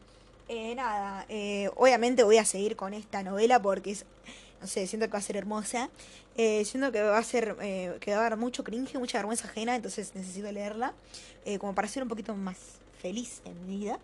eh, 0.49 0.75
nada, 0.75 1.25
eh, 1.29 1.69
obviamente 1.77 2.23
voy 2.23 2.37
a 2.37 2.45
seguir 2.45 2.75
con 2.75 2.93
esta 2.93 3.23
novela 3.23 3.61
porque 3.61 3.91
es, 3.91 4.05
no 4.59 4.67
sé, 4.67 4.85
siento 4.85 5.05
que 5.05 5.13
va 5.13 5.19
a 5.19 5.21
ser 5.21 5.37
hermosa, 5.37 5.89
siento 6.35 6.91
que 6.91 7.01
va 7.01 7.17
a 7.17 7.23
ser, 7.23 7.55
que 7.99 8.11
va 8.11 8.19
a 8.19 8.29
dar 8.29 8.37
mucho 8.37 8.63
cringe, 8.63 8.95
mucha 8.95 9.19
vergüenza 9.19 9.47
ajena, 9.47 9.75
entonces 9.75 10.13
necesito 10.15 10.51
leerla, 10.51 10.93
como 11.59 11.73
para 11.75 11.87
ser 11.87 12.03
un 12.03 12.09
poquito 12.09 12.35
más 12.35 12.78
feliz 13.01 13.41
en 13.45 13.67
mi 13.67 13.77
vida. 13.77 13.99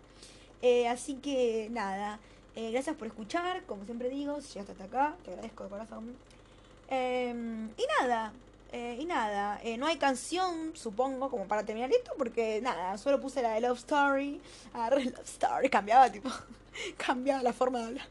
Eh, 0.62 0.88
así 0.88 1.14
que 1.14 1.68
nada, 1.70 2.18
eh, 2.54 2.70
gracias 2.70 2.96
por 2.96 3.06
escuchar, 3.06 3.62
como 3.64 3.84
siempre 3.84 4.08
digo, 4.08 4.40
si 4.40 4.54
llegaste 4.54 4.72
hasta 4.72 4.84
acá, 4.84 5.16
te 5.24 5.30
agradezco 5.30 5.64
de 5.64 5.70
corazón. 5.70 6.16
Em, 6.88 7.68
y 7.76 7.84
nada, 8.00 8.32
eh, 8.72 8.96
y 8.98 9.04
nada, 9.04 9.60
no 9.78 9.86
hay 9.86 9.96
canción, 9.96 10.72
supongo, 10.74 11.30
como 11.30 11.46
para 11.46 11.64
terminar 11.64 11.90
esto, 11.92 12.12
porque 12.16 12.60
nada, 12.62 12.96
solo 12.98 13.20
puse 13.20 13.42
la 13.42 13.54
de 13.54 13.60
Love 13.60 13.78
Story, 13.78 14.40
agarré 14.72 15.04
Love 15.04 15.24
Story, 15.24 15.68
cambiaba 15.68 16.10
tipo, 16.10 16.30
cambiaba 16.96 17.42
la 17.42 17.52
forma 17.52 17.78
de 17.80 17.84
hablar. 17.86 18.08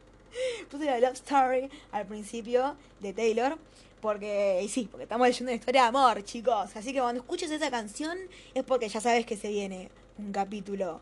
Puse 0.69 0.86
la 0.86 0.99
Love 0.99 1.13
Story 1.13 1.69
al 1.91 2.05
principio 2.05 2.75
de 2.99 3.13
Taylor. 3.13 3.57
Porque, 4.01 4.61
y 4.63 4.69
sí, 4.69 4.88
porque 4.91 5.03
estamos 5.03 5.25
leyendo 5.25 5.51
una 5.51 5.57
historia 5.57 5.81
de 5.83 5.88
amor, 5.88 6.23
chicos. 6.23 6.75
Así 6.75 6.93
que 6.93 6.99
cuando 6.99 7.21
escuches 7.21 7.49
esa 7.49 7.71
canción 7.71 8.15
es 8.53 8.63
porque 8.63 8.88
ya 8.88 9.01
sabes 9.01 9.25
que 9.25 9.36
se 9.36 9.47
viene 9.47 9.89
un 10.18 10.32
capítulo 10.32 11.01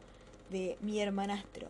de 0.50 0.78
Mi 0.82 1.00
hermanastro, 1.00 1.68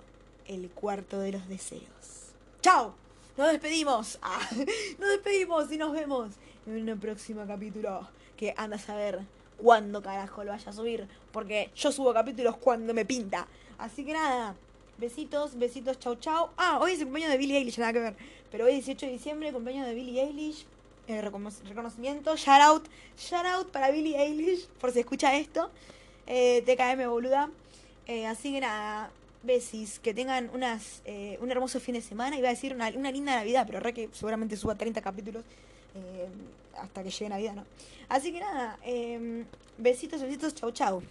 el 0.48 0.70
cuarto 0.70 1.20
de 1.20 1.34
los 1.34 1.48
deseos. 1.50 2.32
¡Chao! 2.62 2.94
Nos 3.38 3.52
despedimos. 3.52 4.20
Ah, 4.22 4.40
nos 5.00 5.10
despedimos 5.10 5.72
y 5.72 5.78
nos 5.78 5.92
vemos 5.92 6.32
en 6.66 6.90
un 6.90 7.00
próximo 7.00 7.46
capítulo 7.46 8.08
que 8.38 8.54
anda 8.56 8.78
a 8.78 8.80
saber 8.80 9.20
cuándo 9.58 10.02
carajo 10.02 10.44
lo 10.44 10.52
vaya 10.52 10.70
a 10.70 10.74
subir. 10.74 11.08
Porque 11.32 11.72
yo 11.76 11.92
subo 11.92 12.14
capítulos 12.14 12.58
cuando 12.58 12.94
me 12.94 13.06
pinta. 13.06 13.48
Así 13.78 14.06
que 14.06 14.14
nada. 14.14 14.56
Besitos, 14.98 15.58
besitos, 15.58 16.00
chau 16.00 16.16
chau. 16.16 16.50
Ah, 16.56 16.80
hoy 16.82 16.94
es 16.94 17.00
el 17.00 17.06
cumpleaños 17.06 17.32
de 17.32 17.38
Billie 17.38 17.58
Eilish, 17.58 17.80
nada 17.80 17.92
que 17.92 18.00
ver. 18.00 18.16
Pero 18.52 18.66
hoy 18.66 18.74
18 18.74 19.08
de 19.08 19.12
diciembre, 19.12 19.52
cumpleaños 19.52 19.88
de 19.88 19.94
Billie 19.94 20.24
Eilish. 20.24 20.66
Eh, 21.08 21.20
reconocimiento, 21.20 22.38
shout 22.38 22.62
out, 22.62 22.88
shout 23.18 23.46
out 23.46 23.70
para 23.72 23.92
Billie 23.92 24.18
Eilish, 24.18 24.68
por 24.80 24.92
si 24.92 25.02
escucha 25.02 25.36
esto 25.36 25.70
eh, 26.28 26.64
TKM 26.66 27.08
boluda. 27.10 27.50
Eh, 28.08 28.26
así 28.28 28.52
que 28.52 28.60
nada, 28.60 29.12
besis, 29.44 30.00
que 30.00 30.14
tengan 30.14 30.50
unas 30.54 31.02
eh, 31.06 31.38
un 31.42 31.52
hermoso 31.52 31.80
fin 31.80 31.96
de 31.96 32.02
semana. 32.02 32.38
Iba 32.38 32.50
a 32.50 32.52
decir 32.52 32.74
una, 32.74 32.90
una 32.90 33.12
linda 33.12 33.36
Navidad, 33.36 33.66
pero 33.66 33.80
re 33.80 33.94
que 33.94 34.10
seguramente 34.12 34.58
suba 34.58 34.76
30 34.76 35.02
capítulos 35.02 35.44
eh, 35.96 36.28
hasta 36.78 37.04
que 37.04 37.10
llegue 37.10 37.30
Navidad, 37.30 37.56
¿no? 37.56 37.66
Así 38.10 38.32
que 38.32 38.40
nada, 38.40 38.78
besitos, 39.78 40.22
besitos, 40.22 40.54
chau 40.56 40.72
chau. 40.72 41.04